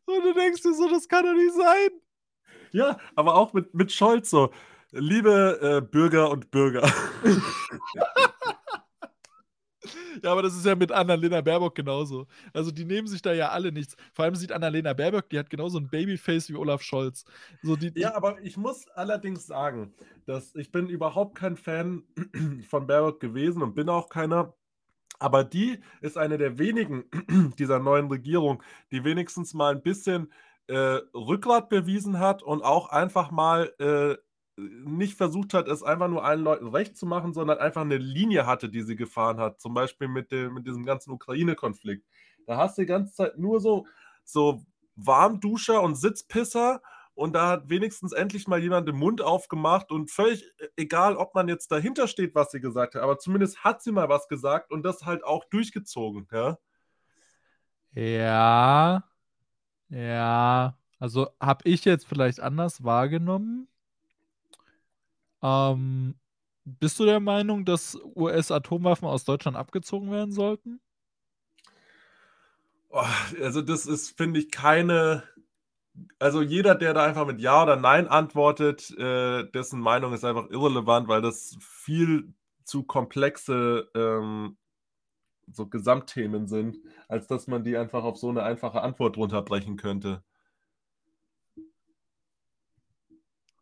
Und 0.05 0.25
du 0.25 0.35
denkst 0.35 0.63
dir 0.63 0.75
so, 0.75 0.89
das 0.89 1.09
kann 1.09 1.25
doch 1.25 1.33
nicht 1.33 1.55
sein. 1.55 1.91
Ja, 2.73 2.99
aber 3.15 3.35
auch 3.35 3.53
mit, 3.53 3.75
mit 3.75 3.93
Scholz 3.93 4.31
so. 4.31 4.51
Liebe 4.93 5.59
äh, 5.63 5.81
Bürger 5.81 6.31
und 6.31 6.51
Bürger. 6.51 6.83
Ja, 10.23 10.33
aber 10.33 10.43
das 10.43 10.55
ist 10.55 10.65
ja 10.65 10.77
mit 10.77 10.93
Annalena 10.93 11.41
Baerbock 11.41 11.75
genauso. 11.75 12.27
Also 12.53 12.71
die 12.71 12.85
nehmen 12.85 13.09
sich 13.09 13.23
da 13.23 13.33
ja 13.33 13.49
alle 13.49 13.73
nichts. 13.73 13.97
Vor 14.13 14.25
allem 14.25 14.37
sieht 14.37 14.53
Annalena 14.53 14.93
Baerbock, 14.93 15.29
die 15.31 15.39
hat 15.39 15.51
genauso 15.51 15.79
ein 15.79 15.89
Babyface 15.89 16.49
wie 16.51 16.57
Olaf 16.57 16.83
Scholz. 16.83 17.25
So 17.63 17.75
die, 17.75 17.93
die 17.93 18.01
ja, 18.01 18.15
aber 18.15 18.41
ich 18.43 18.57
muss 18.57 18.89
allerdings 18.91 19.47
sagen, 19.47 19.93
dass 20.27 20.55
ich 20.55 20.71
bin 20.71 20.89
überhaupt 20.89 21.37
kein 21.37 21.57
Fan 21.57 22.05
von 22.69 22.87
Baerbock 22.87 23.21
gewesen 23.21 23.63
und 23.63 23.75
bin 23.75 23.89
auch 23.89 24.09
keiner. 24.09 24.55
Aber 25.19 25.45
die 25.45 25.81
ist 26.01 26.17
eine 26.17 26.39
der 26.39 26.59
wenigen 26.59 27.05
dieser 27.59 27.81
neuen 27.81 28.09
Regierung, 28.09 28.63
die 28.93 29.05
wenigstens 29.05 29.55
mal 29.55 29.75
ein 29.75 29.83
bisschen 29.83 30.33
äh, 30.69 31.01
Rückgrat 31.15 31.69
bewiesen 31.69 32.21
hat 32.21 32.43
und 32.45 32.63
auch 32.63 32.89
einfach 32.89 33.33
mal 33.33 33.73
äh, 33.79 34.17
nicht 34.57 35.17
versucht 35.17 35.55
hat, 35.55 35.69
es 35.69 35.83
einfach 35.83 36.09
nur 36.09 36.25
allen 36.25 36.43
Leuten 36.43 36.69
recht 36.69 36.97
zu 36.97 37.07
machen, 37.07 37.33
sondern 37.33 37.59
einfach 37.59 37.83
eine 37.83 37.97
Linie 37.97 38.47
hatte, 38.47 38.69
die 38.69 38.83
sie 38.83 38.97
gefahren 38.97 39.39
hat. 39.39 39.61
Zum 39.61 39.75
Beispiel 39.75 40.09
mit, 40.09 40.31
dem, 40.31 40.55
mit 40.55 40.67
diesem 40.67 40.85
ganzen 40.85 41.11
Ukraine-Konflikt. 41.11 42.07
Da 42.47 42.57
hast 42.57 42.77
du 42.77 42.83
die 42.83 42.87
ganze 42.87 43.15
Zeit 43.15 43.39
nur 43.39 43.61
so, 43.61 43.87
so 44.25 44.65
Warmduscher 44.97 45.83
und 45.83 45.95
Sitzpisser 45.97 46.83
und 47.15 47.35
da 47.35 47.49
hat 47.49 47.69
wenigstens 47.69 48.13
endlich 48.13 48.49
mal 48.49 48.61
jemand 48.61 48.89
den 48.89 48.97
Mund 48.97 49.21
aufgemacht 49.21 49.91
und 49.91 50.11
völlig 50.11 50.45
e, 50.59 50.69
egal, 50.77 51.17
ob 51.17 51.35
man 51.35 51.49
jetzt 51.49 51.71
dahinter 51.71 52.09
steht, 52.09 52.35
was 52.35 52.51
sie 52.51 52.61
gesagt 52.61 52.95
hat, 52.95 53.03
aber 53.03 53.19
zumindest 53.19 53.65
hat 53.65 53.83
sie 53.83 53.93
mal 53.93 54.09
was 54.09 54.29
gesagt 54.29 54.71
und 54.71 54.83
das 54.83 55.05
halt 55.05 55.25
auch 55.25 55.45
durchgezogen, 55.45 56.27
ja. 56.33 56.59
Ja, 57.95 59.05
ja, 59.91 60.79
also 60.99 61.29
habe 61.39 61.69
ich 61.69 61.85
jetzt 61.85 62.07
vielleicht 62.07 62.41
anders 62.41 62.83
wahrgenommen. 62.85 63.69
Ähm, 65.43 66.15
bist 66.65 66.99
du 67.01 67.05
der 67.05 67.21
Meinung, 67.21 67.65
dass 67.65 67.99
US-Atomwaffen 68.15 69.09
aus 69.09 69.25
Deutschland 69.25 69.57
abgezogen 69.57 70.11
werden 70.11 70.33
sollten? 70.33 70.81
Oh, 72.91 73.05
also 73.41 73.63
das 73.63 73.87
ist, 73.87 74.17
finde 74.17 74.41
ich, 74.41 74.51
keine. 74.51 75.25
Also 76.19 76.43
jeder, 76.43 76.75
der 76.75 76.95
da 76.95 77.05
einfach 77.05 77.27
mit 77.27 77.41
Ja 77.41 77.63
oder 77.63 77.77
Nein 77.77 78.09
antwortet, 78.09 78.91
äh, 78.99 79.45
dessen 79.51 79.81
Meinung 79.81 80.13
ist 80.15 80.25
einfach 80.25 80.49
irrelevant, 80.51 81.09
weil 81.09 81.21
das 81.23 81.57
viel 81.61 82.33
zu 82.65 82.85
komplexe 82.85 83.91
ähm, 83.95 84.57
so 85.51 85.67
Gesamtthemen 85.69 86.47
sind, 86.47 86.79
als 87.09 87.27
dass 87.27 87.47
man 87.47 87.65
die 87.65 87.77
einfach 87.77 88.05
auf 88.05 88.17
so 88.19 88.31
eine 88.31 88.43
einfache 88.43 88.83
Antwort 88.83 89.17
runterbrechen 89.17 89.77
könnte. 89.77 90.23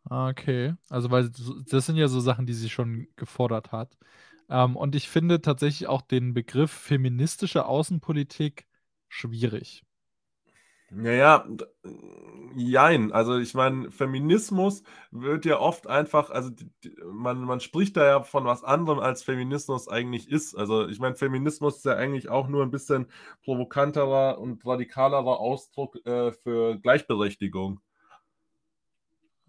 okay. 0.11 0.75
Also, 0.89 1.11
weil 1.11 1.29
das 1.31 1.85
sind 1.85 1.95
ja 1.95 2.07
so 2.07 2.19
Sachen, 2.19 2.45
die 2.45 2.53
sie 2.53 2.69
schon 2.69 3.07
gefordert 3.15 3.71
hat. 3.71 3.97
Ähm, 4.49 4.75
und 4.75 4.95
ich 4.95 5.09
finde 5.09 5.41
tatsächlich 5.41 5.87
auch 5.87 6.01
den 6.01 6.33
Begriff 6.33 6.71
feministische 6.71 7.65
Außenpolitik 7.65 8.67
schwierig. 9.09 9.83
Naja, 10.93 11.45
jein. 12.53 13.13
Also 13.13 13.37
ich 13.37 13.53
meine, 13.53 13.89
Feminismus 13.91 14.83
wird 15.11 15.45
ja 15.45 15.57
oft 15.57 15.87
einfach, 15.87 16.29
also 16.31 16.51
man, 17.05 17.39
man 17.43 17.61
spricht 17.61 17.95
da 17.95 18.05
ja 18.05 18.23
von 18.23 18.43
was 18.43 18.63
anderem, 18.65 18.99
als 18.99 19.23
Feminismus 19.23 19.87
eigentlich 19.87 20.29
ist. 20.29 20.53
Also 20.55 20.89
ich 20.89 20.99
meine, 20.99 21.15
Feminismus 21.15 21.77
ist 21.77 21.85
ja 21.85 21.93
eigentlich 21.95 22.27
auch 22.29 22.49
nur 22.49 22.63
ein 22.63 22.71
bisschen 22.71 23.07
provokanterer 23.45 24.37
und 24.39 24.65
radikalerer 24.65 25.39
Ausdruck 25.39 25.95
äh, 26.05 26.33
für 26.33 26.77
Gleichberechtigung. 26.79 27.79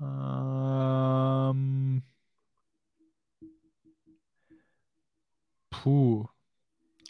Ähm. 0.03 2.03
Puh. 5.71 6.27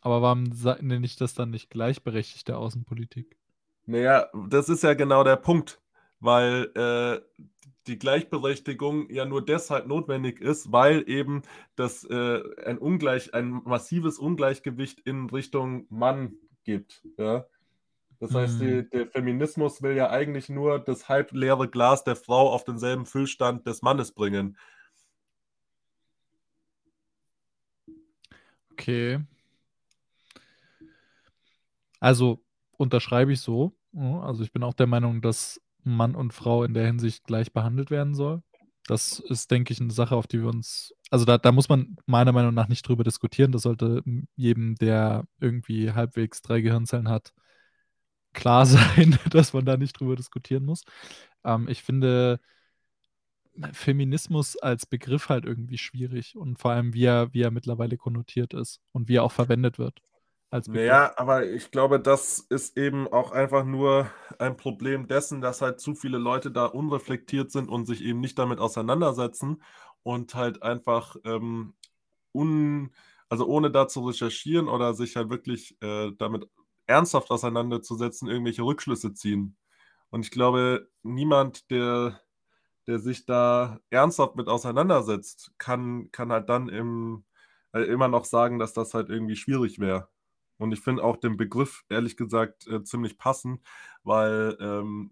Aber 0.02 0.20
warum 0.20 0.50
nenne 0.80 1.06
ich 1.06 1.16
das 1.16 1.34
dann 1.34 1.50
nicht 1.50 1.70
gleichberechtigte 1.70 2.56
Außenpolitik? 2.56 3.36
Naja, 3.86 4.28
das 4.48 4.68
ist 4.68 4.82
ja 4.82 4.94
genau 4.94 5.24
der 5.24 5.36
Punkt, 5.36 5.80
weil 6.20 6.70
äh, 6.74 7.20
die 7.86 7.98
Gleichberechtigung 7.98 9.10
ja 9.10 9.24
nur 9.24 9.44
deshalb 9.44 9.86
notwendig 9.86 10.40
ist, 10.40 10.72
weil 10.72 11.08
eben 11.08 11.42
das 11.76 12.04
äh, 12.04 12.42
ein 12.64 12.78
Ungleich, 12.78 13.32
ein 13.34 13.62
massives 13.64 14.18
Ungleichgewicht 14.18 15.00
in 15.00 15.30
Richtung 15.30 15.86
Mann 15.88 16.34
gibt. 16.64 17.02
Ja? 17.16 17.46
Das 18.22 18.32
heißt, 18.36 18.60
die, 18.60 18.70
Hm. 18.70 18.90
der 18.90 19.06
Feminismus 19.08 19.82
will 19.82 19.96
ja 19.96 20.08
eigentlich 20.08 20.48
nur 20.48 20.78
das 20.78 21.08
halbleere 21.08 21.68
Glas 21.68 22.04
der 22.04 22.14
Frau 22.14 22.52
auf 22.52 22.62
denselben 22.62 23.04
Füllstand 23.04 23.66
des 23.66 23.82
Mannes 23.82 24.12
bringen. 24.12 24.56
Okay. 28.70 29.18
Also 31.98 32.44
unterschreibe 32.76 33.32
ich 33.32 33.40
so. 33.40 33.74
Also 33.92 34.44
ich 34.44 34.52
bin 34.52 34.62
auch 34.62 34.74
der 34.74 34.86
Meinung, 34.86 35.20
dass 35.20 35.60
Mann 35.82 36.14
und 36.14 36.32
Frau 36.32 36.62
in 36.62 36.74
der 36.74 36.86
Hinsicht 36.86 37.24
gleich 37.24 37.52
behandelt 37.52 37.90
werden 37.90 38.14
soll. 38.14 38.44
Das 38.86 39.18
ist, 39.18 39.50
denke 39.50 39.72
ich, 39.72 39.80
eine 39.80 39.90
Sache, 39.90 40.14
auf 40.14 40.28
die 40.28 40.40
wir 40.40 40.48
uns. 40.48 40.94
Also 41.10 41.24
da, 41.24 41.38
da 41.38 41.50
muss 41.50 41.68
man 41.68 41.96
meiner 42.06 42.30
Meinung 42.30 42.54
nach 42.54 42.68
nicht 42.68 42.86
drüber 42.86 43.02
diskutieren. 43.02 43.50
Das 43.50 43.62
sollte 43.62 44.04
jedem, 44.36 44.76
der 44.76 45.24
irgendwie 45.40 45.90
halbwegs 45.90 46.40
drei 46.40 46.60
Gehirnzellen 46.60 47.08
hat, 47.08 47.32
klar 48.32 48.66
sein, 48.66 49.18
dass 49.30 49.52
man 49.52 49.64
da 49.64 49.76
nicht 49.76 49.98
drüber 49.98 50.16
diskutieren 50.16 50.64
muss. 50.64 50.84
Ähm, 51.44 51.68
ich 51.68 51.82
finde 51.82 52.40
Feminismus 53.72 54.56
als 54.56 54.86
Begriff 54.86 55.28
halt 55.28 55.44
irgendwie 55.44 55.78
schwierig 55.78 56.36
und 56.36 56.58
vor 56.58 56.70
allem, 56.70 56.94
wie 56.94 57.04
er, 57.04 57.32
wie 57.34 57.42
er 57.42 57.50
mittlerweile 57.50 57.96
konnotiert 57.96 58.54
ist 58.54 58.80
und 58.92 59.08
wie 59.08 59.16
er 59.16 59.24
auch 59.24 59.32
verwendet 59.32 59.78
wird 59.78 60.00
als. 60.50 60.68
Naja, 60.68 61.12
aber 61.16 61.46
ich 61.46 61.70
glaube, 61.70 62.00
das 62.00 62.38
ist 62.38 62.78
eben 62.78 63.08
auch 63.08 63.32
einfach 63.32 63.64
nur 63.64 64.10
ein 64.38 64.56
Problem 64.56 65.06
dessen, 65.06 65.40
dass 65.40 65.60
halt 65.60 65.80
zu 65.80 65.94
viele 65.94 66.18
Leute 66.18 66.50
da 66.50 66.66
unreflektiert 66.66 67.52
sind 67.52 67.68
und 67.68 67.86
sich 67.86 68.02
eben 68.02 68.20
nicht 68.20 68.38
damit 68.38 68.58
auseinandersetzen 68.58 69.62
und 70.02 70.34
halt 70.34 70.62
einfach 70.62 71.16
ähm, 71.24 71.74
un, 72.32 72.90
also 73.28 73.46
ohne 73.46 73.70
da 73.70 73.86
zu 73.86 74.00
recherchieren 74.06 74.68
oder 74.68 74.94
sich 74.94 75.16
halt 75.16 75.28
wirklich 75.30 75.76
äh, 75.82 76.10
damit 76.18 76.48
ernsthaft 76.92 77.30
auseinanderzusetzen, 77.30 78.28
irgendwelche 78.28 78.62
Rückschlüsse 78.62 79.14
ziehen. 79.14 79.56
Und 80.10 80.24
ich 80.26 80.30
glaube, 80.30 80.90
niemand, 81.02 81.70
der, 81.70 82.20
der 82.86 82.98
sich 82.98 83.24
da 83.24 83.80
ernsthaft 83.90 84.36
mit 84.36 84.48
auseinandersetzt, 84.48 85.52
kann, 85.58 86.10
kann 86.12 86.30
halt 86.30 86.48
dann 86.50 86.68
im, 86.68 87.24
äh, 87.72 87.80
immer 87.84 88.08
noch 88.08 88.26
sagen, 88.26 88.58
dass 88.58 88.74
das 88.74 88.92
halt 88.94 89.08
irgendwie 89.08 89.36
schwierig 89.36 89.78
wäre. 89.78 90.08
Und 90.58 90.72
ich 90.72 90.80
finde 90.80 91.02
auch 91.02 91.16
den 91.16 91.36
Begriff, 91.38 91.84
ehrlich 91.88 92.16
gesagt, 92.16 92.66
äh, 92.68 92.84
ziemlich 92.84 93.18
passend, 93.18 93.62
weil 94.04 94.56
ähm, 94.60 95.10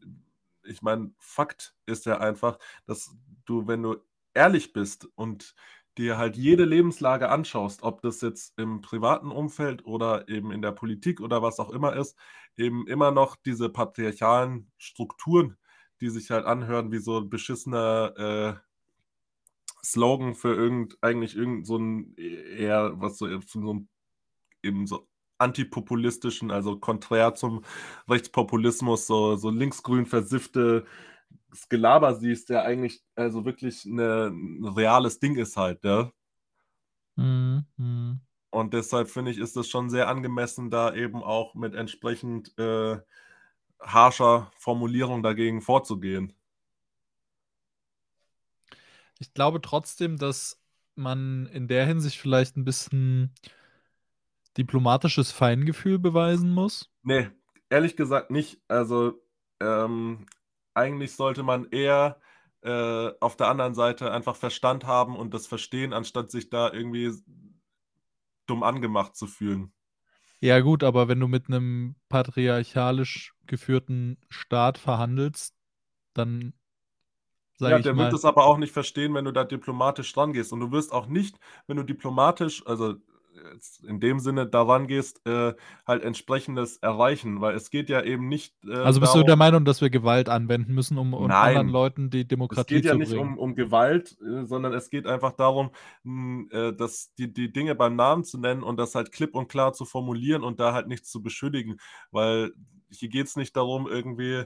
ich 0.64 0.82
meine, 0.82 1.12
Fakt 1.18 1.74
ist 1.86 2.04
ja 2.06 2.18
einfach, 2.18 2.58
dass 2.86 3.16
du, 3.46 3.66
wenn 3.66 3.82
du 3.82 3.96
ehrlich 4.34 4.72
bist 4.74 5.08
und 5.14 5.54
dir 5.98 6.18
halt 6.18 6.36
jede 6.36 6.64
Lebenslage 6.64 7.28
anschaust, 7.28 7.82
ob 7.82 8.02
das 8.02 8.20
jetzt 8.20 8.58
im 8.58 8.80
privaten 8.80 9.30
Umfeld 9.30 9.84
oder 9.84 10.28
eben 10.28 10.52
in 10.52 10.62
der 10.62 10.72
Politik 10.72 11.20
oder 11.20 11.42
was 11.42 11.58
auch 11.58 11.70
immer 11.70 11.94
ist, 11.96 12.16
eben 12.56 12.86
immer 12.86 13.10
noch 13.10 13.36
diese 13.36 13.68
patriarchalen 13.68 14.70
Strukturen, 14.78 15.56
die 16.00 16.10
sich 16.10 16.30
halt 16.30 16.46
anhören 16.46 16.92
wie 16.92 16.98
so 16.98 17.18
ein 17.18 17.30
beschissener 17.30 18.14
äh, 18.16 18.70
Slogan 19.84 20.34
für 20.34 20.54
irgend, 20.54 20.96
eigentlich 21.00 21.36
irgend 21.36 21.66
so 21.66 21.76
ein 21.76 22.14
eher, 22.16 22.92
was 23.00 23.18
so, 23.18 23.26
so 23.40 23.74
ein, 23.74 23.88
eben 24.62 24.86
so 24.86 25.08
antipopulistischen, 25.38 26.50
also 26.50 26.78
konträr 26.78 27.34
zum 27.34 27.64
Rechtspopulismus, 28.08 29.06
so, 29.06 29.36
so 29.36 29.50
linksgrün 29.50 30.06
versiffte 30.06 30.84
Gelaber 31.68 32.14
siehst, 32.14 32.50
der 32.50 32.64
eigentlich 32.64 33.02
also 33.14 33.44
wirklich 33.44 33.84
eine, 33.86 34.28
ein 34.28 34.64
reales 34.64 35.18
Ding 35.18 35.36
ist 35.36 35.56
halt, 35.56 35.84
ja. 35.84 36.10
Mhm. 37.16 37.64
Mhm. 37.76 38.20
Und 38.50 38.74
deshalb 38.74 39.08
finde 39.08 39.30
ich, 39.30 39.38
ist 39.38 39.56
es 39.56 39.68
schon 39.68 39.90
sehr 39.90 40.08
angemessen, 40.08 40.70
da 40.70 40.94
eben 40.94 41.22
auch 41.22 41.54
mit 41.54 41.74
entsprechend 41.74 42.56
äh, 42.58 42.98
harscher 43.80 44.50
Formulierung 44.56 45.22
dagegen 45.22 45.60
vorzugehen. 45.60 46.32
Ich 49.18 49.34
glaube 49.34 49.60
trotzdem, 49.60 50.16
dass 50.16 50.60
man 50.96 51.46
in 51.46 51.68
der 51.68 51.86
Hinsicht 51.86 52.18
vielleicht 52.18 52.56
ein 52.56 52.64
bisschen 52.64 53.32
diplomatisches 54.56 55.30
Feingefühl 55.30 55.98
beweisen 55.98 56.50
muss. 56.50 56.90
Nee, 57.02 57.28
ehrlich 57.68 57.96
gesagt 57.96 58.30
nicht. 58.30 58.60
Also 58.66 59.22
ähm, 59.60 60.26
eigentlich 60.74 61.14
sollte 61.16 61.42
man 61.42 61.66
eher 61.70 62.20
äh, 62.62 63.10
auf 63.20 63.36
der 63.36 63.48
anderen 63.48 63.74
Seite 63.74 64.12
einfach 64.12 64.36
Verstand 64.36 64.86
haben 64.86 65.16
und 65.16 65.34
das 65.34 65.46
verstehen, 65.46 65.92
anstatt 65.92 66.30
sich 66.30 66.50
da 66.50 66.72
irgendwie 66.72 67.12
dumm 68.46 68.62
angemacht 68.62 69.16
zu 69.16 69.26
fühlen. 69.26 69.72
Ja, 70.40 70.60
gut, 70.60 70.82
aber 70.84 71.08
wenn 71.08 71.20
du 71.20 71.28
mit 71.28 71.48
einem 71.48 71.96
patriarchalisch 72.08 73.34
geführten 73.46 74.18
Staat 74.30 74.78
verhandelst, 74.78 75.54
dann 76.14 76.54
Ja, 77.62 77.78
der 77.78 77.96
wird 77.98 78.12
es 78.14 78.24
aber 78.24 78.44
auch 78.46 78.56
nicht 78.58 78.72
verstehen, 78.72 79.14
wenn 79.14 79.24
du 79.26 79.32
da 79.32 79.44
diplomatisch 79.44 80.12
dran 80.12 80.32
gehst. 80.32 80.52
Und 80.52 80.60
du 80.60 80.72
wirst 80.72 80.92
auch 80.92 81.06
nicht, 81.06 81.38
wenn 81.66 81.76
du 81.76 81.82
diplomatisch, 81.84 82.66
also 82.66 82.94
in 83.86 84.00
dem 84.00 84.20
Sinne 84.20 84.46
daran 84.46 84.86
gehst, 84.86 85.26
äh, 85.26 85.54
halt 85.86 86.02
entsprechendes 86.02 86.76
erreichen, 86.78 87.40
weil 87.40 87.54
es 87.54 87.70
geht 87.70 87.88
ja 87.88 88.02
eben 88.02 88.28
nicht 88.28 88.54
äh, 88.64 88.74
also 88.74 89.00
bist 89.00 89.14
du 89.14 89.18
darum, 89.18 89.26
der 89.26 89.36
Meinung, 89.36 89.64
dass 89.64 89.80
wir 89.80 89.90
Gewalt 89.90 90.28
anwenden 90.28 90.74
müssen, 90.74 90.98
um, 90.98 91.14
um 91.14 91.26
Nein. 91.28 91.56
anderen 91.56 91.68
Leuten 91.68 92.10
die 92.10 92.22
Es 92.22 92.28
Demokratie 92.28 92.74
geht 92.74 92.84
ja 92.84 92.92
zu 92.92 92.98
nicht 92.98 93.10
bringen? 93.10 93.32
um, 93.34 93.38
um 93.38 93.54
Gewalt, 93.54 94.16
äh, 94.20 94.44
sondern 94.44 94.72
es 94.74 94.90
geht 94.90 95.06
einfach 95.06 95.32
darum, 95.32 95.70
mh, 96.04 96.52
äh, 96.52 96.76
dass 96.76 97.14
die, 97.14 97.32
die 97.32 97.52
Dinge 97.52 97.74
beim 97.74 97.96
Namen 97.96 98.24
zu 98.24 98.38
nennen 98.38 98.62
und 98.62 98.76
das 98.78 98.94
halt 98.94 99.12
klipp 99.12 99.34
und 99.34 99.48
klar 99.48 99.72
zu 99.72 99.84
formulieren 99.84 100.42
und 100.42 100.60
da 100.60 100.72
halt 100.72 100.88
nichts 100.88 101.10
zu 101.10 101.22
beschuldigen. 101.22 101.78
Weil 102.10 102.52
hier 102.90 103.08
geht 103.08 103.26
es 103.26 103.36
nicht 103.36 103.56
darum, 103.56 103.86
irgendwie, 103.86 104.44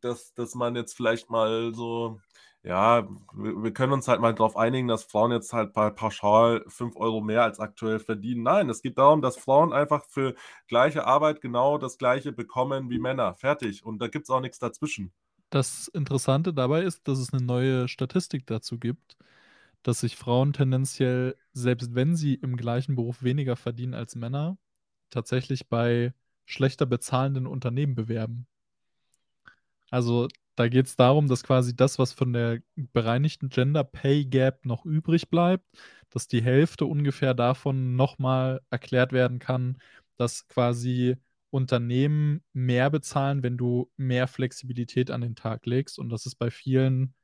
dass, 0.00 0.32
dass 0.34 0.54
man 0.54 0.76
jetzt 0.76 0.96
vielleicht 0.96 1.30
mal 1.30 1.74
so, 1.74 2.20
ja, 2.62 3.08
wir, 3.34 3.62
wir 3.62 3.72
können 3.72 3.92
uns 3.92 4.08
halt 4.08 4.20
mal 4.20 4.34
darauf 4.34 4.56
einigen, 4.56 4.88
dass 4.88 5.04
Frauen 5.04 5.32
jetzt 5.32 5.52
halt 5.52 5.72
pa- 5.72 5.90
pauschal 5.90 6.64
5 6.68 6.96
Euro 6.96 7.20
mehr 7.20 7.42
als 7.44 7.60
aktuell 7.60 7.98
verdienen. 8.00 8.42
Nein, 8.42 8.68
es 8.70 8.82
geht 8.82 8.98
darum, 8.98 9.22
dass 9.22 9.36
Frauen 9.38 9.72
einfach 9.72 10.04
für 10.06 10.34
gleiche 10.68 11.06
Arbeit 11.06 11.40
genau 11.40 11.78
das 11.78 11.98
gleiche 11.98 12.32
bekommen 12.32 12.90
wie 12.90 12.98
Männer. 12.98 13.34
Fertig. 13.36 13.84
Und 13.84 14.00
da 14.02 14.08
gibt 14.08 14.24
es 14.26 14.30
auch 14.30 14.40
nichts 14.40 14.58
dazwischen. 14.58 15.12
Das 15.50 15.88
Interessante 15.88 16.52
dabei 16.54 16.82
ist, 16.82 17.06
dass 17.08 17.18
es 17.18 17.32
eine 17.32 17.42
neue 17.44 17.88
Statistik 17.88 18.46
dazu 18.46 18.78
gibt, 18.78 19.16
dass 19.82 20.00
sich 20.00 20.16
Frauen 20.16 20.52
tendenziell, 20.54 21.36
selbst 21.52 21.94
wenn 21.94 22.16
sie 22.16 22.34
im 22.34 22.56
gleichen 22.56 22.96
Beruf 22.96 23.22
weniger 23.22 23.56
verdienen 23.56 23.94
als 23.94 24.16
Männer, 24.16 24.58
tatsächlich 25.10 25.68
bei 25.68 26.14
schlechter 26.46 26.86
bezahlenden 26.86 27.46
Unternehmen 27.46 27.94
bewerben. 27.96 28.46
Also 29.90 30.28
da 30.58 30.68
geht 30.68 30.86
es 30.86 30.96
darum, 30.96 31.28
dass 31.28 31.44
quasi 31.44 31.76
das, 31.76 31.98
was 31.98 32.12
von 32.12 32.32
der 32.32 32.60
bereinigten 32.76 33.48
Gender 33.48 33.84
Pay 33.84 34.24
Gap 34.24 34.66
noch 34.66 34.84
übrig 34.84 35.28
bleibt, 35.30 35.64
dass 36.10 36.26
die 36.26 36.42
Hälfte 36.42 36.86
ungefähr 36.86 37.34
davon 37.34 37.96
nochmal 37.96 38.60
erklärt 38.70 39.12
werden 39.12 39.38
kann, 39.38 39.78
dass 40.16 40.48
quasi 40.48 41.16
Unternehmen 41.50 42.42
mehr 42.52 42.90
bezahlen, 42.90 43.42
wenn 43.42 43.56
du 43.56 43.90
mehr 43.96 44.26
Flexibilität 44.26 45.10
an 45.10 45.20
den 45.20 45.36
Tag 45.36 45.64
legst. 45.66 45.98
Und 45.98 46.10
das 46.10 46.26
ist 46.26 46.36
bei 46.36 46.50
vielen 46.50 47.14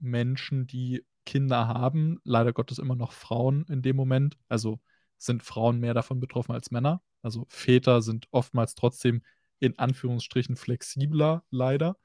Menschen, 0.00 0.66
die 0.66 1.04
Kinder 1.26 1.68
haben, 1.68 2.20
leider 2.24 2.52
Gottes 2.52 2.78
immer 2.78 2.96
noch 2.96 3.12
Frauen 3.12 3.64
in 3.68 3.82
dem 3.82 3.96
Moment. 3.96 4.38
Also 4.48 4.80
sind 5.18 5.42
Frauen 5.42 5.80
mehr 5.80 5.94
davon 5.94 6.20
betroffen 6.20 6.52
als 6.52 6.70
Männer. 6.70 7.02
Also 7.22 7.46
Väter 7.48 8.02
sind 8.02 8.28
oftmals 8.30 8.74
trotzdem 8.74 9.22
in 9.60 9.78
Anführungsstrichen 9.78 10.56
flexibler, 10.56 11.44
leider. 11.50 11.96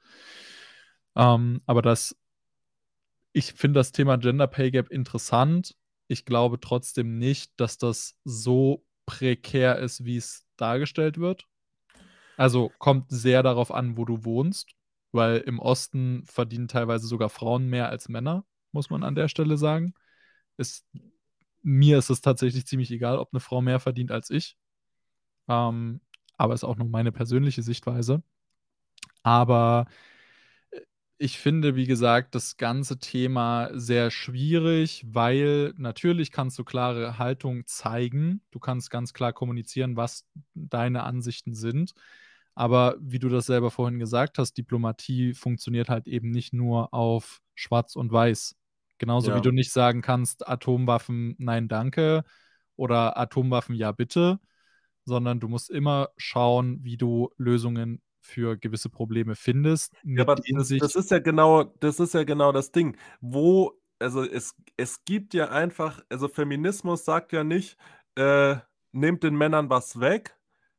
Ähm, 1.16 1.60
aber 1.66 1.82
das, 1.82 2.16
ich 3.32 3.52
finde 3.52 3.80
das 3.80 3.92
Thema 3.92 4.16
Gender 4.16 4.46
Pay 4.46 4.70
Gap 4.70 4.90
interessant, 4.90 5.76
ich 6.08 6.24
glaube 6.24 6.60
trotzdem 6.60 7.18
nicht, 7.18 7.52
dass 7.56 7.78
das 7.78 8.16
so 8.24 8.84
prekär 9.06 9.78
ist, 9.78 10.04
wie 10.04 10.16
es 10.16 10.46
dargestellt 10.56 11.18
wird. 11.18 11.46
Also, 12.36 12.70
kommt 12.78 13.10
sehr 13.10 13.42
darauf 13.42 13.72
an, 13.72 13.96
wo 13.96 14.04
du 14.04 14.24
wohnst, 14.24 14.72
weil 15.12 15.38
im 15.38 15.58
Osten 15.60 16.24
verdienen 16.26 16.68
teilweise 16.68 17.06
sogar 17.06 17.30
Frauen 17.30 17.68
mehr 17.68 17.88
als 17.90 18.08
Männer, 18.08 18.46
muss 18.72 18.90
man 18.90 19.04
an 19.04 19.14
der 19.14 19.28
Stelle 19.28 19.58
sagen. 19.58 19.94
Ist 20.58 20.86
mir 21.62 21.98
ist 21.98 22.10
es 22.10 22.20
tatsächlich 22.22 22.66
ziemlich 22.66 22.90
egal, 22.92 23.18
ob 23.18 23.32
'ne 23.34 23.40
Frau 23.40 23.62
mehr 23.62 23.80
verdient 23.80 24.12
als 24.12 24.30
ich. 24.30 24.56
Ähm, 25.48 26.00
aber 26.38 26.54
ist 26.54 26.64
auch 26.64 26.76
nur 26.76 26.88
meine 26.88 27.12
persönliche 27.12 27.62
Sichtweise. 27.62 28.22
Aber, 29.24 29.86
äh, 29.88 30.80
ich 31.18 31.38
finde, 31.38 31.76
wie 31.76 31.86
gesagt, 31.86 32.34
das 32.36 32.56
ganze 32.58 32.98
Thema 32.98 33.70
sehr 33.74 34.10
schwierig, 34.12 35.04
weil 35.08 35.74
natürlich 35.78 36.32
kannst 36.32 36.58
du 36.58 36.64
klare 36.64 37.18
Haltung 37.18 37.66
zeigen. 37.66 38.42
Du 38.52 38.60
kannst 38.60 38.90
ganz 38.90 39.14
klar 39.14 39.32
kommunizieren, 39.34 39.96
was 39.96 40.26
deine 40.54 41.04
Ansichten 41.04 41.54
sind. 41.54 41.94
Aber 42.56 42.96
wie 43.00 43.18
du 43.20 43.28
das 43.30 43.46
selber 43.46 43.70
vorhin 43.72 43.98
gesagt 44.00 44.38
hast, 44.38 44.54
Diplomatie 44.58 45.34
funktioniert 45.34 45.88
halt 45.90 46.08
eben 46.08 46.30
nicht 46.32 46.52
nur 46.54 46.94
auf 46.94 47.40
schwarz 47.56 47.96
und 47.96 48.12
weiß. 48.12 48.56
Genauso 48.98 49.34
wie 49.34 49.40
Ja. 49.40 49.42
du 49.42 49.52
nicht 49.52 49.72
sagen 49.72 50.02
kannst: 50.02 50.48
„Atomwaffen, 50.48 51.36
nein, 51.38 51.68
danke“ 51.68 52.24
oder 52.76 53.16
„Atomwaffen, 53.18 53.74
ja, 53.76 53.92
bitte“, 53.92 54.40
sondern 55.04 55.40
du 55.40 55.48
musst 55.48 55.70
immer 55.70 56.10
schauen, 56.16 56.80
wie 56.84 56.96
du 56.96 57.30
Lösungen 57.36 58.02
für 58.20 58.56
gewisse 58.56 58.88
Probleme 58.90 59.34
findest, 59.36 59.94
Ja, 60.02 60.24
aber 60.24 60.36
das 60.46 60.74
das 60.78 60.94
ist 60.96 61.10
ja 61.10 61.18
genau 61.18 61.64
das 61.80 61.98
ist 62.00 62.14
ja 62.14 62.24
genau 62.24 62.52
das 62.52 62.72
Ding. 62.72 62.96
Wo 63.20 63.80
also, 64.00 64.22
es 64.22 64.54
es 64.76 65.04
gibt 65.04 65.34
ja 65.34 65.48
einfach 65.50 66.02
also, 66.10 66.28
Feminismus 66.28 67.04
sagt 67.04 67.32
ja 67.32 67.42
nicht, 67.44 67.78
äh: 68.16 68.56
„Nehmt 68.92 69.22
den 69.22 69.34
Männern 69.36 69.70
was 69.70 70.00
weg“, 70.00 70.36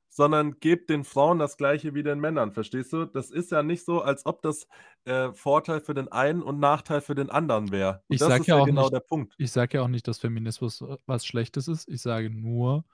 sondern 0.10 0.60
gebt 0.60 0.90
den 0.90 1.04
Frauen 1.04 1.40
das 1.40 1.58
Gleiche 1.58 1.96
wie 1.96 2.04
den 2.04 2.20
Männern, 2.20 2.52
verstehst 2.52 2.94
du? 2.94 3.06
Das 3.06 3.32
ist 3.32 3.52
ja 3.52 3.64
nicht 3.64 3.84
so, 3.86 4.02
als 4.02 4.26
ob 4.26 4.42
das, 4.44 4.68
äh, 5.06 5.32
Vorteil 5.34 5.80
für 5.82 5.94
den 5.96 6.08
einen 6.12 6.42
und 6.44 6.60
Nachteil 6.60 7.02
für 7.02 7.16
den 7.16 7.30
anderen 7.30 7.72
wäre. 7.72 8.04
Ich 8.08 8.24
sage 8.24 8.46
ist 8.46 8.48
ja 8.48 8.56
ja 8.56 8.62
auch 8.62 8.68
genau 8.68 8.90
nicht 8.90 8.92
der 8.92 9.00
Punkt. 9.02 9.38
ich 9.38 9.52
sage 9.52 9.78
ja 9.78 9.84
auch 9.84 9.88
nicht, 9.90 10.08
dass 10.08 10.20
Feminismus, 10.20 10.82
äh, 10.82 10.98
was 11.06 11.26
Schlechtes 11.26 11.68
ist. 11.68 11.88
Ich 11.90 12.02
sage 12.02 12.30
nur, 12.30 12.86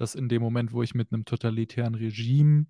dass 0.00 0.16
in 0.16 0.28
dem 0.30 0.42
Moment, 0.42 0.72
wo 0.72 0.82
ich 0.82 0.94
mit 0.94 1.12
'nem 1.12 1.26
totalitären 1.26 1.94
Regime 1.96 2.66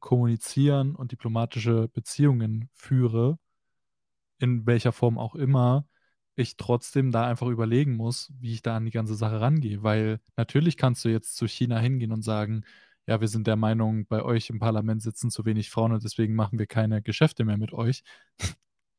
kommunizieren 0.00 0.96
und 0.96 1.12
diplomatische 1.12 1.88
Beziehungen 1.88 2.70
führe 2.74 3.38
in 4.40 4.66
welcher 4.66 4.92
Form 4.92 5.18
auch 5.18 5.34
immer, 5.34 5.86
ich 6.36 6.56
trotzdem 6.58 7.10
da 7.12 7.26
einfach 7.26 7.46
überlegen 7.48 7.94
muss, 7.96 8.32
wie 8.40 8.52
ich 8.52 8.62
da 8.62 8.76
an 8.76 8.84
die 8.84 8.90
ganze 8.90 9.14
Sache 9.14 9.40
rangehe. 9.40 9.82
Weil 9.82 10.20
natürlich 10.36 10.76
kannst 10.76 11.04
du 11.04 11.08
jetzt 11.08 11.36
zu 11.36 11.46
China 11.48 11.78
hingehen 11.78 12.12
und 12.12 12.22
sagen: 12.22 12.64
„Ja, 13.06 13.20
wir 13.20 13.28
sind 13.28 13.46
der 13.46 13.56
Meinung, 13.56 14.06
bei 14.06 14.22
euch 14.22 14.50
im 14.50 14.58
Parlament 14.58 15.02
sitzen 15.02 15.30
zu 15.30 15.44
wenig 15.46 15.70
Frauen 15.70 15.92
und 15.92 16.04
deswegen 16.04 16.34
machen 16.34 16.58
wir 16.58 16.66
keine 16.66 17.00
Geschäfte 17.02 17.44
mehr 17.44 17.56
mit 17.58 17.72
euch.“ 17.72 18.02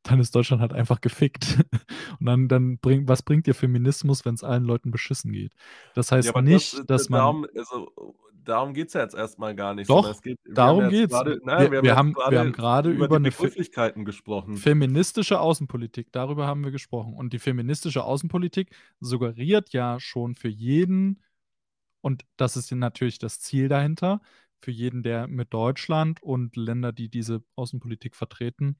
Dann 0.05 0.19
ist 0.19 0.33
Deutschland 0.35 0.61
halt 0.61 0.73
einfach 0.73 1.01
gefickt. 1.01 1.57
Und 2.19 2.25
dann 2.25 2.47
dann 2.47 2.79
bringt 2.79 3.07
was 3.07 3.23
bringt 3.23 3.47
dir 3.47 3.53
Feminismus, 3.55 4.25
wenn's 4.25 4.43
allen 4.43 4.63
Leuten 4.63 4.91
beschissen 4.91 5.31
geht? 5.31 5.53
Das 5.93 6.11
Ja, 6.21 6.31
heißt 6.31 6.35
das 6.41 6.41
nicht, 6.41 6.73
äh, 6.73 6.83
d 6.85 6.87
dass 6.87 7.09
man 7.09 7.35
darum 7.35 7.45
also, 7.55 7.91
darum 8.33 8.73
geht's 8.73 8.93
ja 8.93 9.01
jetzt 9.01 9.13
erst 9.15 9.37
mal 9.37 9.55
gar 9.55 9.75
nicht, 9.75 9.89
Doch, 9.89 10.09
es 10.09 10.21
geht 10.21 10.39
darum 10.45 10.89
ja 10.89 10.91
grade 11.09 11.39
nein, 11.43 11.69
Wir 11.69 11.71
wir 11.71 11.77
haben 11.77 11.85
wir 11.85 11.95
jetzt 11.95 11.97
haben 11.97 12.17
wir 12.25 12.39
haben 12.39 12.51
grade 12.51 12.51
grade 12.51 12.91
über 12.91 13.07
über 13.07 13.19
'ne 13.19 13.19
Begrifflichkeiten 13.21 14.03
gesprochen. 14.05 14.65
feministische 14.65 15.39
Außenpolitik, 15.41 16.11
darüber 16.11 16.47
haben 16.47 16.63
wir 16.63 16.71
gesprochen. 16.71 17.13
Und 17.15 17.33
die 17.33 17.39
feministische 17.39 18.03
Außenpolitik 18.03 18.71
suggeriert 18.99 19.71
ja 19.73 19.99
schon 19.99 20.35
für 20.35 20.49
jeden 20.49 21.21
und 22.01 22.25
das 22.37 22.57
ist 22.57 22.71
ja 22.71 22.77
natürlich 22.77 23.19
das 23.19 23.39
Ziel 23.41 23.69
dahinter, 23.69 24.21
für 24.61 24.71
jeden, 24.71 25.03
der 25.03 25.27
mit 25.27 25.53
Deutschland 25.53 26.23
und 26.23 26.55
Länder, 26.57 26.93
die 26.93 27.09
diese 27.09 27.43
Außenpolitik 27.55 28.15
vertreten 28.15 28.77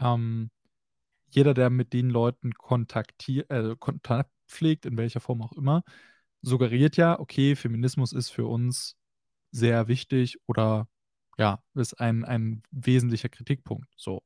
ähm, 0.00 0.50
jeder, 1.30 1.54
der 1.54 1.70
mit 1.70 1.92
den 1.92 2.10
Leuten 2.10 2.52
kontaktier 2.54 3.50
äh, 3.50 3.76
Kontakt 3.78 4.30
pflegt, 4.48 4.86
in 4.86 4.96
welcher 4.96 5.20
Form 5.20 5.42
auch 5.42 5.52
immer, 5.52 5.82
suggeriert 6.42 6.96
ja: 6.96 7.18
„Okay, 7.20 7.56
Feminismus 7.56 8.12
ist 8.12 8.30
für 8.30 8.46
uns 8.46 8.96
sehr 9.52 9.88
wichtig 9.88 10.38
oder, 10.48 10.88
ja, 11.38 11.62
ist 11.74 12.00
ein 12.00 12.24
ein 12.24 12.62
wesentlicher 12.72 13.28
Kritikpunkt“, 13.30 13.88
so. 13.96 14.20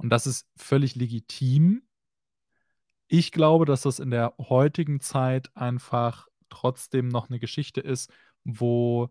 Und 0.00 0.10
das 0.10 0.26
ist 0.26 0.46
völlig 0.56 0.94
legitim. 0.94 1.82
Ich 3.10 3.32
glaube, 3.32 3.64
dass 3.64 3.82
das 3.82 4.00
in 4.00 4.10
der 4.10 4.34
heutigen 4.38 5.00
Zeit 5.00 5.50
einfach 5.56 6.26
trotzdem 6.50 7.08
noch 7.08 7.30
'ne 7.30 7.38
Geschichte 7.38 7.80
ist, 7.80 8.10
wo 8.44 9.08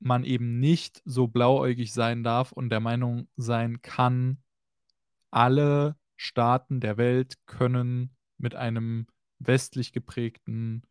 man 0.00 0.24
eben 0.24 0.60
nicht 0.60 1.02
so 1.06 1.28
blauäugig 1.28 1.92
sein 1.94 2.24
darf 2.24 2.52
und 2.52 2.70
der 2.70 2.80
Meinung 2.80 3.28
sein 3.36 3.82
kann, 3.82 4.38
alle 5.30 5.96
Staaten 6.16 6.80
der 6.80 6.96
Welt 6.96 7.34
können 7.46 8.16
mit 8.38 8.54
einem 8.54 9.06
westlich 9.38 9.92
geprägten 9.92 10.82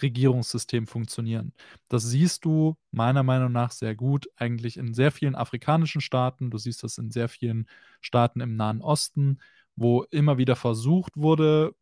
Regierungssystem 0.00 0.86
funktionieren. 0.86 1.52
Das 1.88 2.04
siehst 2.04 2.44
du 2.44 2.76
meiner 2.92 3.22
Meinung 3.22 3.52
nach 3.52 3.72
sehr 3.72 3.94
gut 3.94 4.28
eigentlich 4.36 4.76
in 4.76 4.94
sehr 4.94 5.10
vielen 5.10 5.34
afrikanischen 5.34 6.00
Staaten. 6.00 6.50
Du 6.50 6.58
siehst 6.58 6.82
das 6.82 6.98
in 6.98 7.10
sehr 7.10 7.28
vielen 7.28 7.68
Staaten 8.00 8.40
im 8.40 8.56
Nahen 8.56 8.80
Osten, 8.80 9.40
wo 9.74 10.04
immer 10.04 10.38
wieder 10.38 10.56
versucht 10.56 11.16
wurde, 11.16 11.74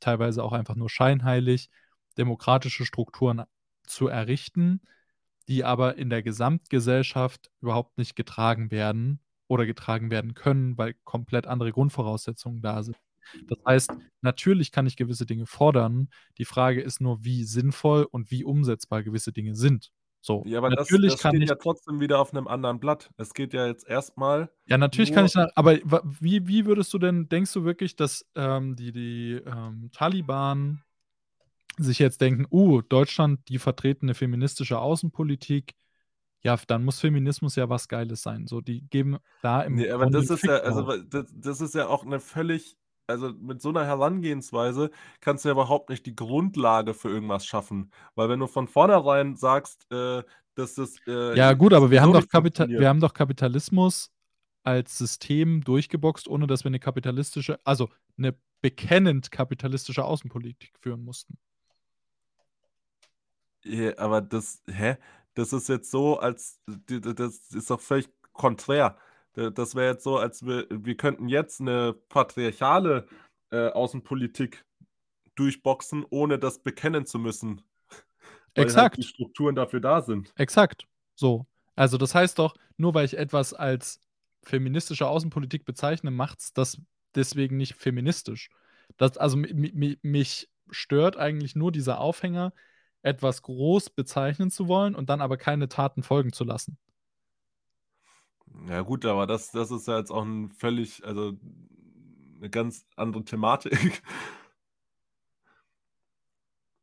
teilweise 0.00 0.44
auch 0.44 0.52
einfach 0.52 0.76
nur 0.76 0.90
scheinheilig, 0.90 1.70
demokratische 2.18 2.84
Strukturen 2.84 3.44
zu 3.86 4.08
errichten, 4.08 4.80
die 5.48 5.64
aber 5.64 5.96
in 5.96 6.10
der 6.10 6.22
Gesamtgesellschaft 6.22 7.50
überhaupt 7.60 7.98
nicht 7.98 8.14
getragen 8.14 8.70
werden 8.70 9.20
oder 9.48 9.66
getragen 9.66 10.10
werden 10.10 10.34
können, 10.34 10.78
weil 10.78 10.94
komplett 11.04 11.46
andere 11.46 11.72
Grundvoraussetzungen 11.72 12.62
da 12.62 12.82
sind. 12.82 12.96
Das 13.48 13.58
heißt, 13.66 13.96
natürlich 14.22 14.72
kann 14.72 14.86
ich 14.86 14.96
gewisse 14.96 15.26
Dinge 15.26 15.46
fordern. 15.46 16.08
Die 16.38 16.44
Frage 16.46 16.82
ist 16.82 17.00
nur, 17.00 17.24
wie 17.24 17.44
sinnvoll 17.44 18.04
und 18.10 18.30
wie 18.30 18.44
umsetzbar 18.44 19.02
gewisse 19.04 19.32
Dinge 19.32 19.56
sind. 19.56 19.90
So, 20.22 20.48
Ja, 20.48 20.58
aber 20.58 20.70
das 20.70 20.98
natürlich 20.98 21.16
das 21.16 21.20
kann 21.20 21.40
steht 21.40 21.42
ich 21.42 21.48
ja 21.48 21.54
trotzdem 21.56 21.98
wieder 22.00 22.20
auf 22.20 22.32
'nem 22.32 22.46
anderen 22.46 22.78
Blatt. 22.78 23.10
Es 23.16 23.32
geht 23.34 23.52
ja 23.52 23.66
jetzt 23.66 23.86
erst 23.88 24.16
mal 24.16 24.50
Ja, 24.68 24.78
natürlich 24.78 25.12
kann 25.12 25.24
ich 25.26 25.34
aber 25.54 25.78
wie 26.20 26.48
wie 26.48 26.66
würdest 26.66 26.92
du 26.92 26.98
denn 26.98 27.28
denkst 27.28 27.52
du 27.52 27.64
wirklich, 27.64 27.94
dass, 27.94 28.26
ähm, 28.34 28.74
die 28.74 28.90
die, 28.90 29.34
ähm, 29.46 29.90
Taliban 29.92 30.82
sich 31.78 31.98
jetzt 32.00 32.20
denken: 32.20 32.46
„Uh, 32.50 32.82
Deutschland, 32.82 33.48
die 33.48 33.58
vertreten 33.58 34.06
'ne 34.06 34.14
feministische 34.14 34.78
Außenpolitik. 34.80 35.74
Ja, 36.46 36.56
dann 36.68 36.84
muss 36.84 37.00
Feminismus 37.00 37.56
ja 37.56 37.68
was 37.68 37.88
Geiles 37.88 38.22
sein.“ 38.22 38.46
So, 38.46 38.60
die 38.60 38.82
geben 38.88 39.18
da 39.42 39.62
im 39.62 39.78
Ne, 39.78 39.90
aber 39.92 40.06
das 40.06 40.30
ist 40.30 40.44
Fick 40.44 40.46
ja 40.46 40.58
also, 40.58 40.96
das 41.02 41.26
das 41.34 41.60
ist 41.60 41.74
ja 41.74 41.88
auch 41.88 42.04
'ne 42.04 42.20
völlig 42.20 42.76
also, 43.08 43.32
mit 43.32 43.60
so 43.60 43.70
'ner 43.72 43.84
Herangehensweise 43.84 44.90
kannst 45.20 45.44
du 45.44 45.48
ja 45.48 45.52
überhaupt 45.52 45.90
nicht 45.90 46.06
die 46.06 46.14
Grundlage 46.16 46.94
für 46.94 47.08
irgendwas 47.08 47.46
schaffen. 47.46 47.90
Weil 48.14 48.28
wenn 48.28 48.40
du 48.40 48.46
von 48.46 48.68
vornherein 48.68 49.36
sagst, 49.36 49.86
äh, 49.92 50.22
dass 50.54 50.74
das, 50.74 51.02
Ja 51.32 51.52
äh, 51.52 51.54
gut, 51.54 51.72
aber 51.72 51.90
wir 51.90 52.00
haben 52.02 52.12
doch 52.12 52.24
wir 52.74 52.88
haben 52.88 53.00
doch 53.00 53.14
Kapitalismus 53.14 54.10
als 54.64 54.98
System 54.98 55.62
durchgeboxt, 55.62 56.28
ohne 56.28 56.46
dass 56.46 56.64
wir 56.64 56.70
'ne 56.70 56.78
kapitalistische 56.80 57.58
also, 57.64 57.90
'ne 58.16 58.36
bekennend 58.62 59.30
kapitalistische 59.30 60.04
Außenpolitik 60.04 60.72
führen 60.80 61.02
mussten. 61.04 61.36
Ja, 63.64 63.96
aber 63.98 64.20
das 64.20 64.62
hä? 64.68 64.96
Das 65.36 65.52
ist 65.52 65.68
jetzt 65.68 65.90
so, 65.90 66.18
als 66.18 66.62
das 66.66 67.50
ist 67.52 67.68
doch 67.70 67.80
völlig 67.80 68.08
konträr. 68.32 68.96
Das 69.34 69.74
wäre 69.74 69.92
jetzt 69.92 70.02
so, 70.04 70.16
als 70.16 70.46
wir 70.46 70.66
wir 70.70 70.96
könnten 70.96 71.28
jetzt 71.28 71.60
'ne 71.60 71.94
patriarchale, 72.08 73.06
äh, 73.50 73.68
Außenpolitik 73.68 74.64
durchboxen, 75.36 76.06
ohne 76.10 76.38
das 76.38 76.60
bekennen 76.62 77.06
zu 77.06 77.18
müssen, 77.18 77.62
weil 78.56 78.74
halt 78.76 78.96
die 78.96 79.04
Exakt. 79.04 79.06
Strukturen 79.06 79.56
dafür 79.56 79.80
da 79.80 80.02
sind. 80.02 80.34
Exakt, 80.38 80.86
so. 81.14 81.46
Also, 81.74 81.98
das 81.98 82.14
heißt 82.14 82.38
doch, 82.38 82.54
nur 82.76 82.94
weil 82.94 83.04
ich 83.06 83.16
etwas 83.18 83.52
als 83.54 84.00
feministische 84.42 85.08
Außenpolitik 85.08 85.64
bezeichne, 85.64 86.10
macht's 86.10 86.52
das 86.52 86.80
deswegen 87.14 87.56
nicht 87.56 87.74
feministisch. 87.74 88.50
Das 88.98 89.16
also, 89.18 89.36
mi 89.36 89.52
mi 89.54 89.72
mi 89.74 89.98
mich 90.02 90.50
stört 90.70 91.16
eigentlich 91.16 91.56
nur 91.56 91.72
dieser 91.72 92.00
Aufhänger, 92.00 92.52
etwas 93.06 93.42
groß 93.42 93.90
bezeichnen 93.90 94.50
zu 94.50 94.68
wollen 94.68 94.94
und 94.96 95.10
dann 95.10 95.20
aber 95.22 95.36
keine 95.38 95.68
Taten 95.68 96.02
folgen 96.02 96.32
zu 96.32 96.44
lassen. 96.44 96.78
Ja 98.68 98.80
gut, 98.82 99.04
aber 99.04 99.26
das 99.26 99.50
das 99.50 99.70
ist 99.70 99.86
ja 99.88 99.98
jetzt 99.98 100.10
auch 100.10 100.24
'n 100.24 100.50
völlig 100.50 101.04
also, 101.04 101.32
'ne 102.40 102.50
ganz 102.50 102.86
andere 102.96 103.24
Thematik. 103.24 104.02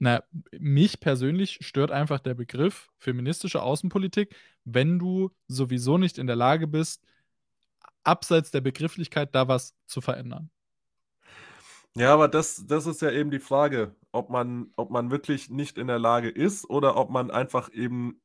Na, 0.01 0.23
mich 0.57 0.99
persönlich 0.99 1.59
stört 1.61 1.91
einfach 1.91 2.19
der 2.19 2.33
Begriff 2.33 2.89
feministische 2.97 3.61
Außenpolitik, 3.61 4.35
wenn 4.65 4.99
du 4.99 5.31
sowieso 5.47 5.97
nicht 5.97 6.17
in 6.17 6.27
der 6.27 6.35
Lage 6.35 6.67
bist, 6.67 7.05
abseits 8.03 8.51
der 8.51 8.61
Begrifflichkeit 8.61 9.33
da 9.35 9.47
was 9.47 9.75
zu 9.87 10.01
verändern. 10.01 10.49
Ja, 11.95 12.11
aber 12.13 12.27
das 12.27 12.65
das 12.65 12.87
ist 12.87 13.01
ja 13.03 13.11
eben 13.11 13.29
die 13.29 13.39
Frage, 13.39 13.95
ob 14.11 14.29
man 14.31 14.71
ob 14.75 14.89
man 14.89 15.11
wirklich 15.11 15.49
nicht 15.51 15.77
in 15.77 15.85
der 15.87 15.99
Lage 15.99 16.29
ist 16.29 16.67
oder 16.67 16.97
ob 16.97 17.11
man 17.11 17.29
einfach 17.29 17.71
eben 17.71 18.19